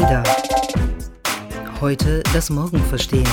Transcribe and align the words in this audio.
Ada. 0.00 0.22
Heute 1.80 2.22
das 2.32 2.50
Morgen 2.50 2.80
verstehen. 2.84 3.26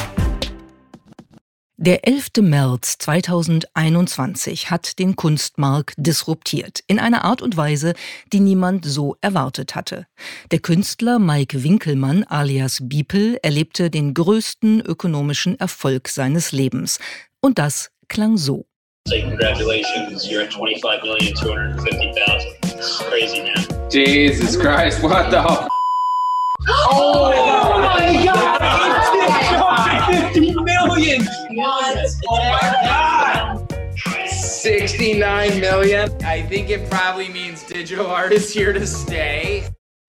Der 1.78 2.08
11. 2.08 2.30
März 2.42 2.98
2021 2.98 4.72
hat 4.72 4.98
den 4.98 5.16
Kunstmarkt 5.16 5.94
disruptiert, 5.98 6.80
in 6.88 7.00
einer 7.00 7.24
Art 7.24 7.44
und 7.44 7.56
Weise, 7.56 7.94
die 8.34 8.40
niemand 8.40 8.84
so 8.86 9.16
erwartet 9.22 9.76
hatte. 9.76 10.08
Der 10.50 10.58
Künstler 10.60 11.20
Mike 11.20 11.64
Winkelmann 11.64 12.24
alias 12.24 12.80
Biepel 12.82 13.38
erlebte 13.44 13.92
den 13.92 14.16
größten 14.16 14.82
ökonomischen 14.82 15.60
Erfolg 15.60 16.08
seines 16.08 16.52
Lebens. 16.52 16.98
Und 17.42 17.60
das 17.60 17.92
klang 18.08 18.38
so. 18.38 18.66
Say 19.08 19.22
congratulations, 19.22 20.28
you're 20.28 20.42
at 20.42 20.52
25,250,000. 20.52 23.10
Crazy 23.10 23.44
man. 23.44 23.64
Jesus 23.92 24.60
Christ, 24.60 25.04
what 25.04 25.30
the 25.30 25.38
f 25.38 25.68
Oh, 26.68 27.32
oh 27.36 27.80
my 27.82 28.24
god! 28.24 28.60
god! 28.60 30.34
50 30.34 30.54
million! 30.64 31.26
What? 31.52 31.98
Oh 32.28 32.38
my 32.38 32.60
god! 32.84 34.28
69 34.28 35.60
million. 35.60 36.10
I 36.24 36.42
think 36.42 36.70
it 36.70 36.90
probably 36.90 37.30
means 37.30 37.64
digital 37.64 38.08
art 38.08 38.34
is 38.34 38.52
here 38.54 38.74
to 38.74 38.86
stay. 38.88 39.68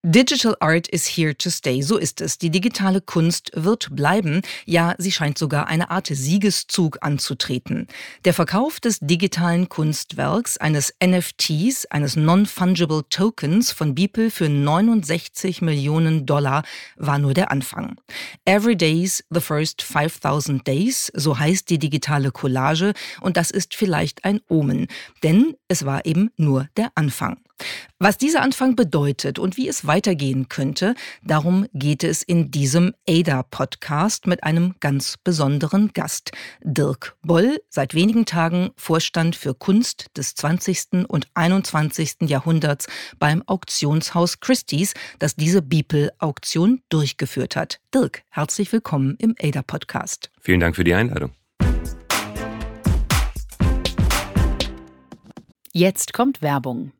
Digital 0.08 0.54
Art 0.60 0.86
is 0.86 1.04
here 1.04 1.36
to 1.36 1.50
stay. 1.50 1.82
So 1.82 1.96
ist 1.96 2.20
es. 2.20 2.38
Die 2.38 2.50
digitale 2.50 3.00
Kunst 3.00 3.50
wird 3.54 3.88
bleiben. 3.90 4.42
Ja, 4.64 4.94
sie 4.98 5.10
scheint 5.10 5.36
sogar 5.36 5.66
eine 5.66 5.90
Art 5.90 6.06
Siegeszug 6.06 6.98
anzutreten. 7.00 7.88
Der 8.24 8.32
Verkauf 8.32 8.78
des 8.78 9.00
digitalen 9.00 9.68
Kunstwerks, 9.68 10.58
eines 10.58 10.94
NFTs, 11.04 11.86
eines 11.86 12.14
Non-Fungible 12.14 13.02
Tokens 13.10 13.72
von 13.72 13.96
Beeple 13.96 14.30
für 14.30 14.48
69 14.48 15.60
Millionen 15.60 16.24
Dollar 16.24 16.62
war 16.94 17.18
nur 17.18 17.34
der 17.34 17.50
Anfang. 17.50 18.00
Every 18.44 18.76
Day's 18.76 19.24
The 19.30 19.40
First 19.40 19.82
5000 19.82 20.64
Days, 20.64 21.10
so 21.16 21.36
heißt 21.36 21.68
die 21.68 21.80
digitale 21.80 22.30
Collage 22.30 22.92
und 23.20 23.36
das 23.36 23.50
ist 23.50 23.74
vielleicht 23.74 24.24
ein 24.24 24.40
Omen, 24.48 24.86
denn 25.24 25.56
es 25.66 25.84
war 25.84 26.06
eben 26.06 26.30
nur 26.36 26.68
der 26.76 26.92
Anfang. 26.94 27.38
Was 27.98 28.18
dieser 28.18 28.42
Anfang 28.42 28.76
bedeutet 28.76 29.38
und 29.38 29.56
wie 29.56 29.68
es 29.68 29.86
weitergehen 29.86 30.50
könnte, 30.50 30.94
darum 31.22 31.66
geht 31.72 32.04
es 32.04 32.22
in 32.22 32.50
diesem 32.50 32.94
ADA-Podcast 33.08 34.26
mit 34.26 34.44
einem 34.44 34.74
ganz 34.80 35.16
besonderen 35.24 35.92
Gast. 35.94 36.32
Dirk 36.62 37.16
Boll, 37.22 37.58
seit 37.70 37.94
wenigen 37.94 38.26
Tagen 38.26 38.70
Vorstand 38.76 39.34
für 39.34 39.54
Kunst 39.54 40.08
des 40.14 40.34
20. 40.34 41.08
und 41.08 41.28
21. 41.32 42.16
Jahrhunderts 42.22 42.86
beim 43.18 43.42
Auktionshaus 43.46 44.40
Christie's, 44.40 44.92
das 45.18 45.36
diese 45.36 45.62
Beeple-Auktion 45.62 46.82
durchgeführt 46.90 47.56
hat. 47.56 47.80
Dirk, 47.94 48.24
herzlich 48.28 48.70
willkommen 48.72 49.16
im 49.18 49.34
ADA-Podcast. 49.40 50.30
Vielen 50.42 50.60
Dank 50.60 50.76
für 50.76 50.84
die 50.84 50.92
Einladung. 50.92 51.30
Jetzt 55.72 56.12
kommt 56.12 56.40
Werbung. 56.42 56.92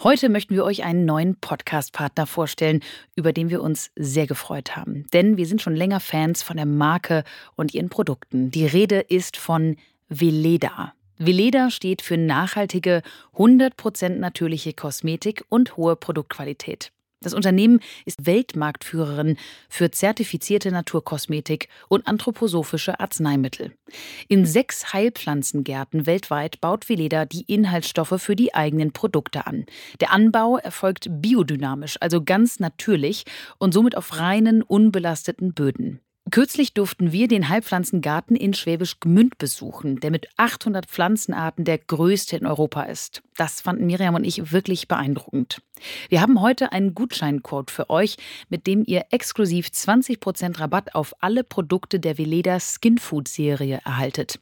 Heute 0.00 0.28
möchten 0.28 0.54
wir 0.54 0.62
euch 0.62 0.84
einen 0.84 1.06
neuen 1.06 1.34
Podcast-Partner 1.34 2.28
vorstellen, 2.28 2.84
über 3.16 3.32
den 3.32 3.50
wir 3.50 3.60
uns 3.60 3.90
sehr 3.96 4.28
gefreut 4.28 4.76
haben. 4.76 5.06
Denn 5.12 5.36
wir 5.36 5.44
sind 5.44 5.60
schon 5.60 5.74
länger 5.74 5.98
Fans 5.98 6.40
von 6.44 6.56
der 6.56 6.66
Marke 6.66 7.24
und 7.56 7.74
ihren 7.74 7.88
Produkten. 7.88 8.52
Die 8.52 8.64
Rede 8.64 9.00
ist 9.00 9.36
von 9.36 9.74
Veleda. 10.08 10.92
Veleda 11.16 11.72
steht 11.72 12.00
für 12.00 12.16
nachhaltige, 12.16 13.02
100% 13.36 14.10
natürliche 14.10 14.72
Kosmetik 14.72 15.44
und 15.48 15.76
hohe 15.76 15.96
Produktqualität. 15.96 16.92
Das 17.20 17.34
Unternehmen 17.34 17.80
ist 18.04 18.26
Weltmarktführerin 18.26 19.36
für 19.68 19.90
zertifizierte 19.90 20.70
Naturkosmetik 20.70 21.68
und 21.88 22.06
anthroposophische 22.06 23.00
Arzneimittel. 23.00 23.72
In 24.28 24.46
sechs 24.46 24.92
Heilpflanzengärten 24.92 26.06
weltweit 26.06 26.60
baut 26.60 26.88
Veleda 26.88 27.24
die 27.24 27.42
Inhaltsstoffe 27.52 28.14
für 28.22 28.36
die 28.36 28.54
eigenen 28.54 28.92
Produkte 28.92 29.48
an. 29.48 29.66
Der 30.00 30.12
Anbau 30.12 30.58
erfolgt 30.58 31.08
biodynamisch, 31.10 31.96
also 32.00 32.22
ganz 32.22 32.60
natürlich 32.60 33.24
und 33.58 33.74
somit 33.74 33.96
auf 33.96 34.16
reinen, 34.18 34.62
unbelasteten 34.62 35.54
Böden. 35.54 36.00
Kürzlich 36.30 36.74
durften 36.74 37.10
wir 37.10 37.26
den 37.26 37.48
Heilpflanzengarten 37.48 38.36
in 38.36 38.52
Schwäbisch 38.52 39.00
Gmünd 39.00 39.38
besuchen, 39.38 39.98
der 40.00 40.10
mit 40.10 40.28
800 40.36 40.86
Pflanzenarten 40.86 41.64
der 41.64 41.78
größte 41.78 42.36
in 42.36 42.46
Europa 42.46 42.82
ist. 42.82 43.22
Das 43.36 43.62
fanden 43.62 43.86
Miriam 43.86 44.14
und 44.14 44.24
ich 44.24 44.52
wirklich 44.52 44.88
beeindruckend. 44.88 45.62
Wir 46.08 46.20
haben 46.20 46.40
heute 46.40 46.72
einen 46.72 46.94
Gutscheincode 46.94 47.70
für 47.70 47.90
euch, 47.90 48.16
mit 48.48 48.66
dem 48.66 48.84
ihr 48.86 49.06
exklusiv 49.10 49.68
20% 49.68 50.60
Rabatt 50.60 50.94
auf 50.94 51.14
alle 51.20 51.44
Produkte 51.44 52.00
der 52.00 52.18
Veleda 52.18 52.58
Skin 52.60 52.98
Food 52.98 53.28
Serie 53.28 53.80
erhaltet. 53.84 54.38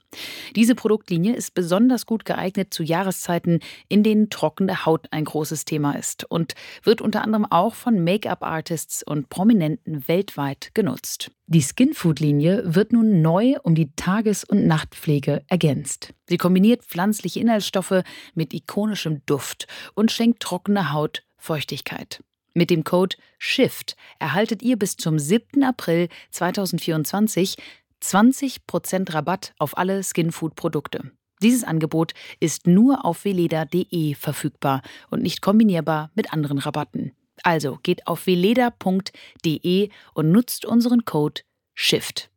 Diese 0.54 0.74
Produktlinie 0.74 1.34
ist 1.34 1.54
besonders 1.54 2.06
gut 2.06 2.24
geeignet 2.24 2.72
zu 2.72 2.82
Jahreszeiten, 2.82 3.60
in 3.88 4.02
denen 4.02 4.30
trockene 4.30 4.86
Haut 4.86 5.06
ein 5.10 5.24
großes 5.24 5.64
Thema 5.64 5.92
ist 5.92 6.24
und 6.24 6.54
wird 6.82 7.00
unter 7.00 7.22
anderem 7.22 7.44
auch 7.44 7.74
von 7.74 8.03
Make-up-Artists 8.03 9.03
und 9.03 9.28
Prominenten 9.28 10.08
weltweit 10.08 10.70
genutzt. 10.74 11.30
Die 11.47 11.62
Skin 11.62 11.94
Food 11.94 12.20
Linie 12.20 12.62
wird 12.64 12.92
nun 12.92 13.22
neu 13.22 13.54
um 13.62 13.74
die 13.74 13.92
Tages- 13.94 14.44
und 14.44 14.66
Nachtpflege 14.66 15.42
ergänzt. 15.47 16.12
Sie 16.28 16.37
kombiniert 16.37 16.84
pflanzliche 16.84 17.41
Inhaltsstoffe 17.41 18.03
mit 18.34 18.53
ikonischem 18.53 19.22
Duft 19.26 19.66
und 19.94 20.10
schenkt 20.10 20.41
trockene 20.41 20.92
Haut 20.92 21.22
Feuchtigkeit. 21.37 22.22
Mit 22.54 22.70
dem 22.70 22.84
Code 22.84 23.16
SHIFT 23.38 23.97
erhaltet 24.19 24.62
ihr 24.62 24.78
bis 24.78 24.97
zum 24.97 25.19
7. 25.19 25.62
April 25.62 26.09
2024 26.31 27.56
20% 28.03 29.12
Rabatt 29.15 29.54
auf 29.59 29.76
alle 29.76 30.03
Skinfood-Produkte. 30.03 31.12
Dieses 31.42 31.65
Angebot 31.65 32.15
ist 32.41 32.66
nur 32.66 33.04
auf 33.04 33.25
veleda.de 33.25 34.15
verfügbar 34.15 34.82
und 35.10 35.22
nicht 35.22 35.42
kombinierbar 35.42 36.10
mit 36.15 36.32
anderen 36.32 36.59
Rabatten. 36.59 37.12
Also 37.42 37.78
geht 37.82 38.06
auf 38.06 38.26
veleda.de 38.26 39.91
und 40.15 40.32
nutzt 40.32 40.65
unseren 40.65 41.04
Code 41.04 41.42
SHIFT. 41.75 42.31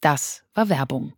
Das 0.00 0.42
war 0.54 0.70
Werbung. 0.70 1.12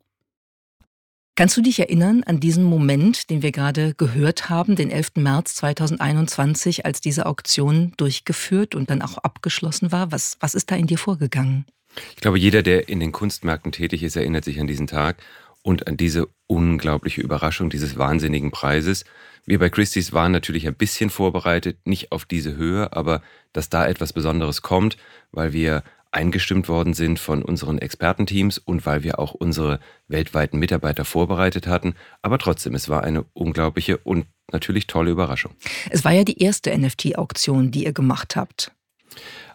Kannst 1.34 1.56
du 1.56 1.62
dich 1.62 1.78
erinnern 1.78 2.22
an 2.24 2.40
diesen 2.40 2.62
Moment, 2.62 3.30
den 3.30 3.40
wir 3.40 3.52
gerade 3.52 3.94
gehört 3.94 4.50
haben, 4.50 4.76
den 4.76 4.90
11. 4.90 5.12
März 5.16 5.54
2021, 5.54 6.84
als 6.84 7.00
diese 7.00 7.24
Auktion 7.24 7.94
durchgeführt 7.96 8.74
und 8.74 8.90
dann 8.90 9.00
auch 9.00 9.16
abgeschlossen 9.16 9.92
war? 9.92 10.12
Was, 10.12 10.36
was 10.40 10.54
ist 10.54 10.70
da 10.70 10.76
in 10.76 10.86
dir 10.86 10.98
vorgegangen? 10.98 11.64
Ich 12.10 12.20
glaube, 12.20 12.38
jeder, 12.38 12.62
der 12.62 12.90
in 12.90 13.00
den 13.00 13.12
Kunstmärkten 13.12 13.72
tätig 13.72 14.02
ist, 14.02 14.14
erinnert 14.14 14.44
sich 14.44 14.60
an 14.60 14.66
diesen 14.66 14.86
Tag 14.86 15.22
und 15.62 15.86
an 15.86 15.96
diese 15.96 16.28
unglaubliche 16.48 17.22
Überraschung 17.22 17.70
dieses 17.70 17.96
wahnsinnigen 17.96 18.50
Preises. 18.50 19.06
Wir 19.46 19.58
bei 19.58 19.70
Christie's 19.70 20.12
waren 20.12 20.32
natürlich 20.32 20.66
ein 20.66 20.74
bisschen 20.74 21.08
vorbereitet, 21.08 21.78
nicht 21.86 22.12
auf 22.12 22.26
diese 22.26 22.56
Höhe, 22.56 22.92
aber 22.92 23.22
dass 23.54 23.70
da 23.70 23.86
etwas 23.86 24.12
Besonderes 24.12 24.60
kommt, 24.60 24.98
weil 25.30 25.54
wir 25.54 25.82
eingestimmt 26.12 26.68
worden 26.68 26.94
sind 26.94 27.18
von 27.18 27.42
unseren 27.42 27.78
Expertenteams 27.78 28.58
und 28.58 28.86
weil 28.86 29.02
wir 29.02 29.18
auch 29.18 29.32
unsere 29.32 29.80
weltweiten 30.08 30.58
Mitarbeiter 30.58 31.04
vorbereitet 31.04 31.66
hatten. 31.66 31.94
Aber 32.20 32.38
trotzdem, 32.38 32.74
es 32.74 32.88
war 32.88 33.02
eine 33.02 33.24
unglaubliche 33.32 33.96
und 33.98 34.26
natürlich 34.52 34.86
tolle 34.86 35.10
Überraschung. 35.10 35.52
Es 35.90 36.04
war 36.04 36.12
ja 36.12 36.24
die 36.24 36.38
erste 36.38 36.76
NFT-Auktion, 36.76 37.70
die 37.70 37.84
ihr 37.84 37.92
gemacht 37.92 38.36
habt. 38.36 38.72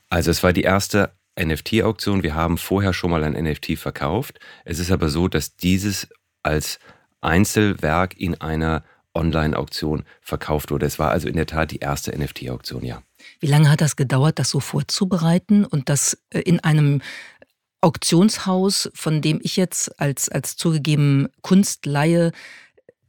Also 0.09 0.31
es 0.31 0.41
war 0.43 0.51
die 0.51 0.63
erste 0.63 1.11
NFT-Auktion. 1.39 2.23
Wir 2.23 2.33
haben 2.33 2.57
vorher 2.57 2.93
schon 2.93 3.11
mal 3.11 3.23
ein 3.23 3.33
NFT 3.33 3.77
verkauft. 3.77 4.39
Es 4.65 4.79
ist 4.79 4.91
aber 4.91 5.09
so, 5.09 5.27
dass 5.27 5.55
dieses 5.55 6.07
als 6.43 6.79
Einzelwerk 7.21 8.19
in 8.19 8.39
einer 8.41 8.83
Online-Auktion 9.13 10.03
verkauft 10.21 10.71
wurde. 10.71 10.85
Es 10.85 10.99
war 10.99 11.11
also 11.11 11.27
in 11.27 11.35
der 11.35 11.47
Tat 11.47 11.71
die 11.71 11.79
erste 11.79 12.17
NFT-Auktion, 12.17 12.83
ja. 12.83 13.01
Wie 13.39 13.47
lange 13.47 13.69
hat 13.69 13.81
das 13.81 13.95
gedauert, 13.95 14.39
das 14.39 14.49
so 14.49 14.59
vorzubereiten 14.59 15.65
und 15.65 15.89
das 15.89 16.17
äh, 16.31 16.39
in 16.39 16.59
einem 16.59 17.01
Auktionshaus, 17.81 18.89
von 18.93 19.21
dem 19.21 19.39
ich 19.43 19.55
jetzt 19.55 19.99
als, 19.99 20.29
als 20.29 20.57
zugegeben 20.57 21.27
Kunstleihe 21.41 22.31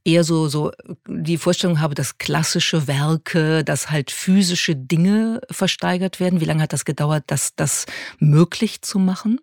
eher 0.05 0.25
so, 0.25 0.49
so 0.49 0.73
die 1.07 1.39
Vorstellung 1.39 1.81
habe, 1.81 1.95
dass 1.95 2.19
klassische 2.19 2.87
Werke, 2.87 3.65
dass 3.65 3.91
halt 3.91 4.11
physische 4.11 4.77
Dinge 4.77 5.41
versteigert 5.51 6.21
werden. 6.21 6.41
Wie 6.41 6.45
lange 6.45 6.63
hat 6.63 6.73
das 6.73 6.85
gedauert, 6.85 7.25
das, 7.27 7.55
das 7.57 7.87
möglich 8.19 8.83
zu 8.83 8.99
machen? 8.99 9.41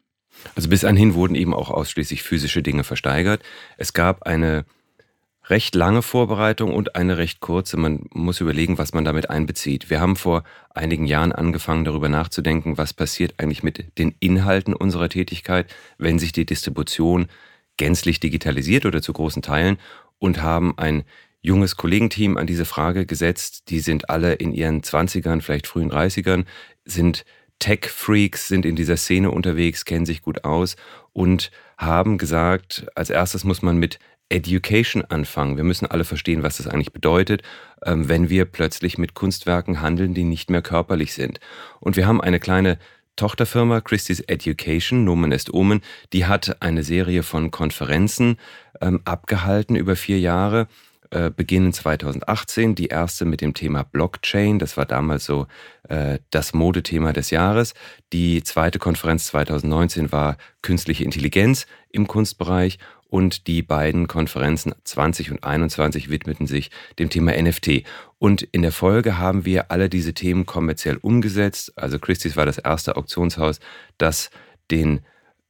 Also 0.56 0.69
bis 0.69 0.83
anhin 0.83 1.13
wurden 1.13 1.36
eben 1.36 1.54
auch 1.54 1.69
ausschließlich 1.69 2.24
physische 2.24 2.62
Dinge 2.62 2.83
versteigert. 2.83 3.42
Es 3.78 3.94
gab 3.94 4.24
eine 4.24 4.66
recht 5.47 5.75
lange 5.75 6.01
Vorbereitung 6.01 6.74
und 6.74 6.95
eine 6.95 7.18
recht 7.18 7.39
kurze. 7.39 7.77
Man 7.77 8.06
muss 8.12 8.42
überlegen, 8.42 8.77
was 8.77 8.94
man 8.94 9.06
damit 9.06 9.30
einbezieht. 9.30 9.89
Wir 9.89 10.01
haben 10.01 10.15
vor 10.15 10.44
einigen 10.74 11.06
Jahren 11.06 11.31
angefangen, 11.31 11.86
darüber 11.86 12.09
nachzudenken, 12.09 12.77
was 12.77 12.94
passiert 12.94 13.36
eigentlich 13.38 13.63
mit 13.63 13.97
den 13.97 14.15
Inhalten 14.19 14.74
unserer 14.74 15.09
Tätigkeit, 15.09 15.74
wenn 15.97 16.19
sich 16.19 16.31
die 16.31 16.45
Distribution 16.45 17.27
gänzlich 17.77 18.19
digitalisiert 18.19 18.86
oder 18.86 19.01
zu 19.01 19.13
großen 19.13 19.42
Teilen 19.42 19.77
und 20.18 20.42
haben 20.42 20.77
ein 20.77 21.03
junges 21.42 21.75
Kollegenteam 21.75 22.38
an 22.38 22.47
diese 22.47 22.65
Frage 22.65 23.06
gesetzt. 23.06 23.69
Die 23.69 23.80
sind 23.80 24.09
alle 24.09 24.33
in 24.33 24.51
ihren 24.51 24.81
Zwanzigern, 24.81 25.42
vielleicht 25.42 25.68
frühen 25.68 25.89
Dreißigern, 25.89 26.45
sind 26.86 27.25
Tech-Freaks 27.59 28.47
sind 28.47 28.65
in 28.65 28.75
dieser 28.75 28.97
Szene 28.97 29.31
unterwegs, 29.31 29.86
kennen 29.86 30.06
sich 30.06 30.21
gut 30.21 30.44
aus 30.44 30.75
und 31.13 31.51
haben 31.77 32.18
gesagt, 32.18 32.88
als 32.95 33.09
erstes 33.09 33.44
muss 33.44 33.62
man 33.62 33.77
mit 33.77 34.00
Education 34.30 35.04
anfangen. 35.06 35.57
Wir 35.57 35.63
müssen 35.63 35.86
alle 35.86 36.04
verstehen, 36.04 36.44
was 36.44 36.57
das 36.57 36.68
eigentlich 36.68 36.94
bedeutet, 36.94 37.44
ähm, 37.86 38.10
wenn 38.10 38.30
wir 38.30 38.45
plötzlich 38.45 38.98
mit 38.98 39.13
Kunstwerken 39.13 39.81
handeln, 39.81 40.13
die 40.13 40.24
nicht 40.24 40.50
mehr 40.50 40.62
körperlich 40.62 41.13
sind. 41.13 41.39
Und 41.80 41.95
wir 41.95 42.07
haben 42.07 42.22
eine 42.22 42.39
kleine 42.39 42.77
Tochterfirma 43.16 43.81
Christie's 43.81 44.19
Education, 44.22 45.06
Nomen 45.06 45.31
est 45.31 45.54
Omen, 45.54 45.81
die 46.12 46.25
hat 46.25 46.62
eine 46.62 46.83
Serie 46.83 47.24
von 47.24 47.50
Konferenzen 47.51 48.38
ähm, 48.81 49.01
abgehalten 49.06 49.75
über 49.75 49.95
vier 49.95 50.19
Jahre 50.19 50.68
äh, 51.12 51.30
beginnen 51.30 51.71
2018, 51.71 52.75
die 52.75 52.88
erste 52.88 53.25
mit 53.25 53.39
dem 53.39 53.54
Thema 53.54 53.83
Blockchain. 53.83 54.60
Das 54.60 54.75
war 54.75 54.86
damals 54.86 55.24
so 55.25 55.48
äh, 55.88 56.19
das 56.31 56.54
Modethema 56.54 57.13
des 57.13 57.30
Jahres. 57.30 57.74
Die 58.12 58.44
zweite 58.44 58.80
Konferenz 58.80 59.28
2019 59.28 60.12
war 60.12 60.36
künstliche 60.62 61.04
Intelligenz 61.04 61.68
im 61.89 62.07
Kunstbereich 62.07 62.80
und 63.10 63.48
die 63.48 63.62
beiden 63.62 64.07
Konferenzen 64.07 64.74
20 64.84 65.31
und 65.31 65.44
21 65.44 66.10
widmeten 66.10 66.48
sich 66.48 66.72
dem 67.00 67.10
Thema 67.10 67.31
NFT. 67.40 67.84
Und 68.19 68.42
in 68.42 68.62
der 68.62 68.72
Folge 68.72 69.18
haben 69.18 69.46
wir 69.46 69.72
alle 69.72 69.90
diese 69.90 70.13
Themen 70.13 70.46
kommerziell 70.46 70.98
umgesetzt. 70.98 71.74
Also 71.78 72.00
Christie's 72.00 72.36
war 72.36 72.46
das 72.46 72.57
erste 72.57 72.96
Auktionshaus, 72.98 73.60
das 73.98 74.30
den 74.72 75.02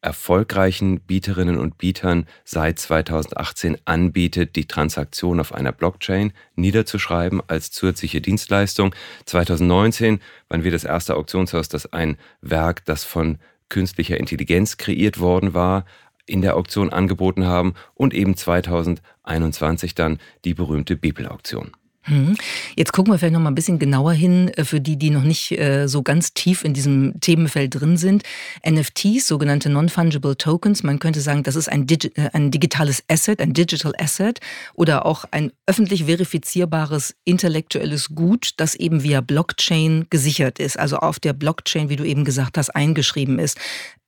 erfolgreichen 0.06 1.00
Bieterinnen 1.00 1.58
und 1.58 1.80
Bietern 1.80 2.28
seit 2.44 2.78
2018 2.78 3.78
anbietet, 3.86 4.56
die 4.56 4.68
Transaktion 4.68 5.40
auf 5.40 5.52
einer 5.52 5.72
Blockchain 5.72 6.32
niederzuschreiben 6.56 7.42
als 7.48 7.72
zusätzliche 7.72 8.22
Dienstleistung. 8.22 8.94
2019 9.26 10.20
waren 10.48 10.64
wir 10.64 10.72
das 10.72 10.84
erste 10.84 11.16
Auktionshaus, 11.16 11.70
das 11.70 11.92
ein 11.92 12.18
Werk, 12.42 12.86
das 12.86 13.04
von 13.04 13.40
künstlicher 13.70 14.18
Intelligenz 14.18 14.78
kreiert 14.78 15.20
worden 15.20 15.56
war, 15.56 15.86
in 16.26 16.42
der 16.42 16.56
Auktion 16.56 16.92
angeboten 16.92 17.46
haben 17.46 17.74
und 17.94 18.14
eben 18.14 18.36
2021 18.36 19.96
dann 19.96 20.20
die 20.44 20.54
berühmte 20.54 20.96
Bibelauktion. 20.96 21.72
Hm. 22.08 22.36
Jetzt 22.76 22.94
gucken 22.94 23.12
wir 23.12 23.18
vielleicht 23.18 23.34
noch 23.34 23.42
mal 23.42 23.50
ein 23.50 23.56
bisschen 23.56 23.80
genauer 23.80 24.14
hin 24.14 24.50
äh, 24.50 24.64
für 24.64 24.80
die, 24.80 24.96
die 24.96 25.10
noch 25.10 25.24
nicht 25.24 25.52
äh, 25.58 25.88
so 25.88 26.04
ganz 26.04 26.36
tief 26.36 26.64
in 26.64 26.76
diesem 26.76 27.20
Themenfeld 27.20 27.80
drin 27.80 27.98
sind. 27.98 28.22
NFTs, 28.68 29.28
sogenannte 29.28 29.70
Non-Fungible 29.70 30.38
Tokens, 30.38 30.84
man 30.84 31.00
könnte 31.00 31.20
sagen, 31.20 31.42
das 31.42 31.56
ist 31.56 31.68
ein, 31.68 31.88
Digi 31.88 32.12
äh, 32.16 32.30
ein 32.34 32.52
digitales 32.52 33.04
Asset, 33.10 33.42
ein 33.42 33.54
Digital 33.54 33.94
Asset 33.98 34.40
oder 34.76 35.08
auch 35.08 35.26
ein 35.32 35.52
öffentlich 35.66 36.06
verifizierbares 36.06 37.16
intellektuelles 37.24 38.10
Gut, 38.14 38.52
das 38.58 38.76
eben 38.76 39.02
via 39.02 39.22
Blockchain 39.22 40.06
gesichert 40.12 40.60
ist, 40.60 40.78
also 40.78 40.98
auf 40.98 41.20
der 41.20 41.34
Blockchain, 41.34 41.90
wie 41.90 41.96
du 41.96 42.04
eben 42.04 42.24
gesagt 42.24 42.60
hast, 42.60 42.70
eingeschrieben 42.70 43.40
ist. 43.40 43.58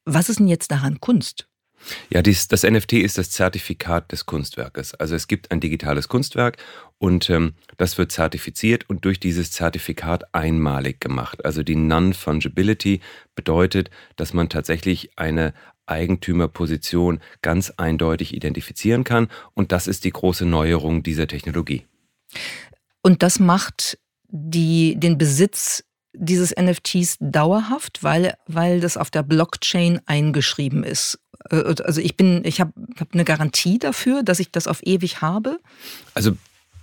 Was 0.05 0.29
ist 0.29 0.37
denn 0.37 0.47
jetzt 0.47 0.69
daran 0.69 0.99
Kunst? 0.99 1.47
Ja, 2.09 2.21
dies, 2.21 2.47
das 2.47 2.63
NFT 2.63 2.93
ist 2.93 3.17
das 3.17 3.29
Zertifikat 3.29 4.11
des 4.11 4.25
Kunstwerkes. 4.25 4.93
Also 4.95 5.15
es 5.15 5.27
gibt 5.27 5.51
ein 5.51 5.59
digitales 5.59 6.07
Kunstwerk 6.07 6.57
und 6.97 7.29
ähm, 7.29 7.53
das 7.77 7.97
wird 7.97 8.11
zertifiziert 8.11 8.89
und 8.89 9.05
durch 9.05 9.19
dieses 9.19 9.51
Zertifikat 9.51 10.33
einmalig 10.33 10.99
gemacht. 10.99 11.45
Also 11.45 11.63
die 11.63 11.75
Non-Fungibility 11.75 13.01
bedeutet, 13.35 13.89
dass 14.15 14.33
man 14.33 14.49
tatsächlich 14.49 15.11
eine 15.15 15.53
Eigentümerposition 15.85 17.19
ganz 17.41 17.71
eindeutig 17.77 18.33
identifizieren 18.33 19.03
kann 19.03 19.29
und 19.53 19.71
das 19.71 19.87
ist 19.87 20.03
die 20.03 20.11
große 20.11 20.45
Neuerung 20.45 21.03
dieser 21.03 21.27
Technologie. 21.27 21.85
Und 23.01 23.23
das 23.23 23.39
macht 23.39 23.97
die, 24.29 24.99
den 24.99 25.17
Besitz 25.17 25.83
dieses 26.19 26.53
NFTs 26.55 27.17
dauerhaft, 27.19 28.03
weil, 28.03 28.35
weil 28.47 28.79
das 28.79 28.97
auf 28.97 29.09
der 29.09 29.23
Blockchain 29.23 30.01
eingeschrieben 30.05 30.83
ist. 30.83 31.19
Äh, 31.49 31.75
also 31.83 32.01
ich 32.01 32.17
bin, 32.17 32.43
ich 32.45 32.59
habe 32.59 32.73
hab 32.99 33.13
eine 33.13 33.23
Garantie 33.23 33.79
dafür, 33.79 34.23
dass 34.23 34.39
ich 34.39 34.51
das 34.51 34.67
auf 34.67 34.85
ewig 34.85 35.21
habe. 35.21 35.59
Also 36.13 36.33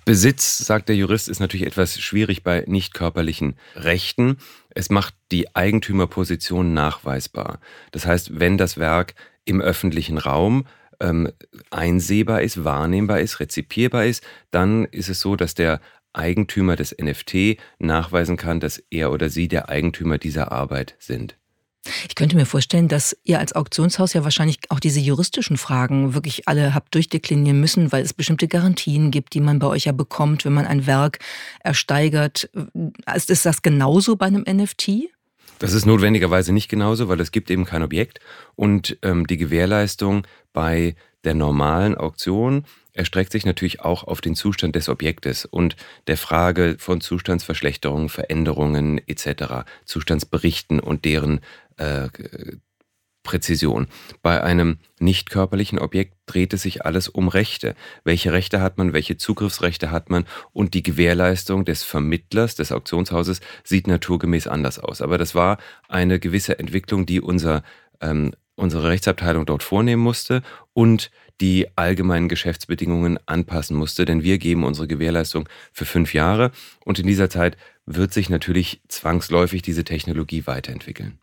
Besitz, 0.05 0.59
sagt 0.59 0.89
der 0.91 0.97
Jurist, 0.97 1.29
ist 1.29 1.41
natürlich 1.41 1.67
etwas 1.67 1.99
schwierig 1.99 2.43
bei 2.43 2.65
nicht 2.67 2.93
körperlichen 2.93 3.57
Rechten. 3.75 4.37
Es 4.71 4.91
macht 4.91 5.15
die 5.33 5.55
Eigentümerposition 5.57 6.75
nachweisbar. 6.75 7.59
Das 7.93 8.05
heißt, 8.05 8.39
wenn 8.39 8.59
das 8.59 8.77
Werk 8.77 9.15
im 9.47 9.63
öffentlichen 9.63 10.19
Raum 10.19 10.67
ähm, 11.01 11.33
einsehbar 11.71 12.43
ist, 12.43 12.65
wahrnehmbar 12.65 13.21
ist, 13.21 13.41
rezipierbar 13.41 14.05
ist, 14.05 14.23
dann 14.51 14.85
ist 14.85 15.09
es 15.09 15.21
so, 15.21 15.37
dass 15.37 15.55
der 15.55 15.81
Eigentümer 16.15 16.77
des 16.77 16.95
NFT 17.01 17.59
nachweisen 17.79 18.37
kann, 18.37 18.61
dass 18.61 18.83
er 18.91 19.13
oder 19.13 19.29
sie 19.29 19.49
der 19.49 19.69
Eigentümer 19.69 20.19
dieser 20.19 20.53
Arbeit 20.53 20.97
sind. 20.99 21.37
Ich 22.09 22.15
könnte 22.15 22.37
mir 22.37 22.47
vorstellen, 22.47 22.89
dass 22.89 23.17
ihr 23.25 23.39
als 23.39 23.53
Auktionshaus 23.53 24.15
ja 24.15 24.25
wahrscheinlich 24.25 24.59
auch 24.71 24.81
diese 24.81 25.01
juristischen 25.01 25.59
Fragen 25.59 26.15
wirklich 26.15 26.49
alle 26.49 26.75
habt 26.75 26.95
durchdeklinieren 26.95 27.61
müssen, 27.61 27.93
weil 27.93 28.03
es 28.03 28.15
bestimmte 28.15 28.49
Garantien 28.49 29.11
gibt, 29.11 29.35
die 29.35 29.41
man 29.41 29.59
bei 29.59 29.67
euch 29.67 29.85
ja 29.85 29.93
bekommt, 29.93 30.45
wenn 30.45 30.55
man 30.55 30.67
ein 30.67 30.87
Werk 30.87 31.19
ersteigert. 31.61 32.49
Ist 33.15 33.45
das 33.45 33.63
genauso 33.63 34.17
bei 34.17 34.27
einem 34.27 34.45
NFT? 34.49 35.11
Das 35.59 35.73
ist 35.73 35.85
notwendigerweise 35.85 36.53
nicht 36.53 36.69
genauso, 36.69 37.09
weil 37.09 37.21
es 37.21 37.33
gibt 37.33 37.51
eben 37.51 37.65
kein 37.65 37.83
Objekt 37.83 38.19
und 38.57 38.99
ähm, 39.03 39.27
die 39.27 39.37
Gewährleistung 39.37 40.27
bei 40.53 40.97
der 41.25 41.35
normalen 41.35 41.97
Auktion 41.97 42.65
erstreckt 42.95 43.33
sich 43.33 43.45
natürlich 43.45 43.81
auch 43.81 44.05
auf 44.05 44.21
den 44.21 44.35
Zustand 44.35 44.75
des 44.77 44.89
Objektes 44.89 45.45
und 45.45 45.77
der 46.07 46.17
Frage 46.17 46.77
von 46.79 47.01
Zustandsverschlechterungen, 47.01 48.09
Veränderungen 48.09 49.01
etc., 49.07 49.67
Zustandsberichten 49.85 50.81
und 50.81 51.05
deren 51.05 51.41
äh, 51.77 52.09
Präzision. 53.25 53.89
Bei 54.23 54.43
einem 54.43 54.79
nicht 55.01 55.31
körperlichen 55.31 55.79
Objekt 55.79 56.15
dreht 56.27 56.53
es 56.53 56.63
sich 56.63 56.85
alles 56.85 57.09
um 57.09 57.29
Rechte. 57.29 57.75
Welche 58.05 58.33
Rechte 58.33 58.61
hat 58.61 58.79
man, 58.79 58.93
welche 58.93 59.17
Zugriffsrechte 59.17 59.91
hat 59.91 60.11
man 60.11 60.27
und 60.53 60.75
die 60.75 60.83
Gewährleistung 60.83 61.65
des 61.65 61.83
Vermittlers, 61.83 62.55
des 62.55 62.71
Auktionshauses 62.71 63.41
sieht 63.65 63.89
naturgemäß 63.89 64.47
anders 64.47 64.79
aus. 64.79 65.01
Aber 65.01 65.19
das 65.19 65.35
war 65.35 65.59
eine 65.89 66.21
gewisse 66.21 66.59
Entwicklung, 66.59 67.07
die 67.07 67.21
unser, 67.21 67.65
ähm, 68.01 68.35
unsere 68.57 68.89
Rechtsabteilung 68.89 69.47
dort 69.47 69.63
vornehmen 69.63 70.03
musste 70.03 70.43
und 70.73 71.11
die 71.41 71.67
allgemeinen 71.77 72.29
Geschäftsbedingungen 72.29 73.19
anpassen 73.27 73.77
musste, 73.77 74.05
denn 74.05 74.23
wir 74.23 74.39
geben 74.39 74.65
unsere 74.65 74.87
Gewährleistung 74.87 75.49
für 75.73 75.85
fünf 75.85 76.15
Jahre 76.15 76.53
und 76.85 76.99
in 76.99 77.07
dieser 77.07 77.29
Zeit 77.29 77.57
wird 77.87 78.13
sich 78.13 78.31
natürlich 78.31 78.81
zwangsläufig 78.89 79.63
diese 79.63 79.85
Technologie 79.85 80.47
weiterentwickeln. 80.47 81.19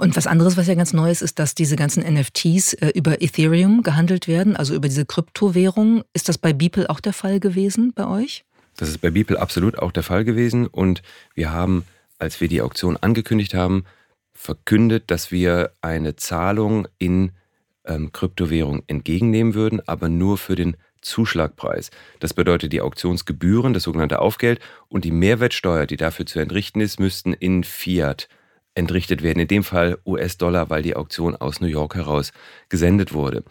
Und 0.00 0.16
was 0.16 0.28
anderes, 0.28 0.56
was 0.56 0.68
ja 0.68 0.76
ganz 0.76 0.92
neu 0.92 1.10
ist, 1.10 1.22
ist, 1.22 1.40
dass 1.40 1.56
diese 1.56 1.74
ganzen 1.74 2.04
NFTs 2.04 2.74
äh, 2.74 2.90
über 2.94 3.20
Ethereum 3.20 3.82
gehandelt 3.82 4.28
werden, 4.28 4.54
also 4.54 4.74
über 4.74 4.86
diese 4.86 5.04
Kryptowährung. 5.04 6.04
Ist 6.12 6.28
das 6.28 6.38
bei 6.38 6.52
Beeple 6.52 6.88
auch 6.88 7.00
der 7.00 7.12
Fall 7.12 7.40
gewesen 7.40 7.92
bei 7.92 8.06
euch? 8.06 8.44
Das 8.76 8.88
ist 8.88 8.98
bei 8.98 9.10
Beeple 9.10 9.40
absolut 9.40 9.76
auch 9.80 9.90
der 9.90 10.04
Fall 10.04 10.24
gewesen. 10.24 10.68
Und 10.68 11.02
wir 11.34 11.50
haben, 11.50 11.84
als 12.20 12.40
wir 12.40 12.46
die 12.46 12.62
Auktion 12.62 12.96
angekündigt 12.96 13.54
haben, 13.54 13.84
verkündet, 14.32 15.10
dass 15.10 15.32
wir 15.32 15.72
eine 15.82 16.14
Zahlung 16.14 16.86
in 16.98 17.32
ähm, 17.84 18.12
Kryptowährung 18.12 18.84
entgegennehmen 18.86 19.54
würden, 19.54 19.82
aber 19.88 20.08
nur 20.08 20.38
für 20.38 20.54
den 20.54 20.76
Zuschlagpreis. 21.02 21.90
Das 22.20 22.34
bedeutet 22.34 22.72
die 22.72 22.82
Auktionsgebühren, 22.82 23.74
das 23.74 23.82
sogenannte 23.82 24.20
Aufgeld 24.20 24.60
und 24.86 25.04
die 25.04 25.10
Mehrwertsteuer, 25.10 25.86
die 25.86 25.96
dafür 25.96 26.26
zu 26.26 26.38
entrichten 26.38 26.80
ist, 26.80 27.00
müssten 27.00 27.32
in 27.32 27.64
Fiat 27.64 28.28
entrichtet 28.78 29.22
werden. 29.22 29.40
In 29.40 29.48
dem 29.48 29.64
Fall 29.64 29.98
US-Dollar, 30.06 30.70
weil 30.70 30.82
die 30.82 30.96
Auktion 30.96 31.36
aus 31.36 31.60
New 31.60 31.66
York 31.66 31.94
heraus 31.94 32.32
gesendet 32.68 33.12
wurde. 33.12 33.44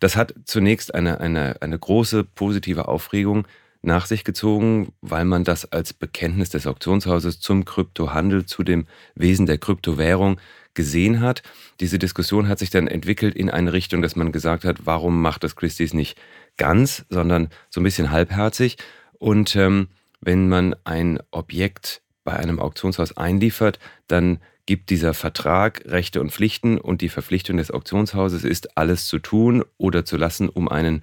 Das 0.00 0.16
hat 0.16 0.34
zunächst 0.44 0.94
eine, 0.94 1.20
eine, 1.20 1.62
eine 1.62 1.78
große 1.78 2.24
positive 2.24 2.88
Aufregung 2.88 3.46
nach 3.82 4.06
sich 4.06 4.24
gezogen, 4.24 4.92
weil 5.00 5.24
man 5.24 5.44
das 5.44 5.70
als 5.72 5.92
Bekenntnis 5.92 6.50
des 6.50 6.66
Auktionshauses 6.66 7.40
zum 7.40 7.64
Kryptohandel, 7.64 8.46
zu 8.46 8.62
dem 8.62 8.86
Wesen 9.14 9.46
der 9.46 9.58
Kryptowährung 9.58 10.38
gesehen 10.74 11.20
hat. 11.20 11.42
Diese 11.80 11.98
Diskussion 11.98 12.48
hat 12.48 12.58
sich 12.58 12.70
dann 12.70 12.86
entwickelt 12.86 13.34
in 13.34 13.50
eine 13.50 13.72
Richtung, 13.72 14.00
dass 14.00 14.16
man 14.16 14.32
gesagt 14.32 14.64
hat, 14.64 14.86
warum 14.86 15.20
macht 15.20 15.44
das 15.44 15.56
Christie's 15.56 15.94
nicht 15.94 16.18
ganz, 16.56 17.04
sondern 17.08 17.48
so 17.70 17.80
ein 17.80 17.84
bisschen 17.84 18.10
halbherzig. 18.10 18.78
Und 19.18 19.56
ähm, 19.56 19.88
wenn 20.20 20.48
man 20.48 20.74
ein 20.84 21.18
Objekt 21.30 22.02
bei 22.24 22.34
einem 22.34 22.60
Auktionshaus 22.60 23.16
einliefert, 23.16 23.80
dann 24.06 24.38
gibt 24.66 24.90
dieser 24.90 25.14
Vertrag 25.14 25.82
Rechte 25.86 26.20
und 26.20 26.32
Pflichten 26.32 26.78
und 26.78 27.00
die 27.00 27.08
Verpflichtung 27.08 27.56
des 27.56 27.70
Auktionshauses 27.70 28.44
ist, 28.44 28.76
alles 28.76 29.06
zu 29.06 29.18
tun 29.18 29.64
oder 29.76 30.04
zu 30.04 30.16
lassen, 30.16 30.48
um 30.48 30.68
einen 30.68 31.02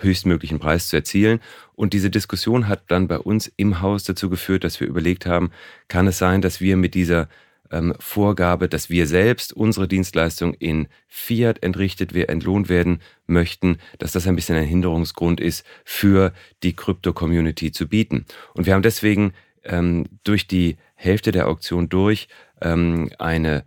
höchstmöglichen 0.00 0.58
Preis 0.58 0.88
zu 0.88 0.96
erzielen. 0.96 1.40
Und 1.74 1.92
diese 1.92 2.10
Diskussion 2.10 2.68
hat 2.68 2.84
dann 2.88 3.08
bei 3.08 3.18
uns 3.18 3.52
im 3.56 3.80
Haus 3.80 4.04
dazu 4.04 4.30
geführt, 4.30 4.64
dass 4.64 4.80
wir 4.80 4.86
überlegt 4.86 5.26
haben, 5.26 5.50
kann 5.88 6.06
es 6.06 6.18
sein, 6.18 6.40
dass 6.40 6.60
wir 6.60 6.76
mit 6.76 6.94
dieser 6.94 7.28
ähm, 7.70 7.94
Vorgabe, 7.98 8.68
dass 8.68 8.90
wir 8.90 9.06
selbst 9.06 9.52
unsere 9.52 9.88
Dienstleistung 9.88 10.54
in 10.54 10.88
Fiat 11.08 11.62
entrichtet, 11.62 12.14
wir 12.14 12.28
entlohnt 12.28 12.68
werden 12.68 13.00
möchten, 13.26 13.78
dass 13.98 14.12
das 14.12 14.26
ein 14.26 14.36
bisschen 14.36 14.56
ein 14.56 14.66
Hinderungsgrund 14.66 15.40
ist, 15.40 15.64
für 15.84 16.32
die 16.62 16.74
Krypto-Community 16.74 17.72
zu 17.72 17.88
bieten. 17.88 18.26
Und 18.54 18.66
wir 18.66 18.74
haben 18.74 18.82
deswegen 18.82 19.32
ähm, 19.64 20.06
durch 20.24 20.46
die 20.46 20.76
Hälfte 20.94 21.32
der 21.32 21.48
Auktion 21.48 21.88
durch 21.88 22.28
ähm, 22.60 23.10
eine 23.18 23.64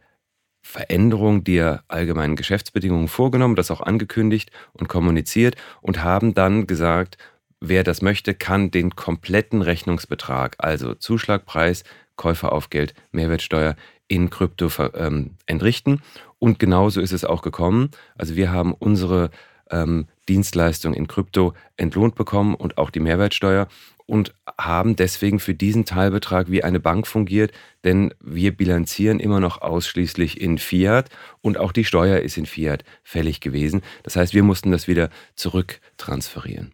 Veränderung 0.62 1.44
der 1.44 1.84
allgemeinen 1.88 2.36
Geschäftsbedingungen 2.36 3.10
vorgenommen, 3.10 3.56
das 3.56 3.70
auch 3.70 3.82
angekündigt 3.82 4.52
und 4.72 4.88
kommuniziert 4.88 5.56
und 5.82 6.04
haben 6.04 6.34
dann 6.34 6.68
gesagt, 6.68 7.18
wer 7.60 7.84
das 7.84 8.02
möchte, 8.02 8.34
kann 8.34 8.72
den 8.72 8.96
kompletten 8.96 9.62
Rechnungsbetrag, 9.62 10.56
also 10.60 10.96
Zuschlagpreis, 10.96 11.84
Käuferaufgeld, 12.16 12.94
Mehrwertsteuer 13.12 13.76
in 14.08 14.30
Krypto 14.30 14.70
ähm, 14.96 15.32
entrichten. 15.46 16.02
Und 16.40 16.60
genauso 16.60 17.02
ist 17.02 17.14
es 17.14 17.26
auch 17.26 17.42
gekommen. 17.42 17.92
Also 18.16 18.36
wir 18.36 18.52
haben 18.52 18.74
unsere 18.74 19.32
ähm, 19.72 20.08
Dienstleistung 20.30 20.94
in 20.94 21.08
Krypto 21.08 21.54
entlohnt 21.78 22.16
bekommen 22.16 22.56
und 22.56 22.78
auch 22.78 22.90
die 22.90 23.00
Mehrwertsteuer 23.00 23.68
und 24.06 24.34
haben 24.58 24.96
deswegen 24.96 25.40
für 25.40 25.54
diesen 25.54 25.86
Teilbetrag 25.86 26.50
wie 26.52 26.64
eine 26.64 26.80
Bank 26.80 27.08
fungiert, 27.08 27.52
denn 27.84 28.14
wir 28.20 28.56
bilanzieren 28.56 29.20
immer 29.20 29.40
noch 29.40 29.62
ausschließlich 29.62 30.40
in 30.40 30.58
Fiat 30.58 31.10
und 31.42 31.58
auch 31.58 31.72
die 31.72 31.86
Steuer 31.86 32.20
ist 32.20 32.38
in 32.38 32.46
Fiat 32.46 32.84
fällig 33.04 33.42
gewesen. 33.42 33.82
Das 34.04 34.16
heißt, 34.16 34.34
wir 34.34 34.44
mussten 34.44 34.72
das 34.72 34.88
wieder 34.88 35.10
zurücktransferieren. 35.36 36.74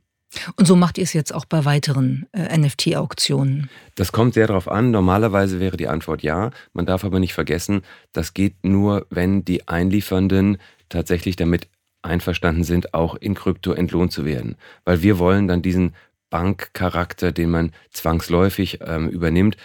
Und 0.56 0.68
so 0.68 0.76
macht 0.76 0.98
ihr 0.98 1.04
es 1.04 1.14
jetzt 1.14 1.34
auch 1.34 1.46
bei 1.46 1.66
weiteren 1.66 2.28
äh, 2.34 2.56
NFT-Auktionen? 2.56 3.70
Das 3.96 4.12
kommt 4.12 4.36
sehr 4.36 4.46
darauf 4.48 4.68
an. 4.68 4.92
Normalerweise 4.92 5.60
wäre 5.60 5.76
die 5.76 5.88
Antwort 5.88 6.22
ja. 6.22 6.52
Man 6.74 6.86
darf 6.86 7.04
aber 7.04 7.20
nicht 7.20 7.34
vergessen, 7.34 7.82
das 8.12 8.36
geht 8.36 8.64
nur, 8.64 9.08
wenn 9.10 9.44
die 9.44 9.68
Einliefernden 9.68 10.58
tatsächlich 10.88 11.36
damit 11.36 11.68
einverstanden 12.02 12.64
sind, 12.64 12.94
auch 12.94 13.16
in 13.16 13.34
Krypto 13.34 13.74
entlohnt 13.74 14.12
zu 14.12 14.24
werden. 14.24 14.56
Weil 14.86 15.02
wir 15.02 15.20
wollen 15.20 15.48
dann 15.48 15.62
diesen 15.62 15.96
Bankcharakter, 16.30 17.32
den 17.32 17.50
man 17.50 17.72
zwangsläufig 17.92 18.80
ähm, 18.86 19.10
übernimmt, 19.10 19.58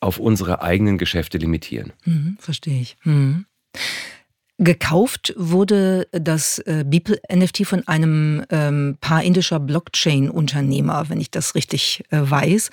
auf 0.00 0.18
unsere 0.18 0.62
eigenen 0.62 0.98
Geschäfte 0.98 1.38
limitieren. 1.38 1.92
Mhm, 2.04 2.36
verstehe 2.40 2.80
ich. 2.80 2.96
Mhm. 3.04 3.46
Gekauft 4.58 5.34
wurde 5.36 6.06
das 6.12 6.58
äh, 6.60 6.84
Beeple 6.86 7.20
NFT 7.34 7.66
von 7.66 7.88
einem 7.88 8.44
ähm, 8.50 8.96
Paar 9.00 9.24
indischer 9.24 9.58
Blockchain-Unternehmer, 9.58 11.08
wenn 11.08 11.20
ich 11.20 11.30
das 11.30 11.54
richtig 11.54 12.04
äh, 12.10 12.18
weiß. 12.20 12.70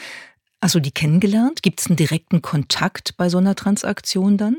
Hast 0.62 0.76
du 0.76 0.80
die 0.80 0.92
kennengelernt? 0.92 1.64
Gibt 1.64 1.80
es 1.80 1.88
einen 1.88 1.96
direkten 1.96 2.42
Kontakt 2.42 3.16
bei 3.18 3.30
so 3.30 3.38
einer 3.38 3.56
Transaktion 3.56 4.38
dann? 4.38 4.58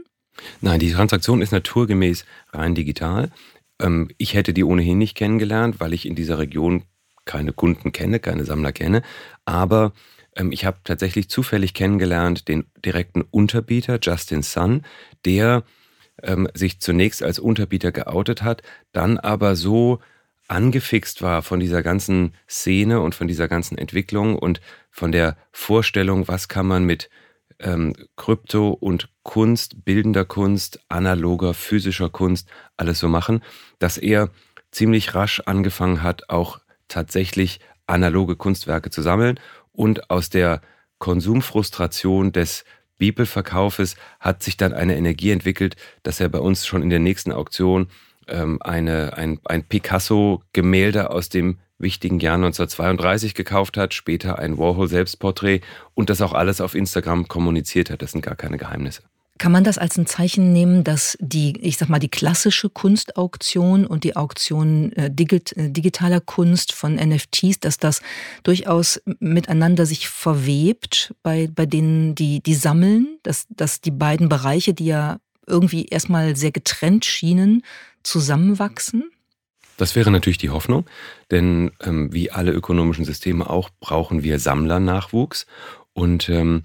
Nein, 0.61 0.81
die 0.81 0.91
Transaktion 0.91 1.43
ist 1.43 1.53
naturgemäß 1.53 2.25
rein 2.53 2.75
digital. 2.75 3.31
Ähm, 3.81 4.09
ich 4.17 4.35
hätte 4.35 4.53
die 4.53 4.65
ohnehin 4.65 4.99
nicht 4.99 5.17
kennengelernt, 5.17 5.79
weil 5.79 5.93
ich 5.93 6.07
in 6.07 6.15
dieser 6.15 6.39
Region 6.39 6.85
keine 7.25 7.53
Kunden 7.53 7.93
kenne, 7.93 8.21
keine 8.21 8.45
Sammler 8.45 8.73
kenne. 8.73 9.03
Aber 9.45 9.93
ähm, 10.37 10.53
ich 10.53 10.65
habe 10.65 10.79
tatsächlich 10.85 11.29
zufällig 11.29 11.75
kennengelernt 11.75 12.49
den 12.49 12.67
direkten 12.85 13.23
Unterbieter, 13.23 13.99
Justin 14.03 14.43
Sun, 14.43 14.83
der 15.25 15.65
ähm, 16.23 16.49
sich 16.55 16.81
zunächst 16.81 17.23
als 17.23 17.39
Unterbieter 17.39 17.93
geoutet 17.93 18.43
hat, 18.43 18.63
dann 18.93 19.19
aber 19.19 19.57
so 19.57 20.01
angefixt 20.49 21.23
war 21.23 21.43
von 21.43 21.61
dieser 21.61 21.83
ganzen 21.83 22.35
Szene 22.49 23.01
und 23.01 23.15
von 23.15 23.29
dieser 23.29 23.49
ganzen 23.49 23.79
Entwicklung 23.79 24.37
und 24.37 24.61
von 24.91 25.13
der 25.13 25.37
Vorstellung, 25.53 26.27
was 26.27 26.49
kann 26.49 26.67
man 26.67 26.85
mit 26.85 27.09
ähm, 27.61 27.95
Krypto 28.17 28.71
und 28.71 29.11
Kunst, 29.23 29.85
bildender 29.85 30.25
Kunst, 30.25 30.81
analoger, 30.89 31.55
physischer 31.55 32.09
Kunst 32.09 32.49
alles 32.77 32.99
so 32.99 33.09
machen, 33.09 33.43
dass 33.79 33.97
er 33.97 34.31
ziemlich 34.73 35.15
rasch 35.15 35.41
angefangen 35.47 36.03
hat, 36.03 36.29
auch 36.31 36.61
tatsächlich 36.91 37.61
analoge 37.87 38.37
Kunstwerke 38.37 38.91
zu 38.91 39.03
sammeln 39.03 39.41
und 39.73 40.11
aus 40.11 40.29
der 40.29 40.61
Konsumfrustration 40.99 42.33
des 42.33 42.65
Bibelverkaufes 42.99 43.97
hat 44.21 44.43
sich 44.43 44.57
dann 44.57 44.75
eine 44.75 44.97
Energie 44.97 45.31
entwickelt, 45.31 45.77
dass 46.03 46.21
er 46.21 46.29
bei 46.29 46.39
uns 46.39 46.67
schon 46.67 46.83
in 46.83 46.91
der 46.91 46.99
nächsten 46.99 47.33
Auktion 47.33 47.89
ähm, 48.29 48.61
eine, 48.61 49.17
ein, 49.17 49.41
ein 49.45 49.65
Picasso-Gemälde 49.65 51.11
aus 51.11 51.31
dem 51.31 51.59
wichtigen 51.79 52.21
Jahr 52.21 52.35
1932 52.35 53.35
gekauft 53.35 53.79
hat, 53.79 53.95
später 53.95 54.39
ein 54.39 54.59
Warhol-Selbstporträt 54.59 55.63
und 55.95 56.11
das 56.11 56.21
auch 56.21 56.35
alles 56.35 56.61
auf 56.61 56.75
Instagram 56.75 57.27
kommuniziert 57.27 57.91
hat. 57.91 58.03
Das 58.03 58.13
sind 58.13 58.21
gar 58.21 58.37
keine 58.37 58.59
Geheimnisse. 58.59 59.03
Kann 59.41 59.53
man 59.53 59.65
das 59.65 59.79
als 59.79 59.97
ein 59.97 60.05
Zeichen 60.05 60.53
nehmen, 60.53 60.85
dass 60.85 61.17
die, 61.19 61.55
ich 61.63 61.79
sag 61.79 61.89
mal, 61.89 61.99
die 61.99 62.11
klassische 62.11 62.69
Kunstauktion 62.69 63.87
und 63.87 64.05
die 64.05 64.15
Auktion 64.15 64.93
äh, 64.93 65.11
digit, 65.11 65.57
äh, 65.57 65.71
digitaler 65.71 66.21
Kunst 66.21 66.75
von 66.75 66.97
NFTs, 66.97 67.59
dass 67.59 67.79
das 67.79 68.03
durchaus 68.43 69.01
miteinander 69.19 69.87
sich 69.87 70.11
verwebt 70.11 71.15
bei, 71.23 71.49
bei 71.51 71.65
denen, 71.65 72.15
die, 72.15 72.43
die 72.43 72.55
sammeln, 72.55 73.19
dass, 73.23 73.47
dass 73.49 73.81
die 73.81 73.91
beiden 73.91 74.29
Bereiche, 74.29 74.75
die 74.75 74.85
ja 74.85 75.21
irgendwie 75.47 75.87
erstmal 75.87 76.37
sehr 76.37 76.53
getrennt 76.53 77.07
schienen, 77.07 77.63
zusammenwachsen? 78.03 79.11
Das 79.79 79.97
wäre 79.97 80.11
natürlich 80.11 80.37
die 80.37 80.51
Hoffnung, 80.51 80.85
denn 81.31 81.71
ähm, 81.81 82.13
wie 82.13 82.31
alle 82.31 82.53
ökonomischen 82.53 83.07
Systeme 83.07 83.49
auch 83.49 83.71
brauchen 83.81 84.23
wir 84.23 84.39
Sammlernachwuchs 84.39 85.47
und 85.95 86.29
ähm, 86.29 86.65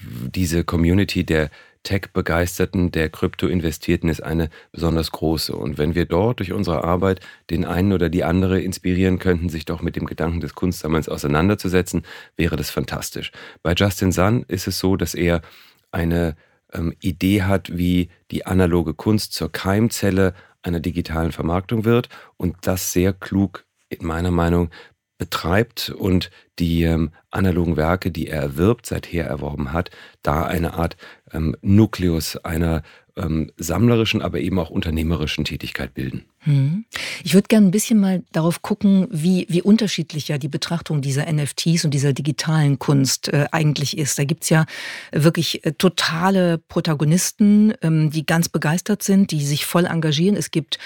diese 0.00 0.64
Community 0.64 1.22
der 1.22 1.50
Tech-Begeisterten, 1.82 2.90
der 2.90 3.08
Krypto-Investierten 3.08 4.08
ist 4.08 4.22
eine 4.22 4.50
besonders 4.72 5.12
große. 5.12 5.54
Und 5.54 5.78
wenn 5.78 5.94
wir 5.94 6.04
dort 6.04 6.40
durch 6.40 6.52
unsere 6.52 6.84
Arbeit 6.84 7.20
den 7.50 7.64
einen 7.64 7.92
oder 7.92 8.08
die 8.08 8.24
andere 8.24 8.60
inspirieren 8.60 9.18
könnten, 9.18 9.48
sich 9.48 9.64
doch 9.64 9.82
mit 9.82 9.96
dem 9.96 10.06
Gedanken 10.06 10.40
des 10.40 10.54
Kunstsammelns 10.54 11.08
auseinanderzusetzen, 11.08 12.02
wäre 12.36 12.56
das 12.56 12.70
fantastisch. 12.70 13.32
Bei 13.62 13.74
Justin 13.74 14.12
Sun 14.12 14.44
ist 14.48 14.66
es 14.66 14.78
so, 14.78 14.96
dass 14.96 15.14
er 15.14 15.42
eine 15.90 16.36
ähm, 16.72 16.94
Idee 17.00 17.42
hat, 17.42 17.76
wie 17.76 18.10
die 18.30 18.46
analoge 18.46 18.94
Kunst 18.94 19.32
zur 19.32 19.50
Keimzelle 19.50 20.34
einer 20.62 20.80
digitalen 20.80 21.32
Vermarktung 21.32 21.84
wird 21.84 22.08
und 22.36 22.56
das 22.62 22.92
sehr 22.92 23.12
klug 23.12 23.64
in 23.88 24.06
meiner 24.06 24.30
Meinung 24.30 24.70
betreibt 25.18 25.90
und 25.90 26.30
die 26.58 26.84
ähm, 26.84 27.10
analogen 27.30 27.76
Werke, 27.76 28.10
die 28.10 28.28
er 28.28 28.40
erwirbt, 28.40 28.86
seither 28.86 29.26
erworben 29.26 29.72
hat, 29.72 29.90
da 30.22 30.44
eine 30.44 30.74
Art 30.74 30.96
ähm, 31.32 31.56
Nukleus 31.60 32.36
einer 32.36 32.82
ähm, 33.16 33.50
sammlerischen, 33.56 34.22
aber 34.22 34.40
eben 34.40 34.58
auch 34.58 34.70
unternehmerischen 34.70 35.44
Tätigkeit 35.44 35.92
bilden. 35.92 36.24
Hm. 36.48 36.86
Ich 37.24 37.34
würde 37.34 37.46
gerne 37.48 37.66
ein 37.66 37.70
bisschen 37.70 38.00
mal 38.00 38.22
darauf 38.32 38.62
gucken, 38.62 39.06
wie, 39.10 39.44
wie 39.50 39.60
unterschiedlich 39.60 40.28
ja 40.28 40.38
die 40.38 40.48
Betrachtung 40.48 41.02
dieser 41.02 41.30
NFTs 41.30 41.84
und 41.84 41.92
dieser 41.92 42.14
digitalen 42.14 42.78
Kunst 42.78 43.28
äh, 43.28 43.48
eigentlich 43.52 43.98
ist. 43.98 44.18
Da 44.18 44.24
gibt's 44.24 44.48
ja 44.48 44.64
wirklich 45.12 45.62
äh, 45.66 45.72
totale 45.72 46.56
Protagonisten, 46.56 47.74
ähm, 47.82 48.10
die 48.10 48.24
ganz 48.24 48.48
begeistert 48.48 49.02
sind, 49.02 49.30
die 49.30 49.44
sich 49.44 49.66
voll 49.66 49.84
engagieren. 49.84 50.36
Es 50.36 50.50
gibt 50.50 50.78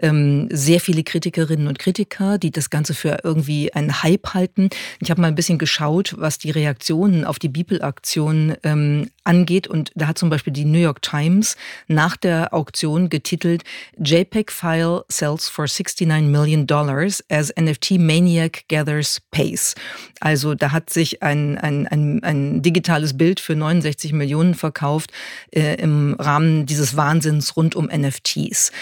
ähm, 0.00 0.48
sehr 0.50 0.80
viele 0.80 1.02
Kritikerinnen 1.04 1.68
und 1.68 1.78
Kritiker, 1.78 2.38
die 2.38 2.50
das 2.50 2.70
Ganze 2.70 2.94
für 2.94 3.18
irgendwie 3.22 3.74
einen 3.74 4.02
Hype 4.02 4.32
halten. 4.32 4.70
Ich 5.00 5.10
habe 5.10 5.20
mal 5.20 5.28
ein 5.28 5.34
bisschen 5.34 5.58
geschaut, 5.58 6.14
was 6.16 6.38
die 6.38 6.50
Reaktionen 6.50 7.26
auf 7.26 7.38
die 7.38 7.50
Beeple-Aktion 7.50 8.54
ähm, 8.62 9.10
angeht. 9.24 9.68
Und 9.68 9.92
da 9.96 10.06
hat 10.06 10.16
zum 10.16 10.30
Beispiel 10.30 10.54
die 10.54 10.64
New 10.64 10.78
York 10.78 11.02
Times 11.02 11.58
nach 11.88 12.16
der 12.16 12.54
Auktion 12.54 13.10
getitelt 13.10 13.64
JPEG-File 13.98 15.04
sells 15.10 15.48
for 15.48 15.66
69 15.66 16.30
million 16.30 16.66
dollars 16.66 17.22
as 17.28 17.52
NFT 17.56 17.98
Maniac 17.98 18.64
gathers 18.68 19.20
pace. 19.30 19.74
Also 20.20 20.54
da 20.54 20.72
hat 20.72 20.90
sich 20.90 21.22
ein, 21.22 21.58
ein, 21.58 21.86
ein, 21.86 22.22
ein 22.22 22.62
digitales 22.62 23.16
Bild 23.16 23.40
für 23.40 23.56
69 23.56 24.12
Millionen 24.12 24.54
verkauft 24.54 25.12
äh, 25.50 25.74
im 25.76 26.14
Rahmen 26.18 26.66
dieses 26.66 26.96
Wahnsinns 26.96 27.56
rund 27.56 27.74
um 27.74 27.86
NFTs. 27.86 28.72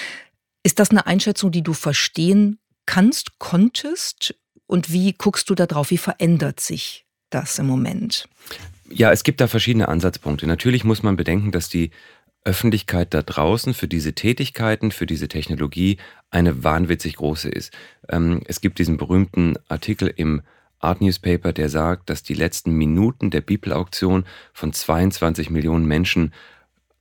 Ist 0.63 0.79
das 0.79 0.91
eine 0.91 1.07
Einschätzung, 1.07 1.51
die 1.51 1.63
du 1.63 1.73
verstehen 1.73 2.59
kannst, 2.87 3.39
konntest? 3.39 4.35
Und 4.67 4.93
wie 4.93 5.13
guckst 5.13 5.49
du 5.51 5.55
da 5.55 5.67
drauf? 5.67 5.91
Wie 5.91 5.99
verändert 5.99 6.61
sich 6.61 7.07
das 7.31 7.59
im 7.59 7.67
Moment? 7.67 8.29
Ja, 8.91 9.13
es 9.13 9.23
gibt 9.23 9.41
da 9.41 9.47
verschiedene 9.47 9.89
Ansatzpunkte. 9.89 10.47
Natürlich 10.47 10.85
muss 10.85 11.03
man 11.03 11.17
bedenken, 11.17 11.53
dass 11.53 11.69
die 11.69 11.91
Öffentlichkeit 12.49 13.13
da 13.13 13.21
draußen 13.21 13.75
für 13.75 13.89
diese 13.89 14.15
Tätigkeiten, 14.15 14.91
für 14.91 15.05
diese 15.05 15.29
Technologie 15.29 15.99
eine 16.31 16.65
wahnwitzig 16.65 17.17
große 17.17 17.51
ist. 17.51 17.77
Ähm, 18.09 18.41
es 18.47 18.63
gibt 18.63 18.79
diesen 18.79 18.97
berühmten 18.97 19.57
Artikel 19.69 20.11
im 20.17 20.41
Art 20.79 21.03
Newspaper, 21.03 21.53
der 21.53 21.69
sagt, 21.69 22.09
dass 22.09 22.23
die 22.23 22.33
letzten 22.33 22.71
Minuten 22.73 23.31
der 23.31 23.43
Beeple-Auktion 23.43 24.25
von 24.55 24.73
22 24.73 25.51
Millionen 25.51 25.85
Menschen 25.85 26.33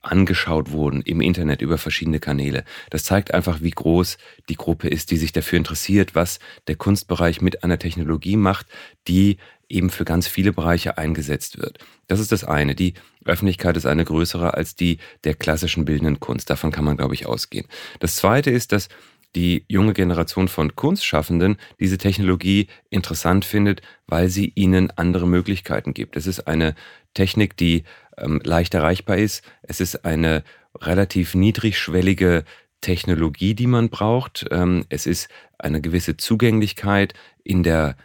angeschaut 0.02 0.70
wurden 0.70 1.00
im 1.00 1.22
Internet 1.22 1.62
über 1.62 1.78
verschiedene 1.78 2.20
Kanäle. 2.20 2.64
Das 2.90 3.04
zeigt 3.04 3.32
einfach, 3.32 3.62
wie 3.62 3.70
groß 3.70 4.18
die 4.50 4.56
Gruppe 4.56 4.88
ist, 4.88 5.10
die 5.10 5.16
sich 5.16 5.32
dafür 5.32 5.56
interessiert, 5.56 6.14
was 6.14 6.40
der 6.66 6.76
Kunstbereich 6.76 7.40
mit 7.40 7.64
einer 7.64 7.78
Technologie 7.78 8.36
macht, 8.36 8.66
die 9.08 9.38
eben 9.68 9.90
für 9.90 10.04
ganz 10.04 10.26
viele 10.26 10.52
Bereiche 10.52 10.98
eingesetzt 10.98 11.58
wird. 11.58 11.78
Das 12.06 12.20
ist 12.20 12.32
das 12.32 12.44
eine. 12.44 12.74
Die 12.74 12.94
Öffentlichkeit 13.24 13.76
ist 13.76 13.86
eine 13.86 14.04
größere 14.04 14.54
als 14.54 14.74
die 14.74 14.98
der 15.24 15.34
klassischen 15.34 15.84
bildenden 15.84 16.20
Kunst. 16.20 16.50
Davon 16.50 16.72
kann 16.72 16.84
man, 16.84 16.96
glaube 16.96 17.14
ich, 17.14 17.26
ausgehen. 17.26 17.66
Das 18.00 18.16
zweite 18.16 18.50
ist, 18.50 18.72
dass 18.72 18.88
die 19.34 19.64
junge 19.68 19.92
Generation 19.92 20.48
von 20.48 20.74
Kunstschaffenden 20.74 21.58
diese 21.78 21.98
Technologie 21.98 22.68
interessant 22.88 23.44
findet, 23.44 23.82
weil 24.06 24.30
sie 24.30 24.52
ihnen 24.54 24.90
andere 24.96 25.26
Möglichkeiten 25.26 25.92
gibt. 25.92 26.16
Es 26.16 26.26
ist 26.26 26.40
eine 26.46 26.74
Technik, 27.14 27.56
die 27.56 27.84
ähm, 28.16 28.40
leicht 28.42 28.74
erreichbar 28.74 29.18
ist. 29.18 29.42
Es 29.62 29.80
ist 29.80 30.04
eine 30.04 30.44
relativ 30.80 31.34
niedrigschwellige 31.34 32.44
Technologie, 32.80 33.54
die 33.54 33.66
man 33.66 33.90
braucht. 33.90 34.46
Ähm, 34.50 34.86
es 34.88 35.06
ist 35.06 35.28
eine 35.58 35.80
gewisse 35.80 36.16
Zugänglichkeit 36.16 37.12
in 37.44 37.62
der 37.62 37.96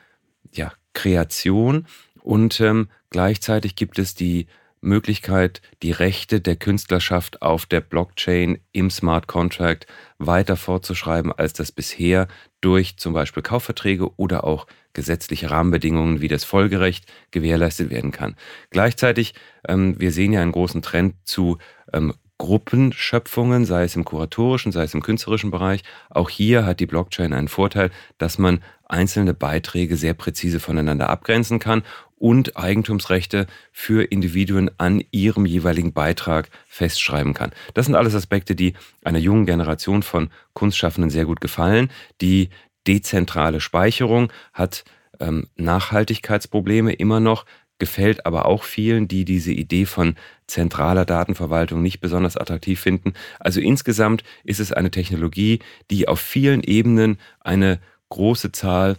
ja, 0.54 0.74
Kreation 0.94 1.88
und 2.22 2.60
ähm, 2.62 2.90
gleichzeitig 3.10 3.76
gibt 3.76 4.00
es 4.00 4.16
die 4.16 4.48
Möglichkeit, 4.84 5.62
die 5.82 5.92
Rechte 5.92 6.42
der 6.42 6.56
Künstlerschaft 6.56 7.42
auf 7.42 7.66
der 7.66 7.82
Blockchain 7.82 8.60
im 8.74 8.90
Smart 8.90 9.28
Contract 9.28 9.88
weiter 10.18 10.58
fortzuschreiben, 10.58 11.32
als 11.32 11.54
das 11.54 11.72
bisher 11.72 12.28
durch 12.62 12.98
zum 12.98 13.14
Beispiel 13.14 13.44
Kaufverträge 13.44 14.18
oder 14.18 14.44
auch 14.44 14.68
gesetzliche 14.94 15.50
Rahmenbedingungen 15.50 16.22
wie 16.22 16.28
das 16.28 16.44
Folgerecht 16.44 17.06
gewährleistet 17.32 17.90
werden 17.90 18.12
kann. 18.12 18.36
Gleichzeitig, 18.70 19.34
ähm, 19.68 20.00
wir 20.00 20.12
sehen 20.12 20.34
ja 20.34 20.42
einen 20.42 20.52
großen 20.52 20.82
Trend 20.82 21.16
zu 21.24 21.58
ähm, 21.92 22.14
Gruppenschöpfungen, 22.44 23.64
sei 23.64 23.86
es 23.86 23.96
im 23.96 24.04
kuratorischen, 24.04 24.74
sei 24.74 24.84
es 24.84 24.94
im 24.94 25.02
künstlerischen 25.02 25.50
Bereich. 25.50 25.82
Auch 26.10 26.30
hier 26.30 26.66
hat 26.66 26.82
die 26.82 26.86
Blockchain 26.86 27.32
einen 27.32 27.48
Vorteil, 27.48 27.90
dass 28.18 28.38
man 28.38 28.60
einzelne 28.84 29.34
Beiträge 29.34 29.96
sehr 29.96 30.14
präzise 30.14 30.60
voneinander 30.60 31.10
abgrenzen 31.10 31.60
kann 31.60 31.84
und 32.18 32.58
Eigentumsrechte 32.58 33.48
für 33.72 34.04
Individuen 34.04 34.70
an 34.78 35.02
ihrem 35.12 35.46
jeweiligen 35.46 35.94
Beitrag 35.94 36.50
festschreiben 36.68 37.34
kann. 37.34 37.52
Das 37.76 37.86
sind 37.86 37.96
alles 37.96 38.14
Aspekte, 38.14 38.56
die 38.56 38.74
einer 39.06 39.20
jungen 39.20 39.46
Generation 39.46 40.04
von 40.04 40.30
Kunstschaffenden 40.52 41.12
sehr 41.12 41.24
gut 41.24 41.40
gefallen. 41.40 41.92
Die 42.20 42.50
dezentrale 42.86 43.62
Speicherung 43.62 44.34
hat 44.52 44.84
ähm, 45.22 45.48
Nachhaltigkeitsprobleme 45.56 46.92
immer 46.92 47.22
noch, 47.22 47.46
gefällt 47.80 48.26
aber 48.26 48.46
auch 48.46 48.64
vielen, 48.64 49.08
die 49.08 49.26
diese 49.26 49.52
Idee 49.52 49.86
von 49.86 50.16
zentraler 50.48 51.06
Datenverwaltung 51.06 51.82
nicht 51.82 52.00
besonders 52.00 52.38
attraktiv 52.38 52.80
finden. 52.80 53.14
Also 53.40 53.60
insgesamt 53.60 54.24
ist 54.44 54.60
es 54.60 54.72
eine 54.72 54.92
Technologie, 54.92 55.60
die 55.92 56.08
auf 56.08 56.20
vielen 56.20 56.64
Ebenen 56.64 57.18
eine 57.40 57.80
große 58.10 58.52
Zahl 58.52 58.98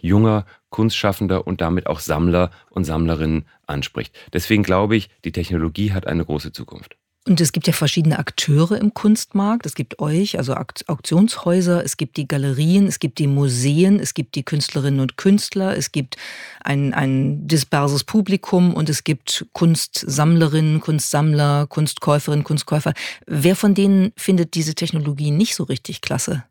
junger 0.00 0.46
Kunstschaffender 0.70 1.46
und 1.46 1.60
damit 1.60 1.86
auch 1.86 2.00
Sammler 2.00 2.50
und 2.70 2.84
Sammlerinnen 2.84 3.46
anspricht. 3.66 4.14
Deswegen 4.32 4.62
glaube 4.62 4.96
ich, 4.96 5.08
die 5.24 5.32
Technologie 5.32 5.92
hat 5.92 6.06
eine 6.06 6.24
große 6.24 6.52
Zukunft. 6.52 6.96
Und 7.28 7.40
es 7.40 7.50
gibt 7.50 7.66
ja 7.66 7.72
verschiedene 7.72 8.20
Akteure 8.20 8.78
im 8.78 8.94
Kunstmarkt. 8.94 9.66
Es 9.66 9.74
gibt 9.74 9.98
euch, 9.98 10.38
also 10.38 10.54
Auktionshäuser, 10.54 11.84
es 11.84 11.96
gibt 11.96 12.16
die 12.18 12.28
Galerien, 12.28 12.86
es 12.86 13.00
gibt 13.00 13.18
die 13.18 13.26
Museen, 13.26 13.98
es 13.98 14.14
gibt 14.14 14.36
die 14.36 14.44
Künstlerinnen 14.44 15.00
und 15.00 15.16
Künstler, 15.16 15.76
es 15.76 15.90
gibt 15.90 16.16
ein, 16.62 16.94
ein 16.94 17.48
disperses 17.48 18.04
Publikum 18.04 18.74
und 18.74 18.88
es 18.88 19.02
gibt 19.02 19.46
Kunstsammlerinnen, 19.54 20.80
Kunstsammler, 20.80 21.66
Kunstkäuferinnen, 21.66 22.44
Kunstkäufer. 22.44 22.92
Wer 23.26 23.56
von 23.56 23.74
denen 23.74 24.12
findet 24.16 24.54
diese 24.54 24.76
Technologie 24.76 25.32
nicht 25.32 25.56
so 25.56 25.64
richtig 25.64 26.02
klasse? 26.02 26.44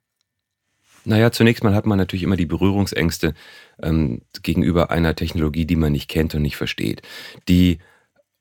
Naja, 1.05 1.31
zunächst 1.31 1.63
mal 1.63 1.73
hat 1.73 1.85
man 1.85 1.97
natürlich 1.97 2.23
immer 2.23 2.35
die 2.35 2.47
Berührungsängste 2.47 3.33
ähm, 3.81 4.23
gegenüber 4.43 4.91
einer 4.91 5.15
Technologie, 5.15 5.65
die 5.65 5.77
man 5.77 5.93
nicht 5.93 6.09
kennt 6.09 6.35
und 6.35 6.41
nicht 6.41 6.57
versteht. 6.57 7.01
Die 7.47 7.77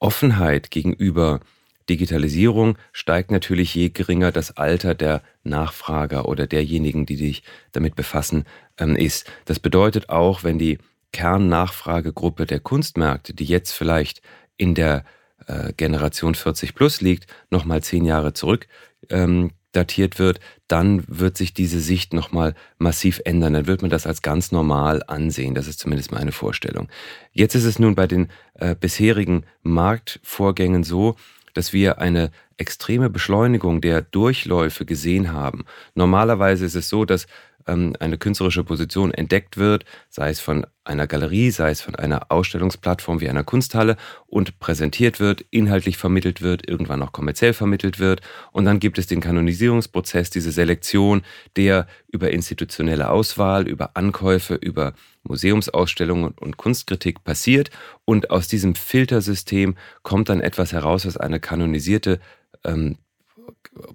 Offenheit 0.00 0.72
gegenüber 0.72 1.40
Digitalisierung 1.88 2.78
steigt 2.92 3.30
natürlich, 3.30 3.74
je 3.74 3.90
geringer 3.90 4.32
das 4.32 4.56
Alter 4.56 4.94
der 4.94 5.22
Nachfrager 5.42 6.28
oder 6.28 6.46
derjenigen, 6.46 7.06
die 7.06 7.16
sich 7.16 7.42
damit 7.72 7.94
befassen, 7.94 8.44
ähm, 8.78 8.96
ist. 8.96 9.30
Das 9.44 9.58
bedeutet 9.58 10.08
auch, 10.08 10.44
wenn 10.44 10.58
die 10.58 10.78
Kernnachfragegruppe 11.12 12.46
der 12.46 12.60
Kunstmärkte, 12.60 13.34
die 13.34 13.44
jetzt 13.44 13.72
vielleicht 13.72 14.22
in 14.56 14.74
der 14.74 15.04
äh, 15.46 15.72
Generation 15.76 16.34
40 16.34 16.74
plus 16.74 17.00
liegt, 17.00 17.26
nochmal 17.50 17.82
zehn 17.82 18.04
Jahre 18.04 18.32
zurück 18.32 18.66
ähm, 19.10 19.50
datiert 19.72 20.18
wird, 20.18 20.40
dann 20.68 21.04
wird 21.06 21.36
sich 21.36 21.52
diese 21.52 21.80
Sicht 21.80 22.12
nochmal 22.14 22.54
massiv 22.78 23.20
ändern. 23.24 23.52
Dann 23.52 23.66
wird 23.66 23.82
man 23.82 23.90
das 23.90 24.06
als 24.06 24.22
ganz 24.22 24.52
normal 24.52 25.02
ansehen. 25.06 25.54
Das 25.54 25.66
ist 25.66 25.80
zumindest 25.80 26.12
meine 26.12 26.32
Vorstellung. 26.32 26.88
Jetzt 27.32 27.54
ist 27.54 27.64
es 27.64 27.78
nun 27.78 27.94
bei 27.94 28.06
den 28.06 28.28
äh, 28.54 28.74
bisherigen 28.74 29.44
Marktvorgängen 29.62 30.84
so, 30.84 31.16
dass 31.54 31.72
wir 31.72 31.98
eine 31.98 32.30
extreme 32.56 33.10
Beschleunigung 33.10 33.80
der 33.80 34.02
Durchläufe 34.02 34.84
gesehen 34.84 35.32
haben. 35.32 35.64
Normalerweise 35.94 36.64
ist 36.64 36.74
es 36.74 36.88
so, 36.88 37.04
dass 37.04 37.26
eine 37.66 38.18
künstlerische 38.18 38.64
Position 38.64 39.12
entdeckt 39.12 39.56
wird, 39.56 39.84
sei 40.10 40.30
es 40.30 40.40
von 40.40 40.66
einer 40.84 41.06
Galerie, 41.06 41.50
sei 41.50 41.70
es 41.70 41.80
von 41.80 41.94
einer 41.94 42.30
Ausstellungsplattform 42.30 43.20
wie 43.20 43.28
einer 43.28 43.44
Kunsthalle 43.44 43.96
und 44.26 44.58
präsentiert 44.60 45.18
wird, 45.18 45.44
inhaltlich 45.50 45.96
vermittelt 45.96 46.42
wird, 46.42 46.68
irgendwann 46.68 47.02
auch 47.02 47.12
kommerziell 47.12 47.54
vermittelt 47.54 47.98
wird. 47.98 48.20
Und 48.52 48.66
dann 48.66 48.80
gibt 48.80 48.98
es 48.98 49.06
den 49.06 49.20
Kanonisierungsprozess, 49.20 50.28
diese 50.28 50.52
Selektion, 50.52 51.22
der 51.56 51.86
über 52.08 52.30
institutionelle 52.30 53.08
Auswahl, 53.08 53.66
über 53.66 53.96
Ankäufe, 53.96 54.54
über 54.54 54.92
Museumsausstellungen 55.22 56.34
und 56.38 56.58
Kunstkritik 56.58 57.24
passiert. 57.24 57.70
Und 58.04 58.30
aus 58.30 58.46
diesem 58.46 58.74
Filtersystem 58.74 59.76
kommt 60.02 60.28
dann 60.28 60.40
etwas 60.40 60.72
heraus, 60.72 61.06
was 61.06 61.16
eine 61.16 61.40
kanonisierte 61.40 62.20
ähm, 62.62 62.98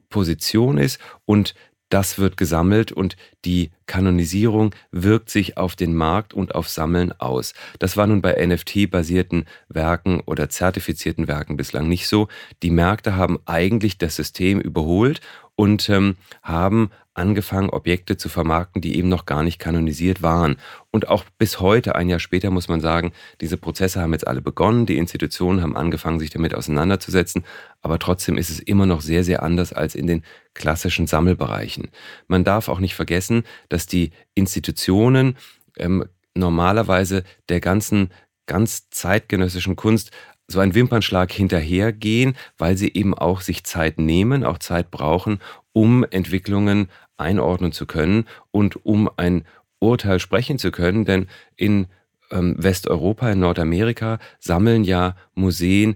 Position 0.10 0.78
ist 0.78 1.00
und 1.26 1.56
das 1.89 2.19
wird 2.19 2.38
gesammelt 2.38 2.91
und 2.91 3.17
die 3.45 3.71
Kanonisierung 3.88 4.75
wirkt 4.91 5.30
sich 5.30 5.58
auf 5.58 5.75
den 5.75 5.95
Markt 5.95 6.34
und 6.34 6.54
auf 6.54 6.69
Sammeln 6.69 7.12
aus. 7.19 7.54
Das 7.80 7.97
war 7.97 8.06
nun 8.06 8.21
bei 8.21 8.34
NFT-basierten 8.45 9.45
Werken 9.67 10.21
oder 10.21 10.49
zertifizierten 10.49 11.28
Werken 11.28 11.58
bislang 11.58 11.88
nicht 11.88 12.08
so. 12.08 12.28
Die 12.62 12.69
Märkte 12.69 13.15
haben 13.15 13.39
eigentlich 13.45 13.97
das 13.97 14.15
System 14.15 14.62
überholt 14.62 15.21
und 15.60 15.89
ähm, 15.89 16.15
haben 16.41 16.89
angefangen, 17.13 17.69
Objekte 17.69 18.15
zu 18.15 18.30
vermarkten, 18.30 18.82
die 18.82 18.95
eben 18.95 19.10
noch 19.10 19.26
gar 19.26 19.43
nicht 19.43 19.60
kanonisiert 19.60 20.22
waren. 20.22 20.56
Und 20.89 21.10
auch 21.10 21.26
bis 21.38 21.60
heute, 21.60 21.95
ein 21.95 22.08
Jahr 22.08 22.19
später, 22.19 22.50
muss 22.50 22.69
man 22.69 22.80
sagen, 22.80 23.12
diese 23.41 23.58
Prozesse 23.58 24.00
haben 24.00 24.13
jetzt 24.13 24.26
alle 24.26 24.41
begonnen, 24.41 24.86
die 24.86 24.95
Institutionen 24.95 25.62
haben 25.62 25.76
angefangen, 25.76 26.17
sich 26.22 26.30
damit 26.30 26.56
auseinanderzusetzen, 26.56 27.43
aber 27.82 28.00
trotzdem 28.00 28.38
ist 28.38 28.50
es 28.50 28.62
immer 28.62 28.86
noch 28.86 29.02
sehr, 29.02 29.26
sehr 29.26 29.43
anders 29.43 29.74
als 29.74 29.95
in 29.95 30.08
den 30.08 30.24
klassischen 30.54 31.08
Sammelbereichen. 31.08 31.89
Man 32.30 32.45
darf 32.45 32.69
auch 32.69 32.80
nicht 32.80 32.95
vergessen, 32.95 33.43
dass 33.67 33.86
die 33.86 34.12
Institutionen 34.36 35.36
ähm, 35.76 36.06
normalerweise 36.36 37.26
der 37.50 37.60
ganzen 37.60 38.12
ganz 38.50 38.89
zeitgenössischen 38.89 39.76
Kunst 39.76 40.12
so 40.50 40.60
einen 40.60 40.74
Wimpernschlag 40.74 41.32
hinterhergehen, 41.32 42.36
weil 42.58 42.76
sie 42.76 42.92
eben 42.94 43.14
auch 43.14 43.42
sich 43.42 43.64
Zeit 43.64 44.00
nehmen, 44.00 44.44
auch 44.44 44.58
Zeit 44.58 44.92
brauchen, 44.92 45.40
um 45.74 46.04
Entwicklungen 46.10 46.90
einordnen 47.18 47.72
zu 47.72 47.86
können 47.86 48.26
und 48.52 48.84
um 48.86 49.10
ein 49.16 49.46
Urteil 49.80 50.20
sprechen 50.20 50.58
zu 50.58 50.72
können. 50.72 51.06
Denn 51.06 51.28
in 51.56 51.88
ähm, 52.32 52.56
Westeuropa, 52.58 53.32
in 53.32 53.40
Nordamerika 53.40 54.20
sammeln 54.40 54.84
ja 54.84 55.16
Museen 55.36 55.96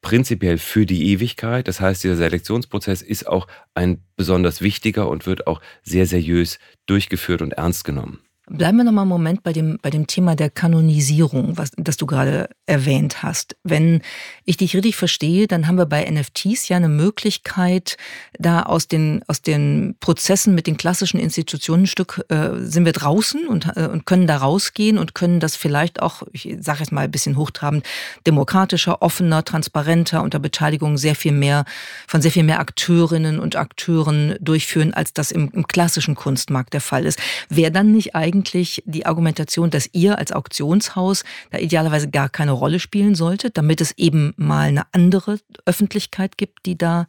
prinzipiell 0.00 0.56
für 0.56 0.86
die 0.86 1.12
Ewigkeit. 1.12 1.68
Das 1.68 1.80
heißt, 1.80 2.02
dieser 2.02 2.16
Selektionsprozess 2.16 3.02
ist 3.02 3.26
auch 3.26 3.46
ein 3.74 4.02
besonders 4.16 4.62
wichtiger 4.62 5.08
und 5.08 5.26
wird 5.26 5.46
auch 5.46 5.60
sehr 5.82 6.06
seriös 6.06 6.58
durchgeführt 6.86 7.42
und 7.42 7.52
ernst 7.52 7.84
genommen. 7.84 8.20
Bleiben 8.52 8.78
wir 8.78 8.84
noch 8.84 8.90
mal 8.90 9.02
einen 9.02 9.10
Moment 9.10 9.44
bei 9.44 9.52
dem, 9.52 9.78
bei 9.80 9.90
dem 9.90 10.08
Thema 10.08 10.34
der 10.34 10.50
Kanonisierung, 10.50 11.56
was, 11.56 11.70
das 11.76 11.96
du 11.96 12.04
gerade 12.04 12.48
erwähnt 12.66 13.22
hast. 13.22 13.54
Wenn 13.62 14.02
ich 14.44 14.56
dich 14.56 14.74
richtig 14.74 14.96
verstehe, 14.96 15.46
dann 15.46 15.68
haben 15.68 15.78
wir 15.78 15.86
bei 15.86 16.04
NFTs 16.10 16.66
ja 16.66 16.76
eine 16.76 16.88
Möglichkeit, 16.88 17.96
da 18.40 18.64
aus 18.64 18.88
den, 18.88 19.22
aus 19.28 19.40
den 19.42 19.94
Prozessen 20.00 20.56
mit 20.56 20.66
den 20.66 20.76
klassischen 20.76 21.20
Institutionen 21.20 21.84
ein 21.84 21.86
Stück 21.86 22.22
äh, 22.28 22.56
sind 22.56 22.84
wir 22.84 22.92
draußen 22.92 23.46
und, 23.46 23.70
äh, 23.76 23.86
und 23.86 24.04
können 24.04 24.26
da 24.26 24.38
rausgehen 24.38 24.98
und 24.98 25.14
können 25.14 25.38
das 25.38 25.54
vielleicht 25.54 26.02
auch, 26.02 26.24
ich 26.32 26.56
sage 26.58 26.80
jetzt 26.80 26.90
mal 26.90 27.02
ein 27.02 27.10
bisschen 27.12 27.36
hochtrabend, 27.36 27.86
demokratischer, 28.26 29.00
offener, 29.00 29.44
transparenter, 29.44 30.24
unter 30.24 30.40
Beteiligung 30.40 30.98
sehr 30.98 31.14
viel 31.14 31.32
mehr, 31.32 31.64
von 32.08 32.20
sehr 32.20 32.32
viel 32.32 32.42
mehr 32.42 32.58
Akteurinnen 32.58 33.38
und 33.38 33.54
Akteuren 33.54 34.34
durchführen, 34.40 34.92
als 34.92 35.12
das 35.12 35.30
im, 35.30 35.50
im 35.52 35.68
klassischen 35.68 36.16
Kunstmarkt 36.16 36.74
der 36.74 36.80
Fall 36.80 37.06
ist. 37.06 37.20
Wäre 37.48 37.70
dann 37.70 37.92
nicht 37.92 38.16
eigentlich 38.16 38.39
eigentlich 38.40 38.82
die 38.86 39.04
Argumentation, 39.04 39.70
dass 39.70 39.90
ihr 39.92 40.18
als 40.18 40.32
Auktionshaus 40.32 41.24
da 41.50 41.58
idealerweise 41.58 42.10
gar 42.10 42.28
keine 42.28 42.52
Rolle 42.52 42.80
spielen 42.80 43.14
solltet, 43.14 43.58
damit 43.58 43.80
es 43.80 43.92
eben 43.98 44.32
mal 44.36 44.68
eine 44.68 44.86
andere 44.92 45.38
Öffentlichkeit 45.66 46.38
gibt, 46.38 46.64
die 46.64 46.78
da 46.78 47.06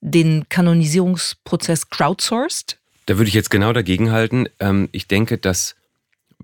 den 0.00 0.46
Kanonisierungsprozess 0.50 1.88
crowdsourced? 1.88 2.78
Da 3.06 3.16
würde 3.16 3.28
ich 3.28 3.34
jetzt 3.34 3.50
genau 3.50 3.72
dagegen 3.72 4.12
halten. 4.12 4.46
Ähm, 4.60 4.90
ich 4.92 5.08
denke, 5.08 5.38
dass 5.38 5.76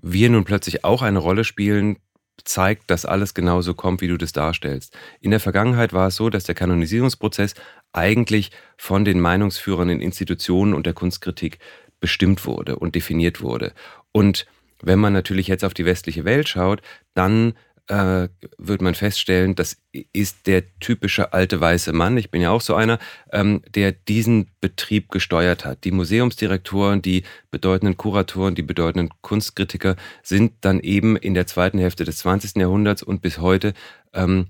wir 0.01 0.29
nun 0.29 0.45
plötzlich 0.45 0.83
auch 0.83 1.03
eine 1.03 1.19
Rolle 1.19 1.43
spielen, 1.43 1.97
zeigt, 2.43 2.89
dass 2.89 3.05
alles 3.05 3.35
genauso 3.35 3.75
kommt, 3.75 4.01
wie 4.01 4.07
du 4.07 4.17
das 4.17 4.31
darstellst. 4.31 4.97
In 5.19 5.29
der 5.29 5.39
Vergangenheit 5.39 5.93
war 5.93 6.07
es 6.07 6.15
so, 6.15 6.31
dass 6.31 6.45
der 6.45 6.55
Kanonisierungsprozess 6.55 7.53
eigentlich 7.93 8.49
von 8.77 9.05
den 9.05 9.19
Meinungsführern 9.19 9.89
in 9.89 10.01
Institutionen 10.01 10.73
und 10.73 10.87
der 10.87 10.93
Kunstkritik 10.93 11.59
bestimmt 12.01 12.45
wurde 12.45 12.75
und 12.75 12.95
definiert 12.95 13.41
wurde. 13.41 13.71
Und 14.11 14.45
wenn 14.81 14.99
man 14.99 15.13
natürlich 15.13 15.47
jetzt 15.47 15.63
auf 15.63 15.73
die 15.73 15.85
westliche 15.85 16.25
Welt 16.25 16.49
schaut, 16.49 16.81
dann 17.13 17.53
äh, 17.87 18.29
wird 18.57 18.81
man 18.81 18.95
feststellen, 18.95 19.55
das 19.55 19.77
ist 20.13 20.47
der 20.47 20.63
typische 20.79 21.33
alte 21.33 21.59
weiße 21.59 21.93
Mann, 21.93 22.17
ich 22.17 22.31
bin 22.31 22.41
ja 22.41 22.51
auch 22.51 22.61
so 22.61 22.75
einer, 22.75 22.99
ähm, 23.31 23.61
der 23.75 23.91
diesen 23.91 24.49
Betrieb 24.61 25.09
gesteuert 25.09 25.65
hat. 25.65 25.83
Die 25.83 25.91
Museumsdirektoren, 25.91 27.01
die 27.01 27.23
bedeutenden 27.49 27.97
Kuratoren, 27.97 28.55
die 28.55 28.61
bedeutenden 28.61 29.09
Kunstkritiker 29.21 29.95
sind 30.23 30.53
dann 30.61 30.79
eben 30.79 31.15
in 31.17 31.33
der 31.33 31.47
zweiten 31.47 31.79
Hälfte 31.79 32.05
des 32.05 32.17
20. 32.17 32.55
Jahrhunderts 32.57 33.03
und 33.03 33.21
bis 33.21 33.39
heute 33.39 33.73
ähm, 34.13 34.47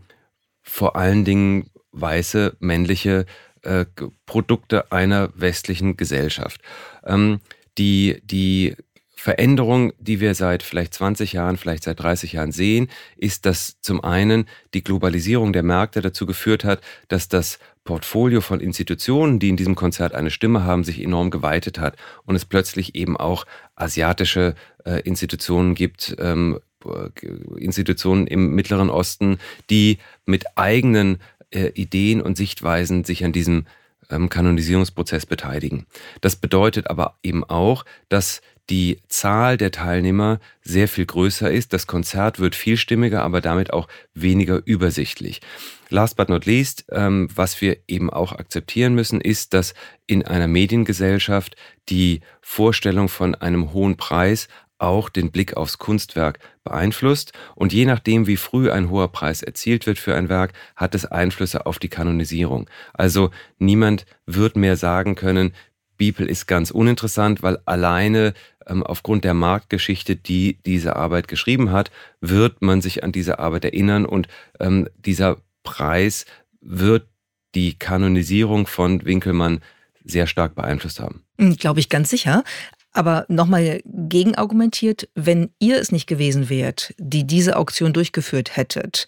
vor 0.61 0.95
allen 0.95 1.25
Dingen 1.25 1.71
weiße 1.91 2.55
männliche 2.59 3.25
äh, 3.63 3.85
Produkte 4.25 4.91
einer 4.91 5.29
westlichen 5.35 5.97
Gesellschaft. 5.97 6.61
Ähm, 7.05 7.41
die, 7.77 8.21
die 8.23 8.75
Veränderung, 9.21 9.93
die 9.99 10.19
wir 10.19 10.33
seit 10.33 10.63
vielleicht 10.63 10.95
20 10.95 11.33
Jahren, 11.33 11.57
vielleicht 11.57 11.83
seit 11.83 11.99
30 11.99 12.33
Jahren 12.33 12.51
sehen, 12.51 12.87
ist, 13.17 13.45
dass 13.45 13.79
zum 13.79 14.03
einen 14.03 14.47
die 14.73 14.83
Globalisierung 14.83 15.53
der 15.53 15.61
Märkte 15.61 16.01
dazu 16.01 16.25
geführt 16.25 16.63
hat, 16.63 16.81
dass 17.07 17.29
das 17.29 17.59
Portfolio 17.83 18.41
von 18.41 18.59
Institutionen, 18.59 19.37
die 19.37 19.49
in 19.49 19.57
diesem 19.57 19.75
Konzert 19.75 20.15
eine 20.15 20.31
Stimme 20.31 20.63
haben, 20.63 20.83
sich 20.83 20.99
enorm 20.99 21.29
geweitet 21.29 21.79
hat 21.79 21.97
und 22.25 22.35
es 22.35 22.45
plötzlich 22.45 22.95
eben 22.95 23.15
auch 23.15 23.45
asiatische 23.75 24.55
äh, 24.85 25.01
Institutionen 25.01 25.75
gibt, 25.75 26.15
ähm, 26.17 26.59
äh, 26.83 27.27
Institutionen 27.59 28.25
im 28.25 28.55
Mittleren 28.55 28.89
Osten, 28.89 29.37
die 29.69 29.99
mit 30.25 30.57
eigenen 30.57 31.19
äh, 31.51 31.69
Ideen 31.73 32.21
und 32.21 32.37
Sichtweisen 32.37 33.03
sich 33.03 33.23
an 33.23 33.31
diesem 33.31 33.65
ähm, 34.09 34.29
Kanonisierungsprozess 34.29 35.25
beteiligen. 35.25 35.85
Das 36.21 36.35
bedeutet 36.35 36.89
aber 36.89 37.17
eben 37.23 37.43
auch, 37.43 37.85
dass 38.09 38.41
die 38.69 38.99
Zahl 39.09 39.57
der 39.57 39.71
Teilnehmer 39.71 40.39
sehr 40.61 40.87
viel 40.87 41.05
größer 41.05 41.51
ist. 41.51 41.73
Das 41.73 41.87
Konzert 41.87 42.39
wird 42.39 42.55
vielstimmiger, 42.55 43.23
aber 43.23 43.41
damit 43.41 43.73
auch 43.73 43.87
weniger 44.13 44.61
übersichtlich. 44.65 45.41
Last 45.89 46.15
but 46.15 46.29
not 46.29 46.45
least, 46.45 46.85
ähm, 46.91 47.27
was 47.35 47.59
wir 47.59 47.77
eben 47.87 48.09
auch 48.09 48.31
akzeptieren 48.31 48.95
müssen, 48.95 49.19
ist, 49.19 49.53
dass 49.53 49.73
in 50.07 50.25
einer 50.25 50.47
Mediengesellschaft 50.47 51.57
die 51.89 52.21
Vorstellung 52.41 53.09
von 53.09 53.35
einem 53.35 53.73
hohen 53.73 53.97
Preis 53.97 54.47
auch 54.81 55.09
den 55.09 55.31
Blick 55.31 55.55
aufs 55.55 55.77
Kunstwerk 55.77 56.39
beeinflusst. 56.63 57.33
Und 57.55 57.73
je 57.73 57.85
nachdem, 57.85 58.27
wie 58.27 58.37
früh 58.37 58.71
ein 58.71 58.89
hoher 58.89 59.11
Preis 59.11 59.41
erzielt 59.41 59.85
wird 59.85 59.99
für 59.99 60.15
ein 60.15 60.29
Werk, 60.29 60.53
hat 60.75 60.95
es 60.95 61.05
Einflüsse 61.05 61.65
auf 61.65 61.79
die 61.79 61.89
Kanonisierung. 61.89 62.69
Also 62.93 63.31
niemand 63.59 64.05
wird 64.25 64.55
mehr 64.55 64.77
sagen 64.77 65.15
können, 65.15 65.53
Bibel 65.97 66.27
ist 66.27 66.47
ganz 66.47 66.71
uninteressant, 66.71 67.43
weil 67.43 67.59
alleine 67.65 68.33
ähm, 68.65 68.81
aufgrund 68.81 69.23
der 69.23 69.35
Marktgeschichte, 69.35 70.15
die 70.15 70.57
diese 70.65 70.95
Arbeit 70.95 71.27
geschrieben 71.27 71.71
hat, 71.71 71.91
wird 72.21 72.63
man 72.63 72.81
sich 72.81 73.03
an 73.03 73.11
diese 73.11 73.37
Arbeit 73.37 73.65
erinnern 73.65 74.05
und 74.05 74.27
ähm, 74.59 74.89
dieser 74.97 75.37
Preis 75.61 76.25
wird 76.59 77.07
die 77.53 77.77
Kanonisierung 77.77 78.65
von 78.65 79.05
Winkelmann 79.05 79.61
sehr 80.03 80.25
stark 80.25 80.55
beeinflusst 80.55 80.99
haben. 80.99 81.23
Hm, 81.37 81.55
glaube 81.57 81.79
ich 81.79 81.89
ganz 81.89 82.09
sicher. 82.09 82.43
Aber 82.93 83.25
nochmal 83.29 83.81
gegenargumentiert, 83.85 85.07
wenn 85.15 85.51
ihr 85.59 85.79
es 85.79 85.91
nicht 85.91 86.07
gewesen 86.07 86.49
wärt, 86.49 86.93
die 86.97 87.25
diese 87.25 87.55
Auktion 87.55 87.93
durchgeführt 87.93 88.57
hättet, 88.57 89.07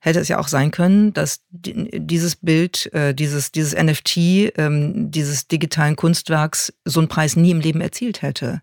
hätte 0.00 0.18
es 0.18 0.28
ja 0.28 0.38
auch 0.38 0.48
sein 0.48 0.70
können, 0.70 1.12
dass 1.12 1.42
dieses 1.50 2.36
Bild, 2.36 2.92
äh, 2.92 3.14
dieses, 3.14 3.52
dieses 3.52 3.74
NFT, 3.74 4.16
ähm, 4.56 5.10
dieses 5.10 5.46
digitalen 5.46 5.94
Kunstwerks 5.94 6.72
so 6.84 7.00
einen 7.00 7.08
Preis 7.08 7.36
nie 7.36 7.50
im 7.50 7.60
Leben 7.60 7.80
erzielt 7.80 8.22
hätte. 8.22 8.62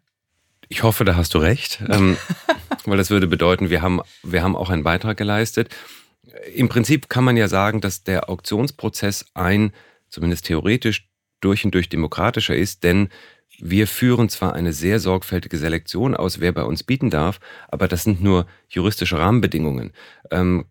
Ich 0.68 0.84
hoffe, 0.84 1.06
da 1.06 1.16
hast 1.16 1.34
du 1.34 1.38
recht, 1.38 1.82
ähm, 1.88 2.18
weil 2.86 2.98
das 2.98 3.10
würde 3.10 3.28
bedeuten, 3.28 3.70
wir 3.70 3.82
haben, 3.82 4.02
wir 4.24 4.44
haben 4.44 4.56
auch 4.56 4.70
einen 4.70 4.84
Beitrag 4.84 5.16
geleistet. 5.16 5.74
Im 6.54 6.70
Prinzip 6.70 7.08
kann 7.08 7.24
man 7.24 7.38
ja 7.38 7.48
sagen, 7.48 7.82
dass 7.82 8.04
der 8.04 8.30
Auktionsprozess 8.30 9.28
ein, 9.34 9.72
zumindest 10.10 10.46
theoretisch, 10.46 11.08
durch 11.40 11.64
und 11.64 11.74
durch 11.74 11.88
demokratischer 11.88 12.56
ist, 12.56 12.84
denn 12.84 13.10
wir 13.60 13.88
führen 13.88 14.30
zwar 14.30 14.54
eine 14.54 14.74
sehr 14.74 15.00
sorgfältige 15.00 15.58
Selektion 15.58 16.16
aus, 16.16 16.40
wer 16.40 16.52
bei 16.52 16.64
uns 16.64 16.84
bieten 16.84 17.10
darf, 17.10 17.40
aber 17.70 17.88
das 17.88 18.04
sind 18.04 18.22
nur 18.22 18.46
juristische 18.70 19.18
Rahmenbedingungen. 19.18 19.92
Ähm, 20.32 20.66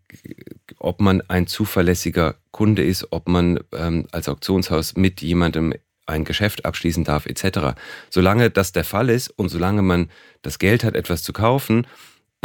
ob 0.79 1.01
man 1.01 1.23
ein 1.29 1.47
zuverlässiger 1.47 2.37
Kunde 2.53 2.85
ist, 2.85 3.09
ob 3.11 3.29
man 3.29 3.61
ähm, 3.73 4.07
als 4.13 4.29
Auktionshaus 4.29 4.97
mit 4.97 5.21
jemandem 5.21 5.75
ein 6.07 6.25
Geschäft 6.25 6.65
abschließen 6.65 7.05
darf, 7.05 7.27
etc. 7.27 7.77
Solange 8.11 8.51
das 8.51 8.73
der 8.73 8.85
Fall 8.85 9.11
ist 9.11 9.29
und 9.31 9.49
solange 9.49 9.83
man 9.83 10.09
das 10.43 10.59
Geld 10.59 10.85
hat, 10.85 10.95
etwas 10.95 11.23
zu 11.23 11.33
kaufen, 11.33 11.87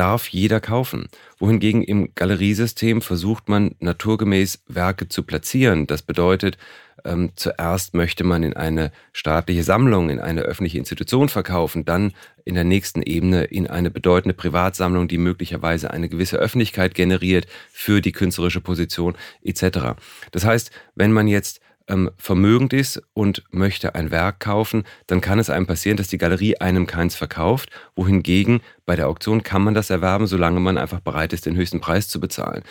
darf 0.01 0.29
jeder 0.29 0.59
kaufen. 0.59 1.09
Wohingegen 1.37 1.83
im 1.83 2.15
Galeriesystem 2.15 3.03
versucht 3.03 3.47
man 3.49 3.75
naturgemäß 3.81 4.63
Werke 4.67 5.09
zu 5.09 5.21
platzieren. 5.21 5.85
Das 5.85 6.01
bedeutet, 6.01 6.57
ähm, 7.05 7.33
zuerst 7.35 7.93
möchte 7.93 8.23
man 8.23 8.41
in 8.41 8.53
eine 8.53 8.91
staatliche 9.13 9.61
Sammlung, 9.61 10.09
in 10.09 10.19
eine 10.19 10.41
öffentliche 10.41 10.79
Institution 10.79 11.29
verkaufen, 11.29 11.85
dann 11.85 12.13
in 12.45 12.55
der 12.55 12.63
nächsten 12.63 13.03
Ebene 13.03 13.43
in 13.43 13.67
eine 13.67 13.91
bedeutende 13.91 14.33
Privatsammlung, 14.33 15.07
die 15.07 15.19
möglicherweise 15.19 15.91
eine 15.91 16.09
gewisse 16.09 16.37
Öffentlichkeit 16.37 16.95
generiert 16.95 17.45
für 17.71 18.01
die 18.01 18.11
künstlerische 18.11 18.59
Position 18.59 19.15
etc. 19.43 20.01
Das 20.31 20.45
heißt, 20.45 20.71
wenn 20.95 21.11
man 21.11 21.27
jetzt 21.27 21.61
ähm, 21.87 22.11
vermögend 22.17 22.73
ist 22.73 23.01
und 23.13 23.43
möchte 23.51 23.95
ein 23.95 24.11
Werk 24.11 24.39
kaufen, 24.39 24.83
dann 25.07 25.21
kann 25.21 25.39
es 25.39 25.49
einem 25.49 25.67
passieren, 25.67 25.97
dass 25.97 26.07
die 26.07 26.17
Galerie 26.17 26.57
einem 26.57 26.87
keins 26.87 27.15
verkauft, 27.15 27.69
wohingegen 27.95 28.61
bei 28.85 28.95
der 28.95 29.07
Auktion 29.07 29.43
kann 29.43 29.63
man 29.63 29.73
das 29.73 29.89
erwerben, 29.89 30.27
solange 30.27 30.59
man 30.59 30.77
einfach 30.77 30.99
bereit 30.99 31.33
ist, 31.33 31.45
den 31.45 31.55
höchsten 31.55 31.81
Preis 31.81 32.07
zu 32.07 32.19
bezahlen. 32.19 32.63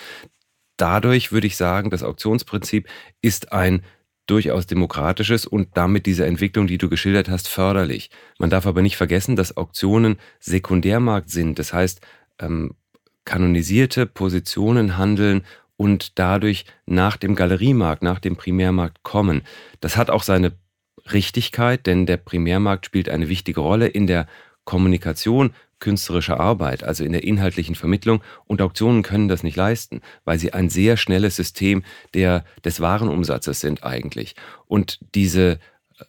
Dadurch 0.77 1.33
würde 1.33 1.47
ich 1.47 1.57
sagen, 1.57 1.91
das 1.91 2.03
Auktionsprinzip 2.03 2.89
ist 3.21 3.53
ein 3.53 3.83
durchaus 4.27 4.67
demokratisches 4.67 5.45
und 5.45 5.77
damit 5.77 6.07
diese 6.07 6.25
Entwicklung, 6.25 6.67
die 6.67 6.79
du 6.79 6.89
geschildert 6.89 7.29
hast, 7.29 7.49
förderlich. 7.49 8.11
Man 8.39 8.49
darf 8.49 8.67
aber 8.67 8.81
nicht 8.81 8.97
vergessen, 8.97 9.35
dass 9.35 9.57
Auktionen 9.57 10.19
Sekundärmarkt 10.39 11.31
sind. 11.31 11.59
Das 11.59 11.73
heißt, 11.73 12.01
ähm, 12.39 12.77
kanonisierte 13.25 14.07
Positionen 14.07 14.97
handeln 14.97 15.43
und 15.81 16.19
dadurch 16.19 16.67
nach 16.85 17.17
dem 17.17 17.35
Galeriemarkt, 17.35 18.03
nach 18.03 18.19
dem 18.19 18.37
Primärmarkt 18.37 19.03
kommen. 19.03 19.41
Das 19.81 19.97
hat 19.97 20.11
auch 20.11 20.23
seine 20.23 20.53
Richtigkeit, 21.11 21.87
denn 21.87 22.05
der 22.05 22.19
Primärmarkt 22.19 22.85
spielt 22.85 23.09
eine 23.09 23.31
wichtige 23.31 23.61
Rolle 23.61 23.87
in 23.87 24.07
der 24.07 24.27
Kommunikation 24.65 25.55
künstlerischer 25.79 26.39
Arbeit, 26.39 26.85
also 26.85 27.03
in 27.03 27.13
der 27.13 27.25
inhaltlichen 27.25 27.77
Vermittlung. 27.77 28.23
Und 28.47 28.61
Auktionen 28.61 29.03
können 29.03 29.29
das 29.29 29.43
nicht 29.43 29.57
leisten, 29.57 30.03
weil 30.27 30.39
sie 30.39 30.53
ein 30.53 30.69
sehr 30.69 30.99
schnelles 30.99 31.37
System 31.37 31.83
der, 32.13 32.45
des 32.63 32.81
Warenumsatzes 32.81 33.61
sind 33.61 33.83
eigentlich. 33.83 34.35
Und 34.67 34.99
diese 35.15 35.53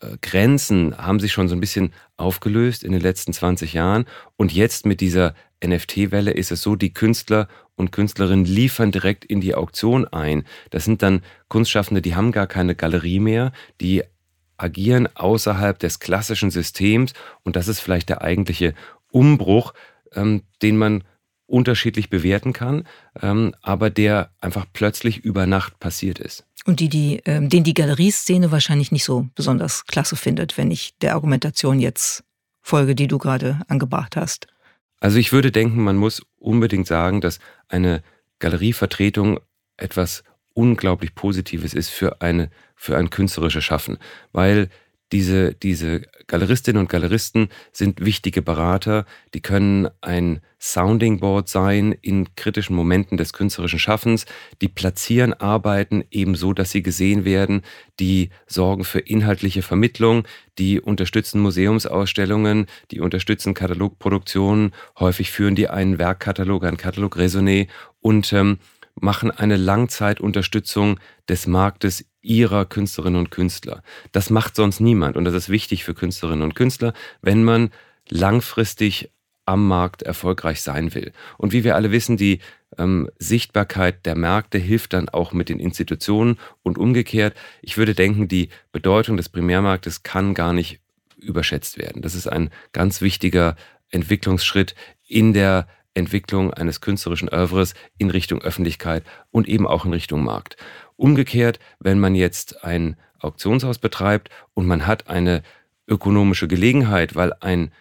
äh, 0.01 0.17
Grenzen 0.21 0.97
haben 0.97 1.21
sich 1.21 1.31
schon 1.31 1.47
so 1.47 1.55
ein 1.55 1.61
bisschen 1.61 1.93
aufgelöst 2.17 2.83
in 2.83 2.91
den 2.91 2.99
letzten 2.99 3.31
20 3.31 3.71
Jahren. 3.71 4.03
Und 4.35 4.51
jetzt 4.51 4.85
mit 4.85 4.99
dieser 4.99 5.33
NFT-Welle 5.63 6.31
ist 6.31 6.51
es 6.51 6.61
so, 6.61 6.75
die 6.75 6.93
Künstler 6.93 7.47
und 7.75 7.91
Künstlerinnen 7.91 8.45
liefern 8.45 8.91
direkt 8.91 9.25
in 9.25 9.41
die 9.41 9.55
Auktion 9.55 10.07
ein. 10.07 10.43
Das 10.69 10.85
sind 10.85 11.01
dann 11.01 11.21
Kunstschaffende, 11.47 12.01
die 12.01 12.15
haben 12.15 12.31
gar 12.31 12.47
keine 12.47 12.75
Galerie 12.75 13.19
mehr, 13.19 13.51
die 13.79 14.03
agieren 14.57 15.07
außerhalb 15.15 15.79
des 15.79 15.99
klassischen 15.99 16.51
Systems 16.51 17.13
und 17.43 17.55
das 17.55 17.67
ist 17.67 17.79
vielleicht 17.79 18.09
der 18.09 18.21
eigentliche 18.21 18.73
Umbruch, 19.11 19.73
ähm, 20.13 20.43
den 20.61 20.77
man 20.77 21.03
unterschiedlich 21.47 22.09
bewerten 22.09 22.53
kann, 22.53 22.87
ähm, 23.21 23.53
aber 23.61 23.89
der 23.89 24.31
einfach 24.39 24.65
plötzlich 24.71 25.17
über 25.17 25.45
Nacht 25.45 25.79
passiert 25.79 26.17
ist. 26.19 26.45
Und 26.65 26.79
die, 26.79 26.89
die, 26.89 27.21
ähm, 27.25 27.49
den 27.49 27.63
die 27.63 27.73
Galerieszene 27.73 28.51
wahrscheinlich 28.51 28.91
nicht 28.91 29.03
so 29.03 29.27
besonders 29.35 29.85
klasse 29.85 30.15
findet, 30.15 30.57
wenn 30.57 30.71
ich 30.71 30.97
der 31.01 31.13
Argumentation 31.15 31.79
jetzt 31.79 32.23
folge, 32.61 32.95
die 32.95 33.07
du 33.07 33.17
gerade 33.17 33.61
angebracht 33.67 34.15
hast. 34.15 34.47
Also 35.01 35.17
ich 35.17 35.33
würde 35.33 35.51
denken, 35.51 35.83
man 35.83 35.97
muss 35.97 36.21
unbedingt 36.37 36.87
sagen, 36.87 37.19
dass 37.19 37.39
eine 37.67 38.03
Galerievertretung 38.39 39.39
etwas 39.75 40.23
unglaublich 40.53 41.15
Positives 41.15 41.73
ist 41.73 41.89
für 41.89 42.21
eine 42.21 42.49
für 42.75 42.97
ein 42.97 43.09
künstlerisches 43.09 43.63
Schaffen, 43.63 43.97
weil 44.31 44.69
diese, 45.11 45.53
diese 45.53 46.01
Galeristinnen 46.27 46.79
und 46.79 46.89
Galeristen 46.89 47.49
sind 47.73 48.03
wichtige 48.03 48.41
Berater, 48.41 49.05
die 49.33 49.41
können 49.41 49.89
ein 49.99 50.39
Sounding 50.59 51.19
Board 51.19 51.49
sein 51.49 51.91
in 52.01 52.35
kritischen 52.35 52.75
Momenten 52.75 53.17
des 53.17 53.33
künstlerischen 53.33 53.79
Schaffens, 53.79 54.25
die 54.61 54.67
platzieren 54.67 55.33
Arbeiten 55.33 56.03
ebenso, 56.11 56.53
dass 56.53 56.71
sie 56.71 56.83
gesehen 56.83 57.25
werden, 57.25 57.63
die 57.99 58.29
sorgen 58.45 58.83
für 58.83 58.99
inhaltliche 58.99 59.63
Vermittlung, 59.63 60.27
die 60.59 60.79
unterstützen 60.79 61.41
Museumsausstellungen, 61.41 62.67
die 62.91 63.01
unterstützen 63.01 63.53
Katalogproduktionen, 63.53 64.71
häufig 64.99 65.31
führen 65.31 65.55
die 65.55 65.67
einen 65.67 65.97
Werkkatalog, 65.97 66.63
ein 66.63 66.77
Katalog 66.77 67.17
Raisonné 67.17 67.67
und 67.99 68.31
ähm, 68.31 68.59
machen 68.95 69.31
eine 69.31 69.57
Langzeitunterstützung 69.57 70.99
des 71.27 71.47
Marktes 71.47 72.05
ihrer 72.21 72.65
Künstlerinnen 72.65 73.19
und 73.19 73.31
Künstler. 73.31 73.83
Das 74.11 74.29
macht 74.29 74.55
sonst 74.55 74.79
niemand 74.79 75.17
und 75.17 75.25
das 75.25 75.33
ist 75.33 75.49
wichtig 75.49 75.83
für 75.83 75.93
Künstlerinnen 75.93 76.43
und 76.43 76.55
Künstler, 76.55 76.93
wenn 77.21 77.43
man 77.43 77.71
langfristig 78.09 79.09
am 79.45 79.67
Markt 79.67 80.03
erfolgreich 80.03 80.61
sein 80.61 80.93
will. 80.93 81.11
Und 81.37 81.51
wie 81.51 81.63
wir 81.63 81.75
alle 81.75 81.91
wissen, 81.91 82.15
die 82.15 82.39
ähm, 82.77 83.09
Sichtbarkeit 83.17 84.05
der 84.05 84.15
Märkte 84.15 84.57
hilft 84.57 84.93
dann 84.93 85.09
auch 85.09 85.33
mit 85.33 85.49
den 85.49 85.59
Institutionen 85.59 86.37
und 86.63 86.77
umgekehrt. 86.77 87.35
Ich 87.61 87.77
würde 87.77 87.95
denken, 87.95 88.27
die 88.27 88.49
Bedeutung 88.71 89.17
des 89.17 89.29
Primärmarktes 89.29 90.03
kann 90.03 90.33
gar 90.33 90.53
nicht 90.53 90.79
überschätzt 91.17 91.77
werden. 91.77 92.01
Das 92.01 92.15
ist 92.15 92.27
ein 92.27 92.49
ganz 92.71 93.01
wichtiger 93.01 93.55
Entwicklungsschritt 93.89 94.75
in 95.07 95.33
der 95.33 95.67
Entwicklung 95.93 96.53
eines 96.53 96.81
künstlerischen 96.81 97.29
Oeuvres 97.29 97.73
in 97.97 98.09
Richtung 98.09 98.41
Öffentlichkeit 98.41 99.03
und 99.29 99.47
eben 99.47 99.67
auch 99.67 99.85
in 99.85 99.93
Richtung 99.93 100.23
Markt. 100.23 100.57
Umgekehrt, 100.95 101.59
wenn 101.79 101.99
man 101.99 102.15
jetzt 102.15 102.63
ein 102.63 102.95
Auktionshaus 103.19 103.77
betreibt 103.77 104.29
und 104.53 104.67
man 104.67 104.87
hat 104.87 105.07
eine 105.07 105.43
ökonomische 105.87 106.47
Gelegenheit, 106.47 107.15
weil 107.15 107.33
ein 107.39 107.71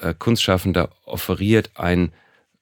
äh, 0.00 0.14
Kunstschaffender 0.18 0.90
offeriert 1.04 1.70
ein 1.74 2.12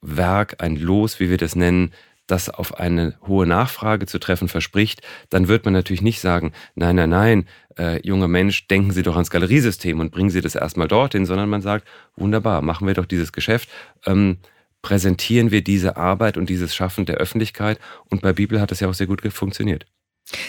Werk, 0.00 0.56
ein 0.62 0.76
Los, 0.76 1.20
wie 1.20 1.30
wir 1.30 1.38
das 1.38 1.56
nennen, 1.56 1.92
das 2.26 2.50
auf 2.50 2.78
eine 2.78 3.14
hohe 3.26 3.46
Nachfrage 3.46 4.06
zu 4.06 4.18
treffen 4.18 4.48
verspricht, 4.48 5.00
dann 5.30 5.48
wird 5.48 5.64
man 5.64 5.74
natürlich 5.74 6.02
nicht 6.02 6.20
sagen, 6.20 6.52
nein, 6.74 6.96
nein, 6.96 7.10
nein, 7.10 7.48
äh, 7.78 8.00
junger 8.06 8.28
Mensch, 8.28 8.66
denken 8.66 8.90
Sie 8.90 9.02
doch 9.02 9.14
ans 9.14 9.30
Galeriesystem 9.30 10.00
und 10.00 10.10
bringen 10.10 10.30
Sie 10.30 10.40
das 10.40 10.56
erstmal 10.56 10.88
dorthin, 10.88 11.24
sondern 11.24 11.48
man 11.48 11.62
sagt, 11.62 11.86
wunderbar, 12.16 12.62
machen 12.62 12.86
wir 12.86 12.94
doch 12.94 13.06
dieses 13.06 13.32
Geschäft. 13.32 13.68
Ähm, 14.04 14.38
präsentieren 14.86 15.50
wir 15.50 15.64
diese 15.64 15.96
Arbeit 15.96 16.36
und 16.36 16.48
dieses 16.48 16.72
Schaffen 16.72 17.06
der 17.06 17.16
Öffentlichkeit. 17.16 17.80
Und 18.08 18.22
bei 18.22 18.32
Bibel 18.32 18.60
hat 18.60 18.70
das 18.70 18.78
ja 18.78 18.88
auch 18.88 18.94
sehr 18.94 19.08
gut 19.08 19.20
funktioniert. 19.32 19.84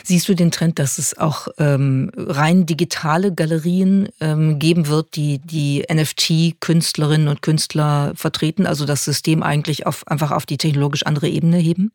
Siehst 0.04 0.30
du 0.30 0.36
den 0.36 0.52
Trend, 0.52 0.78
dass 0.78 1.00
es 1.00 1.18
auch 1.18 1.48
ähm, 1.58 2.12
rein 2.16 2.68
digitale 2.68 3.34
Galerien 3.34 4.10
ähm, 4.20 4.60
geben 4.60 4.88
wird, 4.88 5.16
die 5.16 5.40
die 5.40 5.86
NFT-Künstlerinnen 5.92 7.30
und 7.30 7.42
Künstler 7.42 8.14
vertreten, 8.16 8.68
also 8.68 8.86
das 8.86 9.04
System 9.06 9.42
eigentlich 9.42 9.88
auf, 9.88 10.06
einfach 10.08 10.30
auf 10.30 10.46
die 10.46 10.58
technologisch 10.58 11.04
andere 11.04 11.30
Ebene 11.30 11.58
heben? 11.58 11.92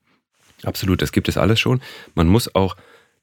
Absolut, 0.65 1.01
das 1.01 1.13
gibt 1.13 1.29
es 1.29 1.37
alles 1.37 1.61
schon. 1.61 1.81
Man 2.17 2.27
muss 2.27 2.53
auch 2.57 2.77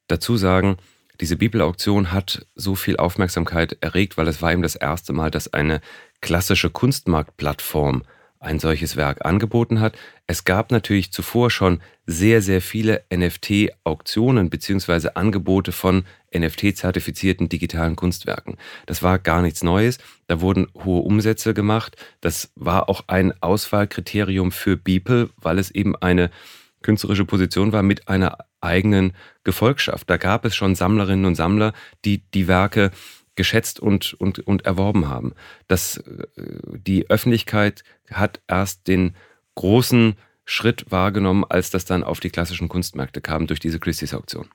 dazu 0.07 0.37
sagen, 0.37 0.77
diese 1.19 1.35
Bibelauktion 1.35 2.13
hat 2.13 2.45
so 2.55 2.75
viel 2.75 2.95
Aufmerksamkeit 2.95 3.77
erregt, 3.81 4.15
weil 4.15 4.29
es 4.29 4.41
war 4.41 4.53
eben 4.53 4.61
das 4.61 4.75
erste 4.75 5.11
Mal, 5.11 5.29
dass 5.29 5.51
eine 5.51 5.81
klassische 6.21 6.69
Kunstmarktplattform 6.69 8.03
ein 8.39 8.59
solches 8.59 8.95
Werk 8.95 9.25
angeboten 9.25 9.81
hat. 9.81 9.97
Es 10.25 10.45
gab 10.45 10.71
natürlich 10.71 11.11
zuvor 11.11 11.51
schon 11.51 11.81
sehr, 12.05 12.41
sehr 12.41 12.61
viele 12.61 13.03
NFT-Auktionen 13.13 14.49
beziehungsweise 14.49 15.15
Angebote 15.17 15.71
von 15.71 16.05
NFT-zertifizierten 16.33 17.49
digitalen 17.49 17.95
Kunstwerken. 17.95 18.57
Das 18.85 19.03
war 19.03 19.19
gar 19.19 19.41
nichts 19.41 19.63
Neues. 19.63 19.97
Da 20.27 20.39
wurden 20.39 20.67
hohe 20.85 21.01
Umsätze 21.01 21.53
gemacht. 21.53 21.97
Das 22.21 22.51
war 22.55 22.87
auch 22.87 23.03
ein 23.07 23.33
Auswahlkriterium 23.41 24.51
für 24.51 24.77
Beeple, 24.77 25.29
weil 25.37 25.59
es 25.59 25.71
eben 25.71 25.95
eine 25.97 26.29
künstlerische 26.81 27.25
Position 27.25 27.73
war 27.73 27.83
mit 27.83 28.07
einer 28.07 28.37
eigenen 28.61 29.13
Gefolgschaft. 29.43 30.09
Da 30.09 30.17
gab 30.17 30.45
es 30.45 30.55
schon 30.55 30.75
Sammlerinnen 30.75 31.25
und 31.25 31.35
Sammler, 31.35 31.73
die 32.05 32.23
die 32.33 32.47
Werke 32.47 32.91
geschätzt 33.39 33.79
und, 33.79 34.15
und, 34.15 34.39
und 34.39 34.65
erworben 34.65 35.07
haben. 35.07 35.33
Das, 35.69 35.95
äh, 35.95 36.27
die 36.75 37.09
Öffentlichkeit 37.09 37.85
hat 38.11 38.41
erst 38.49 38.89
den 38.89 39.15
großen 39.55 40.15
Schritt 40.43 40.91
wahrgenommen, 40.91 41.45
als 41.47 41.69
das 41.69 41.85
dann 41.85 42.03
auf 42.03 42.19
die 42.19 42.31
klassischen 42.31 42.67
Kunstmärkte 42.67 43.21
kam 43.21 43.47
durch 43.47 43.61
diese 43.61 43.79
Christie's 43.79 44.13
Auktion. 44.13 44.49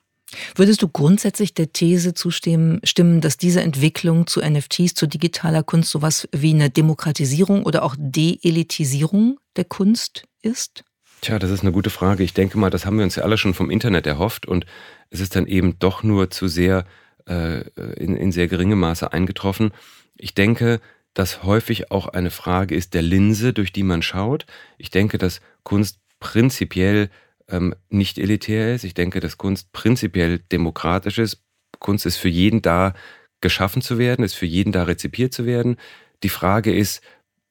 Würdest 0.53 0.83
du 0.83 0.87
grundsätzlich 0.87 1.55
der 1.55 1.73
These 1.73 2.13
zustimmen, 2.13 2.79
dass 3.21 3.37
diese 3.37 3.61
Entwicklung 3.61 4.27
zu 4.27 4.39
NFTs, 4.39 4.93
zu 4.93 5.07
digitaler 5.07 5.63
Kunst 5.63 5.89
sowas 5.89 6.27
wie 6.31 6.53
eine 6.53 6.69
Demokratisierung 6.69 7.63
oder 7.63 7.81
auch 7.81 7.95
Deelitisierung 7.97 9.39
der 9.55 9.65
Kunst 9.65 10.25
ist? 10.43 10.83
Tja, 11.21 11.39
das 11.39 11.49
ist 11.49 11.61
eine 11.61 11.71
gute 11.71 11.89
Frage. 11.89 12.23
Ich 12.23 12.35
denke 12.35 12.59
mal, 12.59 12.69
das 12.69 12.85
haben 12.85 12.97
wir 12.97 13.03
uns 13.03 13.15
ja 13.15 13.23
alle 13.23 13.39
schon 13.39 13.55
vom 13.55 13.71
Internet 13.71 14.05
erhofft 14.05 14.45
und 14.45 14.67
es 15.09 15.21
ist 15.21 15.35
dann 15.35 15.47
eben 15.47 15.79
doch 15.79 16.03
nur 16.03 16.29
zu 16.29 16.47
sehr 16.47 16.85
in, 17.27 18.15
in 18.15 18.31
sehr 18.31 18.47
geringem 18.47 18.79
Maße 18.79 19.11
eingetroffen. 19.11 19.71
Ich 20.17 20.33
denke, 20.33 20.79
dass 21.15 21.43
häufig 21.43 21.91
auch 21.91 22.07
eine 22.07 22.29
Frage 22.29 22.75
ist 22.75 22.93
der 22.93 23.01
Linse, 23.01 23.53
durch 23.53 23.71
die 23.71 23.83
man 23.83 24.01
schaut. 24.01 24.45
Ich 24.77 24.91
denke, 24.91 25.17
dass 25.17 25.41
Kunst 25.63 25.99
prinzipiell 26.19 27.09
ähm, 27.47 27.73
nicht 27.89 28.17
elitär 28.17 28.75
ist. 28.75 28.83
Ich 28.83 28.93
denke, 28.93 29.21
dass 29.21 29.37
Kunst 29.37 29.71
prinzipiell 29.71 30.39
demokratisch 30.39 31.17
ist. 31.17 31.41
Kunst 31.79 32.05
ist 32.05 32.17
für 32.17 32.29
jeden 32.29 32.61
da, 32.61 32.93
geschaffen 33.41 33.81
zu 33.81 33.97
werden, 33.97 34.25
ist 34.25 34.33
für 34.33 34.45
jeden 34.45 34.71
da 34.71 34.83
rezipiert 34.83 35.33
zu 35.33 35.45
werden. 35.45 35.77
Die 36.23 36.29
Frage 36.29 36.75
ist, 36.75 37.01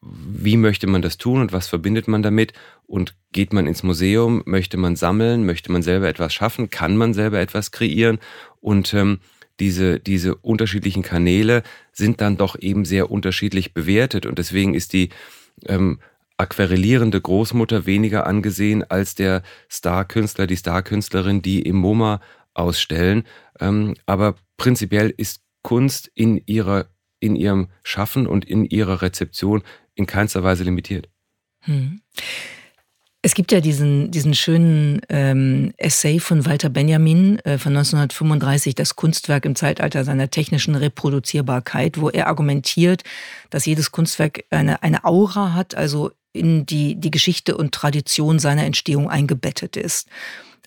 wie 0.00 0.56
möchte 0.56 0.86
man 0.86 1.02
das 1.02 1.16
tun 1.16 1.40
und 1.40 1.52
was 1.52 1.68
verbindet 1.68 2.08
man 2.08 2.22
damit? 2.22 2.52
Und 2.86 3.14
geht 3.32 3.52
man 3.52 3.66
ins 3.66 3.82
Museum? 3.82 4.42
Möchte 4.44 4.76
man 4.76 4.96
sammeln? 4.96 5.46
Möchte 5.46 5.72
man 5.72 5.82
selber 5.82 6.08
etwas 6.08 6.34
schaffen? 6.34 6.68
Kann 6.68 6.96
man 6.96 7.14
selber 7.14 7.40
etwas 7.40 7.70
kreieren? 7.70 8.18
Und 8.60 8.92
ähm, 8.92 9.20
diese, 9.60 10.00
diese 10.00 10.34
unterschiedlichen 10.36 11.02
Kanäle 11.02 11.62
sind 11.92 12.20
dann 12.20 12.36
doch 12.36 12.56
eben 12.58 12.84
sehr 12.84 13.10
unterschiedlich 13.10 13.74
bewertet. 13.74 14.26
Und 14.26 14.38
deswegen 14.38 14.74
ist 14.74 14.92
die 14.92 15.10
ähm, 15.66 16.00
aquarellierende 16.36 17.20
Großmutter 17.20 17.86
weniger 17.86 18.26
angesehen 18.26 18.82
als 18.82 19.14
der 19.14 19.42
Starkünstler, 19.68 20.46
die 20.46 20.56
Starkünstlerin, 20.56 21.42
die 21.42 21.62
im 21.62 21.76
MoMA 21.76 22.20
ausstellen. 22.54 23.24
Ähm, 23.60 23.94
aber 24.06 24.36
prinzipiell 24.56 25.12
ist 25.16 25.42
Kunst 25.62 26.10
in 26.14 26.42
ihrer 26.46 26.86
in 27.20 27.36
ihrem 27.36 27.68
Schaffen 27.82 28.26
und 28.26 28.44
in 28.44 28.66
ihrer 28.66 29.00
Rezeption 29.00 29.62
in 29.94 30.04
keinster 30.04 30.42
Weise 30.42 30.62
limitiert. 30.62 31.08
Hm. 31.60 32.02
Es 33.24 33.34
gibt 33.34 33.52
ja 33.52 33.62
diesen, 33.62 34.10
diesen 34.10 34.34
schönen 34.34 35.00
ähm, 35.08 35.72
Essay 35.78 36.20
von 36.20 36.44
Walter 36.44 36.68
Benjamin 36.68 37.38
äh, 37.38 37.56
von 37.56 37.74
1935, 37.74 38.74
das 38.74 38.96
Kunstwerk 38.96 39.46
im 39.46 39.56
Zeitalter 39.56 40.04
seiner 40.04 40.28
technischen 40.28 40.74
Reproduzierbarkeit, 40.74 41.98
wo 41.98 42.10
er 42.10 42.26
argumentiert, 42.26 43.02
dass 43.48 43.64
jedes 43.64 43.92
Kunstwerk 43.92 44.44
eine, 44.50 44.82
eine 44.82 45.04
Aura 45.04 45.54
hat, 45.54 45.74
also 45.74 46.10
in 46.34 46.66
die, 46.66 46.96
die 46.96 47.10
Geschichte 47.10 47.56
und 47.56 47.72
Tradition 47.72 48.38
seiner 48.38 48.66
Entstehung 48.66 49.08
eingebettet 49.08 49.78
ist. 49.78 50.06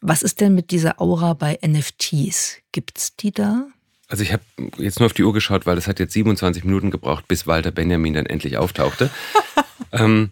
Was 0.01 0.23
ist 0.23 0.41
denn 0.41 0.55
mit 0.55 0.71
dieser 0.71 0.99
Aura 0.99 1.35
bei 1.35 1.59
NFTs? 1.63 2.57
Gibt's 2.71 3.15
die 3.17 3.29
da? 3.29 3.67
Also 4.07 4.23
ich 4.23 4.33
habe 4.33 4.41
jetzt 4.77 4.99
nur 4.99 5.05
auf 5.05 5.13
die 5.13 5.23
Uhr 5.23 5.33
geschaut, 5.33 5.67
weil 5.67 5.77
es 5.77 5.85
hat 5.85 5.99
jetzt 5.99 6.13
27 6.13 6.63
Minuten 6.63 6.89
gebraucht, 6.89 7.27
bis 7.27 7.45
Walter 7.45 7.69
Benjamin 7.69 8.15
dann 8.15 8.25
endlich 8.25 8.57
auftauchte. 8.57 9.11
ähm, 9.91 10.31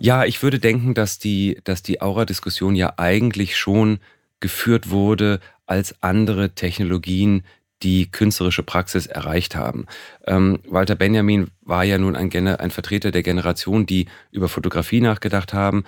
ja, 0.00 0.24
ich 0.24 0.42
würde 0.42 0.58
denken, 0.58 0.94
dass 0.94 1.18
die, 1.18 1.60
dass 1.64 1.82
die 1.82 2.00
Aura-Diskussion 2.00 2.74
ja 2.74 2.94
eigentlich 2.96 3.56
schon 3.56 3.98
geführt 4.40 4.90
wurde, 4.90 5.40
als 5.66 6.02
andere 6.02 6.54
Technologien 6.54 7.44
die 7.82 8.10
künstlerische 8.10 8.62
Praxis 8.62 9.06
erreicht 9.06 9.56
haben. 9.56 9.86
Ähm, 10.26 10.60
Walter 10.68 10.96
Benjamin 10.96 11.50
war 11.62 11.84
ja 11.84 11.98
nun 11.98 12.16
ein, 12.16 12.30
ein 12.34 12.70
Vertreter 12.70 13.10
der 13.10 13.22
Generation, 13.22 13.86
die 13.86 14.06
über 14.30 14.48
Fotografie 14.48 15.00
nachgedacht 15.00 15.54
haben. 15.54 15.84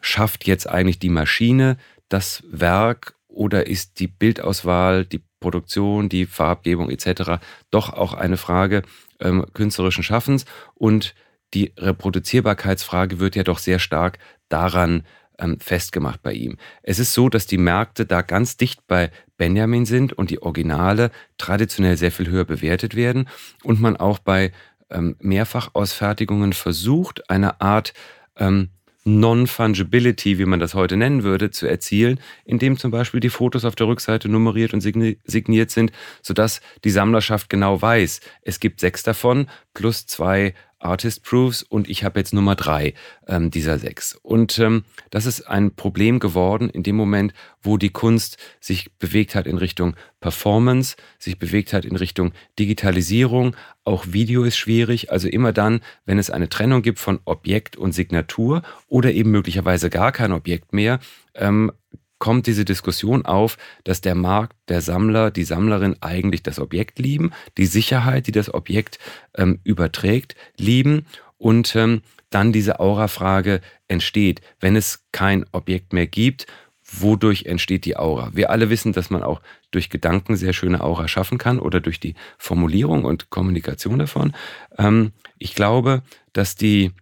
Schafft 0.00 0.46
jetzt 0.46 0.68
eigentlich 0.68 0.98
die 0.98 1.10
Maschine 1.10 1.76
das 2.08 2.42
Werk 2.50 3.14
oder 3.28 3.66
ist 3.66 4.00
die 4.00 4.08
Bildauswahl, 4.08 5.04
die 5.04 5.20
Produktion, 5.40 6.08
die 6.08 6.26
Farbgebung 6.26 6.90
etc. 6.90 7.40
doch 7.70 7.92
auch 7.92 8.14
eine 8.14 8.36
Frage 8.36 8.82
ähm, 9.20 9.46
künstlerischen 9.52 10.02
Schaffens 10.02 10.44
und 10.74 11.14
die 11.54 11.72
Reproduzierbarkeitsfrage 11.76 13.20
wird 13.20 13.36
ja 13.36 13.42
doch 13.42 13.58
sehr 13.58 13.78
stark 13.78 14.18
daran 14.48 15.04
ähm, 15.38 15.58
festgemacht 15.60 16.22
bei 16.22 16.32
ihm. 16.32 16.56
Es 16.82 16.98
ist 16.98 17.12
so, 17.14 17.28
dass 17.28 17.46
die 17.46 17.58
Märkte 17.58 18.06
da 18.06 18.22
ganz 18.22 18.56
dicht 18.56 18.86
bei 18.86 19.10
Benjamin 19.36 19.86
sind 19.86 20.12
und 20.12 20.30
die 20.30 20.42
Originale 20.42 21.10
traditionell 21.38 21.96
sehr 21.96 22.12
viel 22.12 22.28
höher 22.28 22.44
bewertet 22.44 22.94
werden 22.94 23.28
und 23.62 23.80
man 23.80 23.96
auch 23.96 24.18
bei 24.18 24.52
ähm, 24.90 25.16
Mehrfachausfertigungen 25.20 26.52
versucht, 26.52 27.30
eine 27.30 27.60
Art 27.60 27.94
ähm, 28.36 28.70
Non-Fungibility, 29.04 30.38
wie 30.38 30.44
man 30.44 30.60
das 30.60 30.74
heute 30.74 30.96
nennen 30.96 31.22
würde, 31.22 31.50
zu 31.50 31.66
erzielen, 31.66 32.20
indem 32.44 32.76
zum 32.76 32.90
Beispiel 32.90 33.20
die 33.20 33.30
Fotos 33.30 33.64
auf 33.64 33.74
der 33.74 33.86
Rückseite 33.86 34.28
nummeriert 34.28 34.74
und 34.74 34.80
signiert 34.82 35.70
sind, 35.70 35.92
sodass 36.20 36.60
die 36.84 36.90
Sammlerschaft 36.90 37.48
genau 37.48 37.80
weiß, 37.80 38.20
es 38.42 38.60
gibt 38.60 38.80
sechs 38.80 39.02
davon 39.02 39.48
plus 39.72 40.06
zwei 40.06 40.54
Artist 40.78 41.24
Proofs 41.24 41.62
und 41.62 41.88
ich 41.88 42.04
habe 42.04 42.20
jetzt 42.20 42.32
Nummer 42.32 42.54
drei 42.54 42.94
ähm, 43.26 43.50
dieser 43.50 43.78
sechs. 43.78 44.14
Und 44.14 44.58
ähm, 44.58 44.84
das 45.10 45.26
ist 45.26 45.42
ein 45.42 45.74
Problem 45.74 46.18
geworden 46.18 46.70
in 46.70 46.82
dem 46.82 46.96
Moment, 46.96 47.34
wo 47.62 47.76
die 47.76 47.90
Kunst 47.90 48.38
sich 48.60 48.92
bewegt 48.98 49.34
hat 49.34 49.46
in 49.46 49.58
Richtung 49.58 49.96
Performance, 50.20 50.96
sich 51.18 51.38
bewegt 51.38 51.72
hat 51.72 51.84
in 51.84 51.96
Richtung 51.96 52.32
Digitalisierung. 52.58 53.56
Auch 53.84 54.06
Video 54.08 54.44
ist 54.44 54.56
schwierig. 54.56 55.10
Also 55.10 55.28
immer 55.28 55.52
dann, 55.52 55.80
wenn 56.04 56.18
es 56.18 56.30
eine 56.30 56.48
Trennung 56.48 56.82
gibt 56.82 56.98
von 56.98 57.20
Objekt 57.24 57.76
und 57.76 57.92
Signatur 57.92 58.62
oder 58.86 59.12
eben 59.12 59.30
möglicherweise 59.30 59.90
gar 59.90 60.12
kein 60.12 60.32
Objekt 60.32 60.72
mehr, 60.72 61.00
ähm, 61.34 61.72
kommt 62.18 62.46
diese 62.46 62.64
Diskussion 62.64 63.24
auf, 63.24 63.56
dass 63.84 64.00
der 64.00 64.14
Markt, 64.14 64.56
der 64.68 64.80
Sammler, 64.80 65.30
die 65.30 65.44
Sammlerin 65.44 65.96
eigentlich 66.00 66.42
das 66.42 66.58
Objekt 66.58 66.98
lieben, 66.98 67.32
die 67.56 67.66
Sicherheit, 67.66 68.26
die 68.26 68.32
das 68.32 68.52
Objekt 68.52 68.98
ähm, 69.36 69.60
überträgt, 69.64 70.34
lieben 70.56 71.06
und 71.36 71.74
ähm, 71.76 72.02
dann 72.30 72.52
diese 72.52 72.80
Aura-Frage 72.80 73.60
entsteht, 73.86 74.40
wenn 74.60 74.76
es 74.76 75.06
kein 75.12 75.46
Objekt 75.52 75.92
mehr 75.92 76.06
gibt, 76.06 76.46
wodurch 76.90 77.44
entsteht 77.44 77.84
die 77.84 77.96
Aura? 77.96 78.30
Wir 78.32 78.50
alle 78.50 78.70
wissen, 78.70 78.92
dass 78.92 79.10
man 79.10 79.22
auch 79.22 79.40
durch 79.70 79.90
Gedanken 79.90 80.36
sehr 80.36 80.52
schöne 80.52 80.82
Aura 80.82 81.08
schaffen 81.08 81.38
kann 81.38 81.58
oder 81.58 81.80
durch 81.80 82.00
die 82.00 82.14
Formulierung 82.38 83.04
und 83.04 83.30
Kommunikation 83.30 83.98
davon. 83.98 84.34
Ähm, 84.76 85.12
ich 85.38 85.54
glaube, 85.54 86.02
dass 86.32 86.56
die 86.56 86.92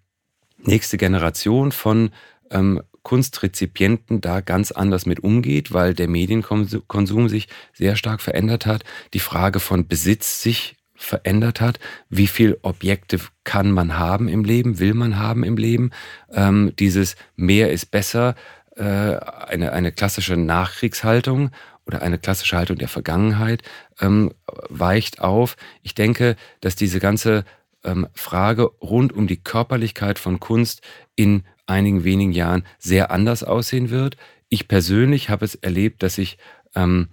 nächste 0.59 0.97
Generation 0.97 1.73
von 1.73 2.11
ähm, 2.51 2.83
Kunstrezipienten 3.07 4.21
da 4.21 4.41
ganz 4.41 4.73
anders 4.73 5.07
mit 5.07 5.21
umgeht, 5.21 5.73
weil 5.73 5.95
der 5.95 6.09
Medienkonsum 6.09 7.29
sich 7.29 7.47
sehr 7.73 7.95
stark 7.95 8.21
verändert 8.21 8.67
hat, 8.67 8.83
die 9.15 9.21
Frage 9.21 9.61
von 9.61 9.87
Besitz 9.87 10.43
sich 10.43 10.77
verändert 10.97 11.61
hat. 11.61 11.79
Wie 12.09 12.27
viele 12.27 12.59
Objekte 12.63 13.21
kann 13.45 13.71
man 13.71 13.97
haben 13.97 14.27
im 14.27 14.43
Leben, 14.43 14.81
will 14.81 14.93
man 14.93 15.21
haben 15.21 15.45
im 15.45 15.57
Leben? 15.57 15.93
Ähm, 16.33 16.73
dieses 16.81 17.15
mehr 17.37 17.71
ist 17.71 17.93
besser, 17.93 18.35
äh, 18.75 18.83
eine, 18.83 19.71
eine 19.71 19.93
klassische 19.93 20.37
Nachkriegshaltung 20.37 21.53
oder 21.87 22.03
eine 22.03 22.19
klassische 22.19 22.57
Haltung 22.57 22.77
der 22.77 22.89
Vergangenheit 22.89 23.63
ähm, 24.01 24.33
weicht 24.69 25.21
auf. 25.21 25.57
Ich 25.85 25.95
denke, 25.95 26.35
dass 26.61 26.75
diese 26.75 26.99
ganze 26.99 27.45
ähm, 27.85 28.09
Frage 28.15 28.65
rund 28.83 29.13
um 29.13 29.29
die 29.29 29.41
Körperlichkeit 29.41 30.19
von 30.19 30.41
Kunst 30.41 30.83
in 31.15 31.45
einigen 31.67 32.05
wenigen 32.05 32.33
Jahren 32.33 32.65
sehr 32.79 33.11
anders 33.11 33.43
aussehen 33.45 33.91
wird. 33.91 34.17
Ich 34.49 34.69
persönlich 34.69 35.29
habe 35.29 35.45
es 35.45 35.55
erlebt, 35.57 36.03
dass 36.03 36.19
ich 36.19 36.39
ähm, 36.75 37.09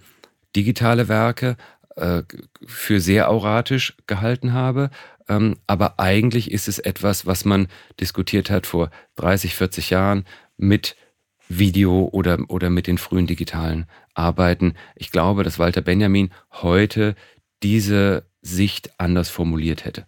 digitale 0.54 1.08
Werke 1.08 1.56
äh, 1.96 2.22
für 2.66 3.00
sehr 3.00 3.30
auratisch 3.30 3.96
gehalten 4.06 4.52
habe. 4.52 4.90
Ähm, 5.28 5.56
aber 5.66 5.98
eigentlich 5.98 6.50
ist 6.50 6.68
es 6.68 6.78
etwas, 6.78 7.26
was 7.26 7.44
man 7.44 7.68
diskutiert 8.00 8.50
hat 8.50 8.66
vor 8.66 8.90
30, 9.16 9.54
40 9.54 9.90
Jahren 9.90 10.24
mit 10.56 10.96
Video 11.48 12.08
oder, 12.12 12.38
oder 12.48 12.70
mit 12.70 12.86
den 12.86 12.98
frühen 12.98 13.26
digitalen 13.26 13.86
Arbeiten. 14.14 14.74
Ich 14.96 15.10
glaube, 15.10 15.42
dass 15.44 15.58
Walter 15.58 15.82
Benjamin 15.82 16.30
heute 16.52 17.16
diese 17.62 18.24
Sicht 18.42 18.98
anders 18.98 19.28
formuliert 19.28 19.84
hätte. 19.84 20.06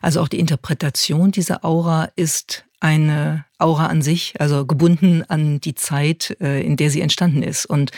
Also 0.00 0.20
auch 0.20 0.28
die 0.28 0.40
Interpretation 0.40 1.30
dieser 1.30 1.64
Aura 1.64 2.10
ist 2.16 2.64
eine 2.80 3.44
Aura 3.60 3.86
an 3.86 4.02
sich, 4.02 4.34
also 4.38 4.66
gebunden 4.66 5.22
an 5.28 5.60
die 5.60 5.74
Zeit, 5.74 6.36
äh, 6.40 6.62
in 6.62 6.76
der 6.76 6.90
sie 6.90 7.00
entstanden 7.00 7.42
ist. 7.42 7.66
Und 7.66 7.90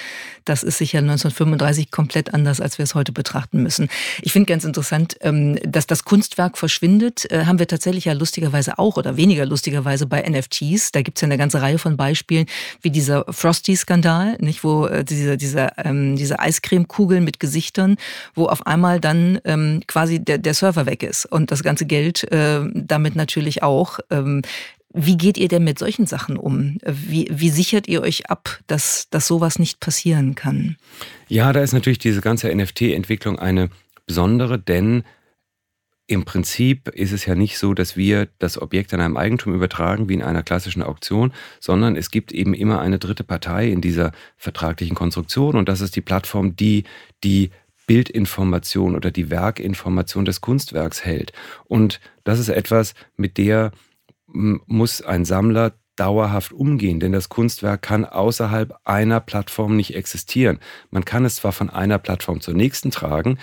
das 0.45 0.63
ist 0.63 0.79
sicher 0.79 0.99
1935 0.99 1.91
komplett 1.91 2.35
anders, 2.35 2.61
als 2.61 2.79
wir 2.79 2.85
es 2.85 2.95
heute 2.95 3.13
betrachten 3.13 3.63
müssen. 3.63 3.89
Ich 4.23 4.33
finde 4.33 4.47
ganz 4.47 4.65
interessant, 4.65 5.17
ähm, 5.21 5.59
dass 5.65 5.87
das 5.87 6.05
Kunstwerk 6.05 6.59
verschwindet, 6.59 7.31
äh, 7.31 7.45
haben 7.47 7.59
wir 7.59 7.69
tatsächlich 7.69 8.07
ja 8.07 8.13
lustigerweise 8.13 8.79
auch 8.79 8.97
oder 8.97 9.17
weniger 9.17 9.47
lustigerweise 9.47 10.07
bei 10.07 10.23
NFTs. 10.23 10.93
Da 10.93 11.03
gibt 11.03 11.19
es 11.19 11.23
ja 11.23 11.27
eine 11.27 11.39
ganze 11.39 11.63
Reihe 11.63 11.79
von 11.79 11.97
Beispielen, 11.97 12.47
wie 12.81 12.91
dieser 12.91 13.25
Frosty-Skandal, 13.29 14.37
nicht, 14.41 14.65
wo 14.65 14.87
äh, 14.87 15.05
diese, 15.05 15.37
diese, 15.37 15.71
ähm, 15.79 16.17
diese 16.17 16.41
Eiscremekugeln 16.41 17.25
mit 17.25 17.41
Gesichtern, 17.41 17.97
wo 18.35 18.47
auf 18.47 18.67
einmal 18.67 19.01
dann 19.01 19.41
ähm, 19.45 19.83
quasi 19.87 20.19
der, 20.19 20.39
der 20.39 20.55
Server 20.55 20.87
weg 20.87 21.03
ist 21.03 21.27
und 21.27 21.51
das 21.51 21.63
ganze 21.63 21.87
Geld 21.87 22.27
damit 22.31 23.17
natürlich 23.17 23.63
auch. 23.63 23.99
Wie 24.95 25.17
geht 25.17 25.39
ihr 25.39 25.49
denn 25.49 25.65
mit 25.65 25.79
solchen 25.79 26.07
Sachen 26.07 26.37
um? 26.37 26.79
Wie, 26.85 27.29
wie 27.31 27.51
sichert 27.51 27.89
ihr 27.89 28.03
euch 28.03 28.29
ab, 28.31 28.61
dass, 28.67 29.09
dass 29.11 29.27
sowas 29.27 29.59
nicht 29.59 29.81
passieren 29.81 30.35
kann? 30.35 30.77
Ja, 31.29 31.53
da 31.53 31.61
ist 31.63 31.73
natürlich 31.73 31.99
diese 31.99 32.21
ganze 32.21 32.55
NFT-Entwicklung 32.55 33.39
eine 33.39 33.71
besondere, 34.07 34.59
denn 34.59 35.05
im 36.07 36.25
Prinzip 36.25 36.89
ist 36.89 37.13
es 37.13 37.25
ja 37.25 37.35
nicht 37.35 37.59
so, 37.59 37.73
dass 37.73 37.97
wir 37.97 38.29
das 38.39 38.61
Objekt 38.61 38.93
an 38.93 39.01
einem 39.01 39.17
Eigentum 39.17 39.55
übertragen 39.55 40.09
wie 40.09 40.15
in 40.15 40.23
einer 40.23 40.43
klassischen 40.43 40.83
Auktion, 40.83 41.33
sondern 41.59 41.97
es 41.97 42.11
gibt 42.11 42.33
eben 42.33 42.53
immer 42.53 42.81
eine 42.81 42.99
dritte 42.99 43.25
Partei 43.25 43.69
in 43.71 43.81
dieser 43.81 44.13
vertraglichen 44.37 44.95
Konstruktion 44.95 45.57
und 45.57 45.69
das 45.69 45.81
ist 45.81 45.97
die 45.97 46.01
Plattform, 46.03 46.55
die 46.55 46.85
die 47.25 47.51
Bildinformation 47.87 48.95
oder 48.95 49.11
die 49.11 49.31
Werkinformation 49.31 50.25
des 50.25 50.41
Kunstwerks 50.41 51.05
hält. 51.05 51.33
Und 51.65 52.01
das 52.25 52.39
ist 52.39 52.49
etwas, 52.49 52.95
mit 53.17 53.39
der 53.39 53.73
muss 54.33 55.03
ein 55.03 55.25
Sammler 55.25 55.75
dauerhaft 55.97 56.53
umgehen, 56.53 57.01
denn 57.01 57.13
das 57.13 57.29
Kunstwerk 57.29 57.83
kann 57.83 58.05
außerhalb 58.05 58.75
einer 58.85 59.21
Plattform 59.21 59.77
nicht 59.77 59.95
existieren. 59.95 60.59
Man 60.91 61.05
kann 61.05 61.25
es 61.25 61.37
zwar 61.37 61.53
von 61.53 61.71
einer 61.71 61.99
Plattform 61.99 62.41
zur 62.41 62.55
nächsten 62.55 62.91
tragen, 62.91 63.39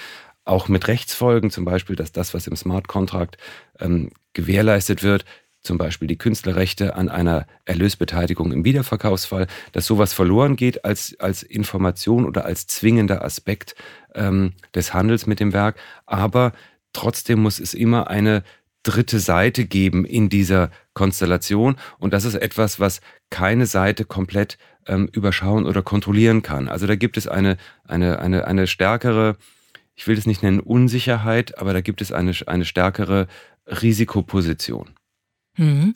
auch 0.46 0.68
mit 0.68 0.88
Rechtsfolgen, 0.88 1.52
zum 1.52 1.64
Beispiel, 1.64 1.96
dass 1.96 2.12
das, 2.12 2.34
was 2.34 2.48
im 2.48 2.56
Smart 2.56 2.88
Contract 2.88 3.38
ähm, 3.80 4.10
gewährleistet 4.34 5.04
wird, 5.04 5.26
zum 5.62 5.78
Beispiel 5.78 6.08
die 6.08 6.18
Künstlerrechte 6.18 6.96
an 6.96 7.10
einer 7.10 7.46
Erlösbeteiligung 7.66 8.52
im 8.52 8.66
Wiederverkaufsfall, 8.66 9.48
dass 9.74 9.86
sowas 9.86 10.14
verloren 10.14 10.56
geht 10.56 10.86
als, 10.86 11.16
als 11.20 11.44
Information 11.44 12.26
oder 12.26 12.46
als 12.46 12.66
zwingender 12.66 13.24
Aspekt 13.24 13.76
ähm, 14.16 14.54
des 14.74 14.94
Handels 14.94 15.28
mit 15.28 15.40
dem 15.40 15.54
Werk. 15.54 15.78
Aber 16.06 16.54
trotzdem 16.94 17.42
muss 17.42 17.60
es 17.60 17.74
immer 17.74 18.10
eine 18.10 18.44
dritte 18.84 19.20
Seite 19.20 19.66
geben 19.66 20.06
in 20.06 20.30
dieser 20.30 20.72
Konstellation. 20.94 21.76
Und 21.98 22.14
das 22.14 22.26
ist 22.26 22.36
etwas, 22.36 22.80
was 22.80 23.02
keine 23.30 23.66
Seite 23.66 24.06
komplett 24.06 24.58
ähm, 24.88 25.10
überschauen 25.12 25.66
oder 25.66 25.82
kontrollieren 25.82 26.42
kann. 26.42 26.68
Also 26.68 26.88
da 26.88 26.96
gibt 26.96 27.18
es 27.18 27.28
eine, 27.28 27.58
eine, 27.86 28.20
eine, 28.20 28.48
eine 28.48 28.68
stärkere, 28.68 29.38
ich 29.96 30.08
will 30.08 30.18
es 30.18 30.26
nicht 30.26 30.44
nennen 30.44 30.60
Unsicherheit, 30.60 31.58
aber 31.58 31.74
da 31.74 31.82
gibt 31.82 32.02
es 32.02 32.12
eine, 32.12 32.34
eine 32.48 32.66
stärkere 32.66 33.28
Risikoposition. 33.68 34.90
Mhm. 35.60 35.94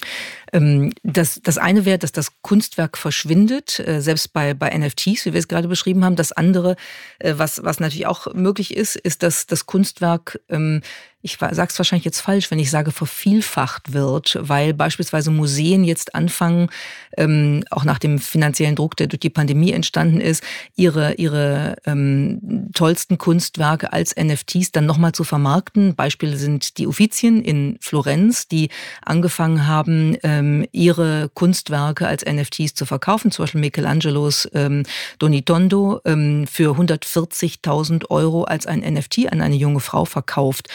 Ähm, 0.51 0.91
das, 1.03 1.39
das 1.41 1.57
eine 1.57 1.85
wäre, 1.85 1.97
dass 1.97 2.11
das 2.11 2.41
Kunstwerk 2.41 2.97
verschwindet, 2.97 3.79
äh, 3.79 4.01
selbst 4.01 4.33
bei, 4.33 4.53
bei 4.53 4.77
NFTs, 4.77 5.25
wie 5.25 5.31
wir 5.31 5.39
es 5.39 5.47
gerade 5.47 5.69
beschrieben 5.69 6.03
haben. 6.03 6.17
Das 6.17 6.33
andere, 6.33 6.75
äh, 7.19 7.35
was, 7.37 7.63
was 7.63 7.79
natürlich 7.79 8.05
auch 8.05 8.33
möglich 8.33 8.75
ist, 8.75 8.97
ist, 8.97 9.23
dass 9.23 9.47
das 9.47 9.65
Kunstwerk 9.65 10.41
ähm, 10.49 10.81
ich 11.25 11.37
sage 11.37 11.69
es 11.69 11.79
wahrscheinlich 11.79 12.03
jetzt 12.03 12.19
falsch, 12.19 12.51
wenn 12.51 12.59
ich 12.59 12.69
sage, 12.69 12.91
vervielfacht 12.91 13.93
wird, 13.93 14.37
weil 14.41 14.73
beispielsweise 14.73 15.31
Museen 15.31 15.85
jetzt 15.85 16.15
anfangen, 16.15 16.69
ähm, 17.17 17.63
auch 17.71 17.85
nach 17.85 17.97
dem 17.97 18.19
finanziellen 18.19 18.75
Druck, 18.75 18.97
der 18.97 19.07
durch 19.07 19.21
die 19.21 19.29
Pandemie 19.29 19.71
entstanden 19.71 20.19
ist, 20.19 20.43
ihre, 20.75 21.13
ihre 21.13 21.77
ähm, 21.85 22.69
tollsten 22.73 23.17
Kunstwerke 23.17 23.93
als 23.93 24.13
NFTs 24.17 24.73
dann 24.73 24.85
nochmal 24.85 25.13
zu 25.13 25.23
vermarkten. 25.23 25.95
Beispiele 25.95 26.35
sind 26.35 26.77
die 26.77 26.87
Uffizien 26.87 27.41
in 27.41 27.77
Florenz, 27.79 28.49
die 28.49 28.67
angefangen 29.01 29.65
haben, 29.65 30.17
ähm, 30.23 30.67
ihre 30.73 31.29
Kunstwerke 31.33 32.05
als 32.05 32.25
NFTs 32.25 32.73
zu 32.73 32.85
verkaufen, 32.85 33.31
zum 33.31 33.43
Beispiel 33.43 33.61
Michelangelos 33.61 34.49
ähm, 34.53 34.83
Donitondo 35.19 36.01
ähm, 36.03 36.47
für 36.47 36.73
140.000 36.77 38.09
Euro 38.09 38.43
als 38.43 38.67
ein 38.67 38.81
NFT 38.81 39.31
an 39.31 39.39
eine 39.39 39.55
junge 39.55 39.79
Frau 39.79 40.03
verkauft. 40.03 40.67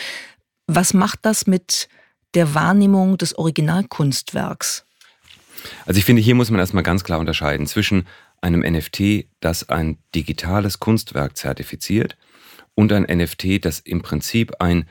Was 0.68 0.92
macht 0.92 1.20
das 1.22 1.46
mit 1.46 1.88
der 2.34 2.54
Wahrnehmung 2.54 3.16
des 3.16 3.36
Originalkunstwerks? 3.36 4.84
Also 5.86 5.98
ich 5.98 6.04
finde, 6.04 6.20
hier 6.20 6.34
muss 6.34 6.50
man 6.50 6.60
erstmal 6.60 6.82
ganz 6.82 7.04
klar 7.04 7.18
unterscheiden 7.18 7.66
zwischen 7.66 8.06
einem 8.42 8.60
NFT, 8.60 9.26
das 9.40 9.70
ein 9.70 9.96
digitales 10.14 10.78
Kunstwerk 10.78 11.38
zertifiziert 11.38 12.18
und 12.74 12.92
ein 12.92 13.04
NFT, 13.04 13.64
das 13.64 13.80
im 13.80 14.02
Prinzip 14.02 14.60
ein 14.60 14.86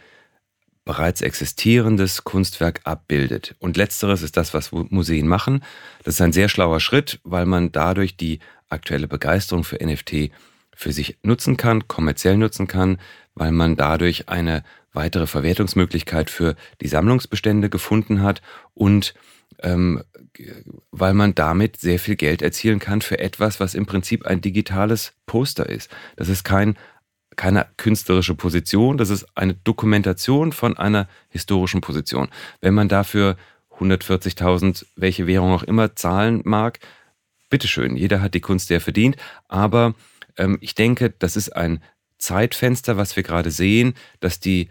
bereits 0.83 1.21
existierendes 1.21 2.23
Kunstwerk 2.23 2.81
abbildet. 2.85 3.55
Und 3.59 3.77
letzteres 3.77 4.23
ist 4.23 4.35
das, 4.35 4.55
was 4.55 4.71
Museen 4.71 5.27
machen. 5.27 5.63
Das 6.03 6.15
ist 6.15 6.21
ein 6.21 6.33
sehr 6.33 6.49
schlauer 6.49 6.79
Schritt, 6.79 7.19
weil 7.23 7.45
man 7.45 7.71
dadurch 7.71 8.17
die 8.17 8.39
aktuelle 8.67 9.07
Begeisterung 9.07 9.63
für 9.63 9.77
NFT 9.85 10.31
für 10.75 10.91
sich 10.91 11.17
nutzen 11.21 11.55
kann, 11.55 11.87
kommerziell 11.87 12.37
nutzen 12.37 12.67
kann, 12.67 12.97
weil 13.35 13.51
man 13.51 13.75
dadurch 13.75 14.27
eine 14.29 14.63
weitere 14.97 15.27
Verwertungsmöglichkeit 15.27 16.29
für 16.29 16.55
die 16.81 16.87
Sammlungsbestände 16.87 17.69
gefunden 17.69 18.21
hat 18.21 18.41
und 18.73 19.13
ähm, 19.63 20.03
weil 20.91 21.13
man 21.13 21.35
damit 21.35 21.77
sehr 21.77 21.99
viel 21.99 22.15
Geld 22.15 22.41
erzielen 22.41 22.79
kann 22.79 23.01
für 23.01 23.19
etwas, 23.19 23.59
was 23.59 23.75
im 23.75 23.85
Prinzip 23.85 24.25
ein 24.25 24.41
digitales 24.41 25.13
Poster 25.25 25.67
ist. 25.69 25.89
Das 26.15 26.29
ist 26.29 26.43
kein 26.43 26.77
keine 27.35 27.67
künstlerische 27.77 28.33
Position, 28.33 28.97
das 28.97 29.11
ist 29.11 29.27
eine 29.35 29.53
Dokumentation 29.53 30.51
von 30.51 30.75
einer 30.75 31.07
historischen 31.29 31.81
Position. 31.81 32.29
Wenn 32.61 32.73
man 32.73 32.89
dafür 32.89 33.37
140.000, 33.79 34.87
welche 34.95 35.27
Währung 35.27 35.51
auch 35.51 35.61
immer, 35.61 35.95
zahlen 35.95 36.41
mag, 36.45 36.79
bitteschön, 37.51 37.95
jeder 37.95 38.21
hat 38.21 38.33
die 38.33 38.41
Kunst, 38.41 38.71
der 38.71 38.81
verdient, 38.81 39.17
aber 39.47 39.93
ähm, 40.37 40.57
ich 40.61 40.73
denke, 40.73 41.11
das 41.11 41.37
ist 41.37 41.55
ein 41.55 41.83
Zeitfenster, 42.17 42.97
was 42.97 43.15
wir 43.15 43.21
gerade 43.21 43.51
sehen, 43.51 43.93
dass 44.19 44.39
die 44.39 44.69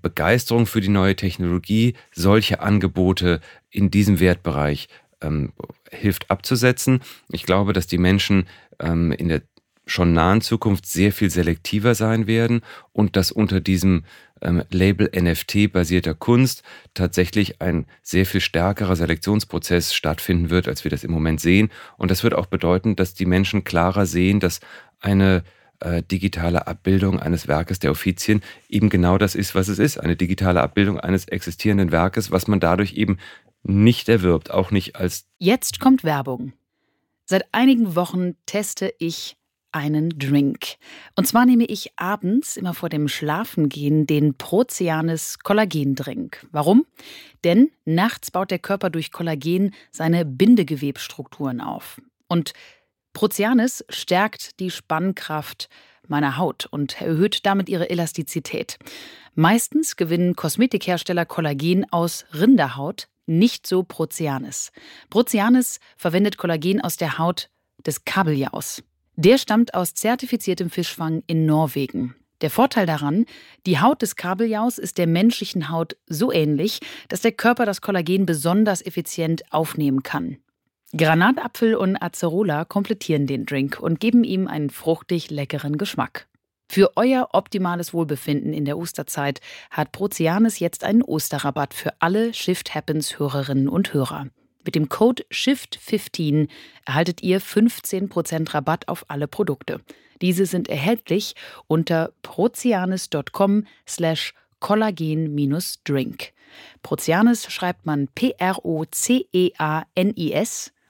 Begeisterung 0.00 0.66
für 0.66 0.80
die 0.80 0.88
neue 0.88 1.14
Technologie 1.14 1.94
solche 2.12 2.60
Angebote 2.60 3.40
in 3.70 3.90
diesem 3.90 4.18
Wertbereich 4.20 4.88
ähm, 5.20 5.52
hilft 5.90 6.30
abzusetzen. 6.30 7.00
Ich 7.30 7.44
glaube, 7.44 7.72
dass 7.72 7.86
die 7.86 7.98
Menschen 7.98 8.46
ähm, 8.78 9.12
in 9.12 9.28
der 9.28 9.42
schon 9.86 10.12
nahen 10.12 10.40
Zukunft 10.42 10.86
sehr 10.86 11.12
viel 11.12 11.30
selektiver 11.30 11.94
sein 11.94 12.26
werden 12.26 12.60
und 12.92 13.16
dass 13.16 13.32
unter 13.32 13.60
diesem 13.60 14.04
ähm, 14.42 14.62
Label 14.70 15.10
NFT 15.14 15.72
basierter 15.72 16.14
Kunst 16.14 16.62
tatsächlich 16.94 17.60
ein 17.60 17.86
sehr 18.02 18.26
viel 18.26 18.40
stärkerer 18.40 18.96
Selektionsprozess 18.96 19.94
stattfinden 19.94 20.50
wird, 20.50 20.68
als 20.68 20.84
wir 20.84 20.90
das 20.90 21.04
im 21.04 21.10
Moment 21.10 21.40
sehen. 21.40 21.70
Und 21.96 22.10
das 22.10 22.22
wird 22.22 22.34
auch 22.34 22.46
bedeuten, 22.46 22.96
dass 22.96 23.14
die 23.14 23.26
Menschen 23.26 23.64
klarer 23.64 24.06
sehen, 24.06 24.40
dass 24.40 24.60
eine 25.00 25.42
äh, 25.80 26.02
digitale 26.02 26.66
Abbildung 26.66 27.20
eines 27.20 27.48
Werkes 27.48 27.78
der 27.78 27.90
Offizien 27.90 28.42
eben 28.68 28.88
genau 28.88 29.18
das 29.18 29.34
ist, 29.34 29.54
was 29.54 29.68
es 29.68 29.78
ist. 29.78 29.98
Eine 29.98 30.16
digitale 30.16 30.60
Abbildung 30.62 30.98
eines 30.98 31.26
existierenden 31.26 31.92
Werkes, 31.92 32.30
was 32.30 32.48
man 32.48 32.60
dadurch 32.60 32.94
eben 32.94 33.18
nicht 33.62 34.08
erwirbt, 34.08 34.50
auch 34.50 34.70
nicht 34.70 34.96
als. 34.96 35.26
Jetzt 35.38 35.80
kommt 35.80 36.04
Werbung. 36.04 36.52
Seit 37.24 37.44
einigen 37.52 37.94
Wochen 37.94 38.36
teste 38.46 38.92
ich 38.98 39.36
einen 39.70 40.18
Drink. 40.18 40.76
Und 41.14 41.26
zwar 41.26 41.44
nehme 41.44 41.66
ich 41.66 41.92
abends, 41.96 42.56
immer 42.56 42.72
vor 42.74 42.88
dem 42.88 43.06
Schlafengehen, 43.06 44.06
den 44.06 44.34
Proceanis 44.34 45.40
Kollagendrink. 45.40 46.46
Warum? 46.52 46.86
Denn 47.44 47.70
nachts 47.84 48.30
baut 48.30 48.50
der 48.50 48.58
Körper 48.58 48.90
durch 48.90 49.12
Kollagen 49.12 49.74
seine 49.90 50.24
Bindegewebstrukturen 50.24 51.60
auf. 51.60 52.00
Und 52.28 52.54
Proceanis 53.12 53.84
stärkt 53.88 54.60
die 54.60 54.70
Spannkraft 54.70 55.68
meiner 56.06 56.36
Haut 56.36 56.66
und 56.66 57.00
erhöht 57.00 57.44
damit 57.44 57.68
ihre 57.68 57.90
Elastizität. 57.90 58.78
Meistens 59.34 59.96
gewinnen 59.96 60.36
Kosmetikhersteller 60.36 61.26
Kollagen 61.26 61.90
aus 61.92 62.24
Rinderhaut, 62.32 63.08
nicht 63.26 63.66
so 63.66 63.82
Proceanis. 63.82 64.72
Proceanis 65.10 65.80
verwendet 65.96 66.38
Kollagen 66.38 66.80
aus 66.80 66.96
der 66.96 67.18
Haut 67.18 67.50
des 67.86 68.04
Kabeljaus. 68.04 68.82
Der 69.16 69.38
stammt 69.38 69.74
aus 69.74 69.94
zertifiziertem 69.94 70.70
Fischfang 70.70 71.22
in 71.26 71.44
Norwegen. 71.44 72.14
Der 72.40 72.50
Vorteil 72.50 72.86
daran, 72.86 73.26
die 73.66 73.80
Haut 73.80 74.00
des 74.00 74.14
Kabeljaus 74.14 74.78
ist 74.78 74.96
der 74.96 75.08
menschlichen 75.08 75.70
Haut 75.70 75.96
so 76.06 76.30
ähnlich, 76.32 76.78
dass 77.08 77.20
der 77.20 77.32
Körper 77.32 77.66
das 77.66 77.80
Kollagen 77.80 78.26
besonders 78.26 78.80
effizient 78.84 79.42
aufnehmen 79.52 80.04
kann. 80.04 80.38
Granatapfel 80.96 81.74
und 81.74 81.96
Acerola 81.96 82.64
komplettieren 82.64 83.26
den 83.26 83.44
Drink 83.44 83.78
und 83.78 84.00
geben 84.00 84.24
ihm 84.24 84.48
einen 84.48 84.70
fruchtig 84.70 85.30
leckeren 85.30 85.76
Geschmack. 85.76 86.26
Für 86.70 86.96
euer 86.96 87.28
optimales 87.32 87.92
Wohlbefinden 87.92 88.54
in 88.54 88.64
der 88.64 88.78
Osterzeit 88.78 89.40
hat 89.70 89.92
Prozianis 89.92 90.58
jetzt 90.60 90.84
einen 90.84 91.02
Osterrabatt 91.02 91.74
für 91.74 91.92
alle 91.98 92.32
Shift 92.32 92.74
Happens 92.74 93.18
Hörerinnen 93.18 93.68
und 93.68 93.92
Hörer. 93.92 94.28
Mit 94.64 94.74
dem 94.74 94.88
Code 94.88 95.24
SHIFT15 95.30 96.48
erhaltet 96.86 97.22
ihr 97.22 97.40
15% 97.40 98.54
Rabatt 98.54 98.88
auf 98.88 99.04
alle 99.08 99.28
Produkte. 99.28 99.80
Diese 100.20 100.46
sind 100.46 100.68
erhältlich 100.68 101.34
unter 101.66 102.12
prozianis.com 102.22 103.66
slash 103.86 104.34
kollagen-drink. 104.60 106.32
Prozianis 106.82 107.52
schreibt 107.52 107.84
man 107.86 108.08
P-R-O-C-E-A-N-I-S 108.08 108.72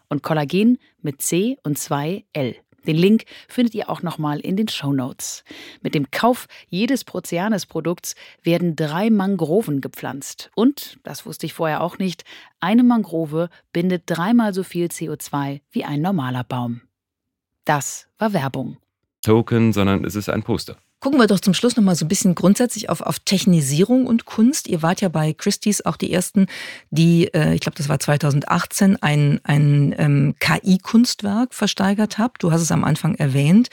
und 0.08 0.22
Kollagen 0.22 0.78
mit 1.02 1.22
C 1.22 1.56
und 1.62 1.78
zwei 1.78 2.24
L. 2.32 2.56
Den 2.86 2.96
Link 2.96 3.24
findet 3.48 3.74
ihr 3.74 3.90
auch 3.90 4.02
nochmal 4.02 4.40
in 4.40 4.56
den 4.56 4.68
Show 4.68 4.92
Notes. 4.92 5.44
Mit 5.82 5.94
dem 5.94 6.10
Kauf 6.10 6.46
jedes 6.68 7.04
Proceanes-Produkts 7.04 8.14
werden 8.42 8.76
drei 8.76 9.10
Mangroven 9.10 9.80
gepflanzt. 9.82 10.50
Und, 10.54 10.98
das 11.02 11.26
wusste 11.26 11.44
ich 11.44 11.52
vorher 11.52 11.82
auch 11.82 11.98
nicht, 11.98 12.24
eine 12.60 12.82
Mangrove 12.82 13.50
bindet 13.72 14.04
dreimal 14.06 14.54
so 14.54 14.62
viel 14.62 14.86
CO2 14.86 15.60
wie 15.70 15.84
ein 15.84 16.00
normaler 16.00 16.44
Baum. 16.44 16.80
Das 17.66 18.08
war 18.16 18.32
Werbung. 18.32 18.78
Token, 19.22 19.74
sondern 19.74 20.04
es 20.04 20.14
ist 20.14 20.30
ein 20.30 20.42
Poster. 20.42 20.78
Gucken 21.00 21.20
wir 21.20 21.28
doch 21.28 21.38
zum 21.38 21.54
Schluss 21.54 21.76
noch 21.76 21.84
mal 21.84 21.94
so 21.94 22.04
ein 22.04 22.08
bisschen 22.08 22.34
grundsätzlich 22.34 22.90
auf, 22.90 23.02
auf 23.02 23.20
Technisierung 23.20 24.06
und 24.06 24.24
Kunst. 24.24 24.66
Ihr 24.66 24.82
wart 24.82 25.00
ja 25.00 25.08
bei 25.08 25.32
Christie's 25.32 25.86
auch 25.86 25.96
die 25.96 26.12
ersten, 26.12 26.46
die, 26.90 27.32
äh, 27.32 27.54
ich 27.54 27.60
glaube, 27.60 27.76
das 27.76 27.88
war 27.88 28.00
2018, 28.00 29.00
ein, 29.00 29.40
ein 29.44 29.94
ähm, 29.96 30.34
KI-Kunstwerk 30.40 31.54
versteigert 31.54 32.18
habt. 32.18 32.42
Du 32.42 32.50
hast 32.50 32.62
es 32.62 32.72
am 32.72 32.82
Anfang 32.82 33.14
erwähnt. 33.14 33.68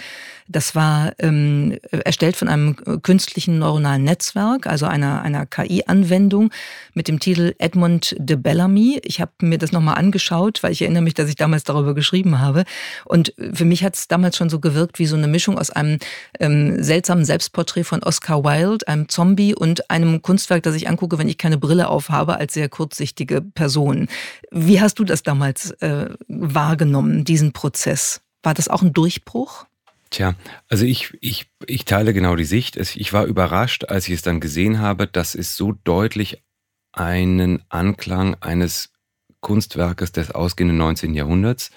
Das 0.47 0.75
war 0.75 1.11
ähm, 1.17 1.79
erstellt 1.89 2.35
von 2.35 2.47
einem 2.49 2.75
künstlichen 3.01 3.57
neuronalen 3.57 4.03
Netzwerk, 4.03 4.67
also 4.67 4.85
einer, 4.85 5.23
einer 5.23 5.47
KI-Anwendung 5.47 6.51
mit 6.93 7.07
dem 7.07 7.19
Titel 7.19 7.55
Edmund 7.57 8.15
de 8.19 8.35
Bellamy. 8.37 8.99
Ich 9.03 9.19
habe 9.21 9.31
mir 9.41 9.57
das 9.57 9.71
nochmal 9.71 9.95
angeschaut, 9.95 10.61
weil 10.61 10.71
ich 10.71 10.83
erinnere 10.83 11.01
mich, 11.01 11.15
dass 11.15 11.29
ich 11.29 11.35
damals 11.35 11.63
darüber 11.63 11.95
geschrieben 11.95 12.39
habe. 12.39 12.63
Und 13.05 13.33
für 13.53 13.65
mich 13.65 13.83
hat 13.83 13.95
es 13.95 14.07
damals 14.07 14.37
schon 14.37 14.51
so 14.51 14.59
gewirkt 14.59 14.99
wie 14.99 15.07
so 15.07 15.15
eine 15.15 15.27
Mischung 15.27 15.57
aus 15.57 15.71
einem 15.71 15.97
ähm, 16.39 16.83
seltsamen 16.83 17.25
Selbstporträt 17.25 17.83
von 17.83 18.03
Oscar 18.03 18.43
Wilde, 18.43 18.87
einem 18.87 19.09
Zombie 19.09 19.55
und 19.55 19.89
einem 19.89 20.21
Kunstwerk, 20.21 20.61
das 20.61 20.75
ich 20.75 20.87
angucke, 20.87 21.17
wenn 21.17 21.27
ich 21.27 21.39
keine 21.39 21.57
Brille 21.57 21.89
aufhabe, 21.89 22.37
als 22.37 22.53
sehr 22.53 22.69
kurzsichtige 22.69 23.41
Person. 23.41 24.07
Wie 24.51 24.79
hast 24.79 24.99
du 24.99 25.05
das 25.05 25.23
damals 25.23 25.71
äh, 25.81 26.09
wahrgenommen, 26.27 27.23
diesen 27.23 27.51
Prozess? 27.51 28.21
War 28.43 28.53
das 28.53 28.67
auch 28.67 28.83
ein 28.83 28.93
Durchbruch? 28.93 29.65
Tja, 30.09 30.35
also 30.69 30.85
ich, 30.85 31.17
ich, 31.21 31.49
ich 31.65 31.85
teile 31.85 32.13
genau 32.13 32.35
die 32.35 32.45
Sicht. 32.45 32.77
Ich 32.77 33.13
war 33.13 33.25
überrascht, 33.25 33.85
als 33.85 34.07
ich 34.07 34.13
es 34.13 34.21
dann 34.21 34.39
gesehen 34.39 34.79
habe, 34.79 35.07
dass 35.07 35.35
es 35.35 35.55
so 35.55 35.73
deutlich 35.83 36.43
einen 36.91 37.63
Anklang 37.69 38.35
eines 38.41 38.93
Kunstwerkes 39.41 40.11
des 40.11 40.31
ausgehenden 40.31 40.77
19. 40.77 41.13
Jahrhunderts 41.13 41.71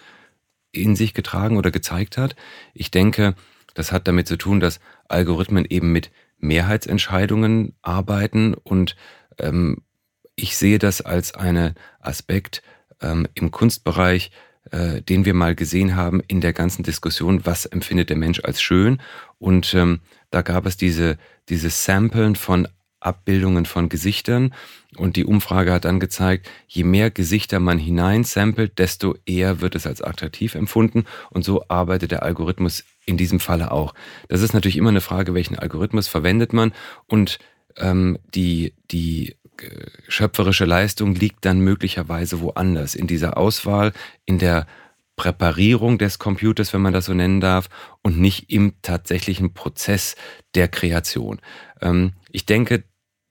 in 0.72 0.97
sich 0.97 1.14
getragen 1.14 1.57
oder 1.57 1.70
gezeigt 1.70 2.16
hat. 2.16 2.37
Ich 2.74 2.91
denke, 2.91 3.35
das 3.74 3.93
hat 3.93 4.07
damit 4.09 4.29
zu 4.29 4.37
tun, 4.37 4.61
dass 4.61 4.81
Algorithmen 5.09 5.64
eben 5.64 5.93
mit 5.93 6.11
Mehrheitsentscheidungen 6.39 7.74
arbeiten 7.83 8.55
und 8.55 8.97
ähm, 9.39 9.83
ich 10.37 10.57
sehe 10.57 10.79
das 10.79 11.01
als 11.01 11.35
einen 11.35 11.74
Aspekt 12.01 12.62
ähm, 13.01 13.26
im 13.35 13.51
Kunstbereich, 13.51 14.31
äh, 14.70 15.02
den 15.02 15.24
wir 15.24 15.34
mal 15.34 15.54
gesehen 15.54 15.96
haben 15.96 16.20
in 16.28 16.40
der 16.40 16.52
ganzen 16.52 16.82
Diskussion, 16.82 17.44
was 17.44 17.66
empfindet 17.66 18.10
der 18.10 18.16
Mensch 18.16 18.40
als 18.44 18.60
schön. 18.60 19.00
Und 19.38 19.74
ähm, 19.74 20.00
da 20.30 20.42
gab 20.42 20.66
es 20.66 20.76
diese, 20.76 21.18
dieses 21.48 21.84
Samplen 21.84 22.36
von 22.36 22.68
Abbildungen 23.00 23.64
von 23.64 23.88
Gesichtern. 23.88 24.54
Und 24.96 25.16
die 25.16 25.24
Umfrage 25.24 25.72
hat 25.72 25.84
dann 25.84 26.00
gezeigt, 26.00 26.48
je 26.66 26.84
mehr 26.84 27.10
Gesichter 27.10 27.60
man 27.60 27.78
hineinsampelt, 27.78 28.78
desto 28.78 29.16
eher 29.24 29.60
wird 29.60 29.74
es 29.74 29.86
als 29.86 30.02
attraktiv 30.02 30.54
empfunden. 30.54 31.04
Und 31.30 31.44
so 31.44 31.64
arbeitet 31.68 32.10
der 32.10 32.22
Algorithmus 32.22 32.84
in 33.06 33.16
diesem 33.16 33.40
Falle 33.40 33.70
auch. 33.70 33.94
Das 34.28 34.42
ist 34.42 34.52
natürlich 34.52 34.76
immer 34.76 34.90
eine 34.90 35.00
Frage, 35.00 35.34
welchen 35.34 35.58
Algorithmus 35.58 36.08
verwendet 36.08 36.52
man. 36.52 36.72
Und 37.06 37.38
ähm, 37.76 38.18
die, 38.34 38.74
die 38.90 39.36
schöpferische 40.09 40.64
Leistung 40.64 41.14
liegt 41.14 41.44
dann 41.44 41.61
möglicherweise 41.61 42.40
woanders. 42.40 42.94
In 42.94 43.06
dieser 43.06 43.36
Auswahl, 43.36 43.92
in 44.24 44.38
der 44.38 44.66
Präparierung 45.16 45.98
des 45.98 46.18
Computers, 46.18 46.72
wenn 46.72 46.80
man 46.80 46.92
das 46.92 47.06
so 47.06 47.14
nennen 47.14 47.40
darf, 47.40 47.68
und 48.02 48.18
nicht 48.18 48.50
im 48.50 48.80
tatsächlichen 48.82 49.52
Prozess 49.52 50.14
der 50.54 50.68
Kreation. 50.68 51.40
Ähm, 51.80 52.12
ich 52.30 52.46
denke, 52.46 52.84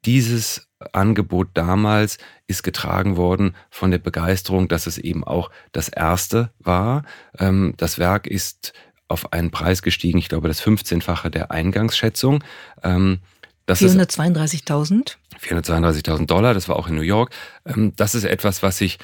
dieses 0.05 0.67
Angebot 0.93 1.49
damals 1.53 2.19
ist 2.45 2.61
getragen 2.61 3.17
worden 3.17 3.55
von 3.71 3.89
der 3.89 3.97
Begeisterung, 3.97 4.67
dass 4.67 4.85
es 4.85 4.97
eben 4.97 5.23
auch 5.23 5.49
das 5.71 5.89
erste 5.89 6.51
war. 6.59 7.03
Ähm, 7.39 7.73
das 7.77 7.97
Werk 7.97 8.27
ist 8.27 8.73
auf 9.07 9.33
einen 9.33 9.51
Preis 9.51 9.81
gestiegen, 9.81 10.17
ich 10.17 10.29
glaube 10.29 10.49
das 10.49 10.61
15-fache 10.61 11.29
der 11.29 11.51
Eingangsschätzung. 11.51 12.43
432.000? 13.67 15.17
432.000 15.41 16.25
Dollar, 16.25 16.53
das 16.53 16.69
war 16.69 16.77
auch 16.77 16.87
in 16.87 16.95
New 16.95 17.01
York. 17.01 17.31
Ähm, 17.65 17.93
das 17.95 18.15
ist 18.15 18.23
etwas, 18.23 18.63
was 18.63 18.77
sich 18.77 18.97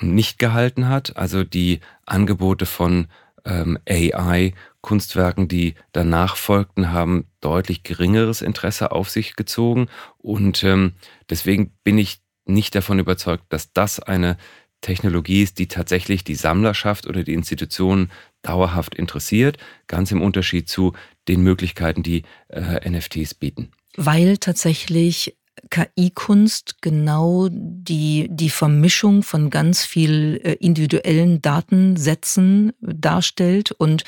nicht 0.00 0.38
gehalten 0.38 0.88
hat. 0.88 1.16
Also 1.16 1.44
die 1.44 1.80
Angebote 2.04 2.66
von 2.66 3.08
ähm, 3.44 3.78
AI-Kunstwerken, 3.88 5.48
die 5.48 5.74
danach 5.92 6.36
folgten, 6.36 6.92
haben 6.92 7.26
deutlich 7.40 7.82
geringeres 7.82 8.42
Interesse 8.42 8.92
auf 8.92 9.08
sich 9.08 9.36
gezogen. 9.36 9.88
Und 10.18 10.62
ähm, 10.64 10.94
deswegen 11.30 11.72
bin 11.84 11.98
ich 11.98 12.20
nicht 12.44 12.74
davon 12.74 12.98
überzeugt, 12.98 13.44
dass 13.48 13.72
das 13.72 14.00
eine 14.00 14.36
Technologie 14.82 15.42
ist, 15.42 15.58
die 15.58 15.68
tatsächlich 15.68 16.22
die 16.22 16.34
Sammlerschaft 16.34 17.06
oder 17.06 17.24
die 17.24 17.34
Institutionen 17.34 18.10
dauerhaft 18.42 18.94
interessiert, 18.94 19.58
ganz 19.86 20.12
im 20.12 20.22
Unterschied 20.22 20.68
zu 20.68 20.92
den 21.28 21.42
Möglichkeiten, 21.42 22.02
die 22.02 22.22
äh, 22.48 22.88
NFTs 22.88 23.34
bieten. 23.34 23.72
Weil 23.96 24.36
tatsächlich 24.38 25.36
KI-Kunst 25.70 26.82
genau 26.82 27.48
die, 27.50 28.28
die 28.30 28.50
Vermischung 28.50 29.22
von 29.22 29.50
ganz 29.50 29.84
viel 29.84 30.40
äh, 30.44 30.52
individuellen 30.54 31.42
Datensätzen 31.42 32.72
darstellt 32.80 33.72
und 33.72 34.04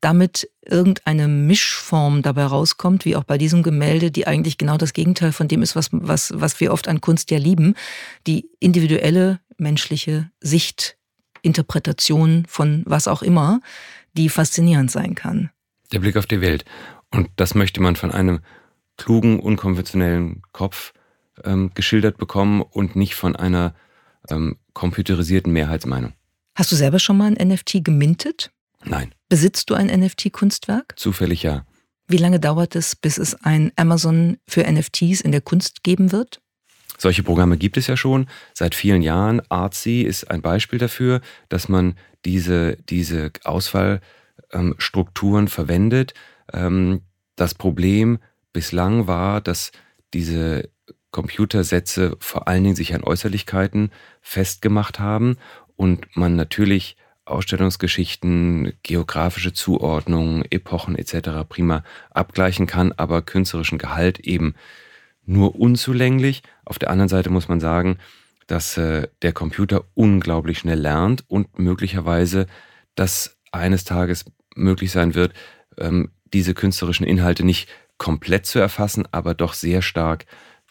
damit 0.00 0.48
irgendeine 0.64 1.28
Mischform 1.28 2.22
dabei 2.22 2.44
rauskommt, 2.44 3.04
wie 3.04 3.16
auch 3.16 3.24
bei 3.24 3.36
diesem 3.36 3.62
Gemälde, 3.62 4.10
die 4.10 4.26
eigentlich 4.26 4.58
genau 4.58 4.76
das 4.76 4.92
Gegenteil 4.92 5.32
von 5.32 5.48
dem 5.48 5.62
ist, 5.62 5.76
was, 5.76 5.88
was, 5.92 6.32
was 6.34 6.60
wir 6.60 6.72
oft 6.72 6.88
an 6.88 7.00
Kunst 7.00 7.30
ja 7.30 7.38
lieben, 7.38 7.74
die 8.26 8.48
individuelle 8.60 9.40
menschliche 9.58 10.30
Sicht, 10.40 10.96
Interpretation 11.42 12.44
von 12.48 12.84
was 12.86 13.08
auch 13.08 13.22
immer, 13.22 13.60
die 14.12 14.28
faszinierend 14.28 14.90
sein 14.90 15.14
kann. 15.14 15.50
Der 15.92 15.98
Blick 15.98 16.16
auf 16.16 16.26
die 16.26 16.40
Welt. 16.40 16.64
Und 17.10 17.28
das 17.36 17.54
möchte 17.54 17.82
man 17.82 17.96
von 17.96 18.12
einem 18.12 18.40
klugen, 19.02 19.40
unkonventionellen 19.40 20.42
Kopf 20.52 20.92
ähm, 21.44 21.70
geschildert 21.74 22.18
bekommen 22.18 22.62
und 22.62 22.96
nicht 22.96 23.14
von 23.14 23.36
einer 23.36 23.74
ähm, 24.30 24.56
computerisierten 24.74 25.52
Mehrheitsmeinung. 25.52 26.12
Hast 26.54 26.70
du 26.70 26.76
selber 26.76 26.98
schon 26.98 27.16
mal 27.16 27.34
ein 27.34 27.48
NFT 27.48 27.84
gemintet? 27.84 28.50
Nein. 28.84 29.14
Besitzt 29.28 29.70
du 29.70 29.74
ein 29.74 29.88
NFT-Kunstwerk? 29.88 30.94
Zufällig 30.96 31.42
ja. 31.42 31.64
Wie 32.08 32.18
lange 32.18 32.40
dauert 32.40 32.76
es, 32.76 32.94
bis 32.94 33.18
es 33.18 33.34
ein 33.42 33.72
Amazon 33.76 34.38
für 34.46 34.70
NFTs 34.70 35.20
in 35.20 35.32
der 35.32 35.40
Kunst 35.40 35.82
geben 35.82 36.12
wird? 36.12 36.40
Solche 36.98 37.22
Programme 37.22 37.56
gibt 37.56 37.76
es 37.76 37.86
ja 37.86 37.96
schon 37.96 38.26
seit 38.52 38.74
vielen 38.74 39.02
Jahren. 39.02 39.40
Artsy 39.48 40.02
ist 40.02 40.30
ein 40.30 40.42
Beispiel 40.42 40.78
dafür, 40.78 41.20
dass 41.48 41.68
man 41.68 41.96
diese, 42.24 42.76
diese 42.88 43.32
Auswahlstrukturen 43.44 45.44
ähm, 45.44 45.48
verwendet. 45.48 46.14
Ähm, 46.52 47.02
das 47.34 47.54
Problem 47.54 48.18
bislang 48.52 49.06
war, 49.06 49.40
dass 49.40 49.72
diese 50.14 50.68
Computersätze 51.10 52.16
vor 52.20 52.48
allen 52.48 52.64
Dingen 52.64 52.76
sich 52.76 52.94
an 52.94 53.04
Äußerlichkeiten 53.04 53.90
festgemacht 54.20 54.98
haben 54.98 55.36
und 55.76 56.16
man 56.16 56.36
natürlich 56.36 56.96
Ausstellungsgeschichten, 57.24 58.72
geografische 58.82 59.52
Zuordnungen, 59.52 60.44
Epochen 60.50 60.96
etc. 60.96 61.46
prima 61.48 61.84
abgleichen 62.10 62.66
kann, 62.66 62.92
aber 62.92 63.22
künstlerischen 63.22 63.78
Gehalt 63.78 64.18
eben 64.20 64.54
nur 65.24 65.54
unzulänglich. 65.54 66.42
Auf 66.64 66.78
der 66.78 66.90
anderen 66.90 67.08
Seite 67.08 67.30
muss 67.30 67.48
man 67.48 67.60
sagen, 67.60 67.98
dass 68.48 68.76
äh, 68.76 69.08
der 69.22 69.32
Computer 69.32 69.84
unglaublich 69.94 70.58
schnell 70.58 70.80
lernt 70.80 71.24
und 71.28 71.58
möglicherweise 71.58 72.46
das 72.96 73.38
eines 73.52 73.84
Tages 73.84 74.24
möglich 74.56 74.90
sein 74.90 75.14
wird, 75.14 75.32
ähm, 75.78 76.10
diese 76.32 76.54
künstlerischen 76.54 77.06
Inhalte 77.06 77.44
nicht 77.44 77.68
komplett 78.02 78.46
zu 78.46 78.58
erfassen, 78.58 79.04
aber 79.12 79.32
doch 79.32 79.54
sehr 79.54 79.80
stark 79.80 80.26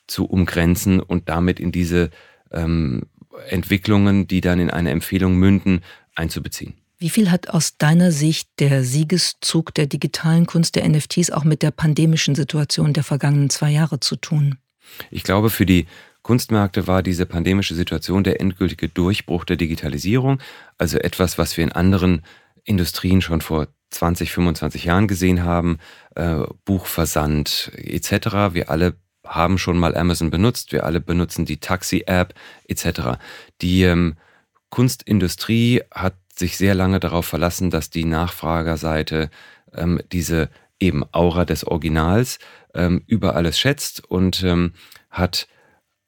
zu 0.05 0.25
umgrenzen 0.25 0.99
und 0.99 1.29
damit 1.29 1.61
in 1.61 1.71
diese 1.71 2.09
ähm, 2.51 3.03
Entwicklungen, 3.47 4.27
die 4.27 4.41
dann 4.41 4.59
in 4.59 4.69
eine 4.69 4.89
Empfehlung 4.89 5.37
münden, 5.37 5.81
einzubeziehen. 6.13 6.73
Wie 6.97 7.09
viel 7.09 7.31
hat 7.31 7.49
aus 7.49 7.77
deiner 7.77 8.11
Sicht 8.11 8.49
der 8.59 8.83
Siegeszug 8.83 9.73
der 9.73 9.87
digitalen 9.87 10.45
Kunst 10.45 10.75
der 10.75 10.87
NFTs 10.87 11.29
auch 11.31 11.45
mit 11.45 11.61
der 11.63 11.71
pandemischen 11.71 12.35
Situation 12.35 12.91
der 12.91 13.05
vergangenen 13.05 13.49
zwei 13.49 13.71
Jahre 13.71 14.01
zu 14.01 14.17
tun? 14.17 14.57
Ich 15.09 15.23
glaube, 15.23 15.49
für 15.49 15.65
die 15.65 15.87
Kunstmärkte 16.23 16.85
war 16.85 17.01
diese 17.01 17.25
pandemische 17.25 17.75
Situation 17.75 18.25
der 18.25 18.41
endgültige 18.41 18.89
Durchbruch 18.89 19.45
der 19.45 19.55
Digitalisierung, 19.55 20.39
also 20.77 20.97
etwas, 20.97 21.37
was 21.37 21.55
wir 21.55 21.63
in 21.63 21.71
anderen 21.71 22.23
Industrien 22.65 23.21
schon 23.21 23.39
vor 23.39 23.69
20, 23.91 24.31
25 24.31 24.85
Jahren 24.85 25.07
gesehen 25.07 25.43
haben, 25.43 25.79
äh, 26.15 26.37
Buchversand 26.65 27.71
etc. 27.75 28.53
Wir 28.53 28.69
alle 28.69 28.95
haben 29.25 29.57
schon 29.57 29.77
mal 29.77 29.95
Amazon 29.95 30.31
benutzt, 30.31 30.71
wir 30.71 30.85
alle 30.85 30.99
benutzen 30.99 31.45
die 31.45 31.57
Taxi-App 31.57 32.33
etc. 32.67 33.19
Die 33.61 33.83
ähm, 33.83 34.15
Kunstindustrie 34.69 35.83
hat 35.93 36.15
sich 36.33 36.57
sehr 36.57 36.73
lange 36.75 36.99
darauf 36.99 37.25
verlassen, 37.25 37.69
dass 37.69 37.89
die 37.89 38.05
Nachfragerseite 38.05 39.29
ähm, 39.73 40.01
diese 40.11 40.49
eben 40.79 41.03
Aura 41.11 41.45
des 41.45 41.65
Originals 41.65 42.39
ähm, 42.73 43.03
über 43.05 43.35
alles 43.35 43.59
schätzt 43.59 44.03
und 44.09 44.43
ähm, 44.43 44.73
hat 45.09 45.47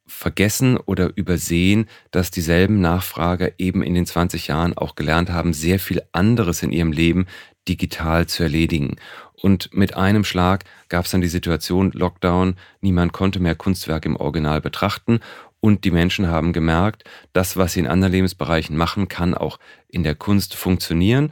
vergessen 0.05 0.77
oder 0.77 1.15
übersehen, 1.15 1.87
dass 2.11 2.31
dieselben 2.31 2.81
Nachfrager 2.81 3.51
eben 3.57 3.83
in 3.83 3.93
den 3.93 4.05
20 4.05 4.47
Jahren 4.47 4.77
auch 4.77 4.95
gelernt 4.95 5.29
haben, 5.29 5.53
sehr 5.53 5.79
viel 5.79 6.01
anderes 6.11 6.61
in 6.61 6.71
ihrem 6.71 6.91
Leben 6.91 7.25
digital 7.67 8.27
zu 8.27 8.43
erledigen. 8.43 8.97
Und 9.41 9.73
mit 9.73 9.95
einem 9.95 10.23
Schlag 10.23 10.63
gab 10.89 11.05
es 11.05 11.11
dann 11.11 11.21
die 11.21 11.27
Situation, 11.27 11.91
Lockdown, 11.91 12.55
niemand 12.81 13.11
konnte 13.13 13.39
mehr 13.39 13.55
Kunstwerk 13.55 14.05
im 14.05 14.15
Original 14.15 14.61
betrachten 14.61 15.19
und 15.59 15.85
die 15.85 15.91
Menschen 15.91 16.27
haben 16.27 16.51
gemerkt, 16.51 17.05
das, 17.31 17.55
was 17.55 17.73
sie 17.73 17.79
in 17.79 17.87
anderen 17.87 18.11
Lebensbereichen 18.11 18.75
machen, 18.75 19.07
kann 19.07 19.33
auch 19.33 19.59
in 19.87 20.03
der 20.03 20.13
Kunst 20.13 20.55
funktionieren. 20.55 21.31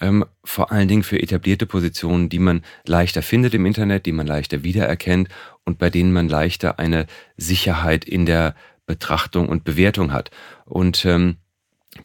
Ähm, 0.00 0.24
vor 0.44 0.70
allen 0.70 0.86
Dingen 0.86 1.02
für 1.02 1.20
etablierte 1.20 1.66
Positionen, 1.66 2.28
die 2.28 2.38
man 2.38 2.62
leichter 2.86 3.20
findet 3.20 3.52
im 3.52 3.66
Internet, 3.66 4.06
die 4.06 4.12
man 4.12 4.28
leichter 4.28 4.62
wiedererkennt 4.62 5.28
und 5.64 5.78
bei 5.78 5.90
denen 5.90 6.12
man 6.12 6.28
leichter 6.28 6.78
eine 6.78 7.06
Sicherheit 7.36 8.04
in 8.04 8.26
der 8.26 8.54
Betrachtung 8.86 9.48
und 9.48 9.64
Bewertung 9.64 10.12
hat. 10.12 10.30
Und 10.66 11.04
ähm, 11.04 11.38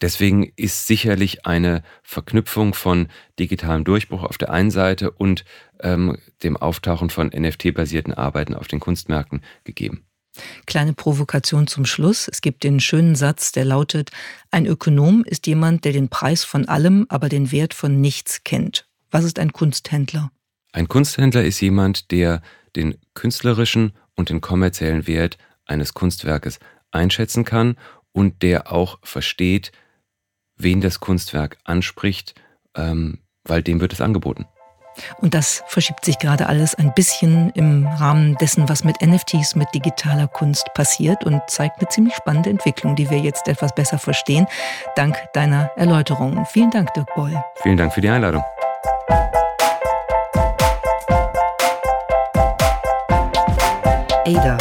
Deswegen 0.00 0.52
ist 0.56 0.86
sicherlich 0.86 1.46
eine 1.46 1.82
Verknüpfung 2.02 2.74
von 2.74 3.08
digitalem 3.38 3.84
Durchbruch 3.84 4.22
auf 4.22 4.38
der 4.38 4.50
einen 4.50 4.70
Seite 4.70 5.10
und 5.10 5.44
ähm, 5.80 6.16
dem 6.42 6.56
Auftauchen 6.56 7.10
von 7.10 7.28
NFT-basierten 7.28 8.14
Arbeiten 8.14 8.54
auf 8.54 8.68
den 8.68 8.80
Kunstmärkten 8.80 9.42
gegeben. 9.64 10.04
Kleine 10.66 10.92
Provokation 10.92 11.66
zum 11.66 11.84
Schluss. 11.84 12.28
Es 12.28 12.40
gibt 12.40 12.62
den 12.62 12.78
schönen 12.78 13.16
Satz, 13.16 13.52
der 13.52 13.64
lautet, 13.64 14.10
ein 14.50 14.64
Ökonom 14.66 15.24
ist 15.24 15.46
jemand, 15.46 15.84
der 15.84 15.92
den 15.92 16.08
Preis 16.08 16.44
von 16.44 16.68
allem, 16.68 17.06
aber 17.08 17.28
den 17.28 17.50
Wert 17.50 17.74
von 17.74 18.00
nichts 18.00 18.44
kennt. 18.44 18.86
Was 19.10 19.24
ist 19.24 19.38
ein 19.38 19.52
Kunsthändler? 19.52 20.30
Ein 20.72 20.86
Kunsthändler 20.86 21.42
ist 21.44 21.60
jemand, 21.60 22.12
der 22.12 22.42
den 22.76 22.96
künstlerischen 23.14 23.92
und 24.14 24.30
den 24.30 24.40
kommerziellen 24.40 25.08
Wert 25.08 25.36
eines 25.66 25.94
Kunstwerkes 25.94 26.60
einschätzen 26.92 27.44
kann 27.44 27.76
und 28.12 28.42
der 28.42 28.72
auch 28.72 28.98
versteht, 29.02 29.72
wen 30.56 30.80
das 30.80 31.00
Kunstwerk 31.00 31.58
anspricht, 31.64 32.34
ähm, 32.76 33.18
weil 33.44 33.62
dem 33.62 33.80
wird 33.80 33.92
es 33.92 34.00
angeboten. 34.00 34.46
Und 35.18 35.34
das 35.34 35.62
verschiebt 35.66 36.04
sich 36.04 36.18
gerade 36.18 36.46
alles 36.46 36.74
ein 36.74 36.92
bisschen 36.94 37.50
im 37.50 37.86
Rahmen 37.86 38.36
dessen, 38.36 38.68
was 38.68 38.84
mit 38.84 39.00
NFTs, 39.00 39.54
mit 39.54 39.68
digitaler 39.74 40.28
Kunst 40.28 40.66
passiert 40.74 41.24
und 41.24 41.40
zeigt 41.48 41.78
eine 41.80 41.88
ziemlich 41.88 42.14
spannende 42.14 42.50
Entwicklung, 42.50 42.96
die 42.96 43.08
wir 43.08 43.18
jetzt 43.18 43.48
etwas 43.48 43.74
besser 43.74 43.98
verstehen, 43.98 44.46
dank 44.96 45.16
deiner 45.32 45.70
Erläuterungen. 45.76 46.44
Vielen 46.46 46.70
Dank, 46.70 46.92
Dirk 46.94 47.14
Boll. 47.14 47.42
Vielen 47.62 47.76
Dank 47.76 47.92
für 47.92 48.00
die 48.00 48.10
Einladung. 48.10 48.44
Ada. 54.26 54.58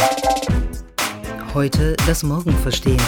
Heute 1.54 1.96
das 2.08 2.24
Morgen 2.24 2.56
verstehen. 2.60 3.02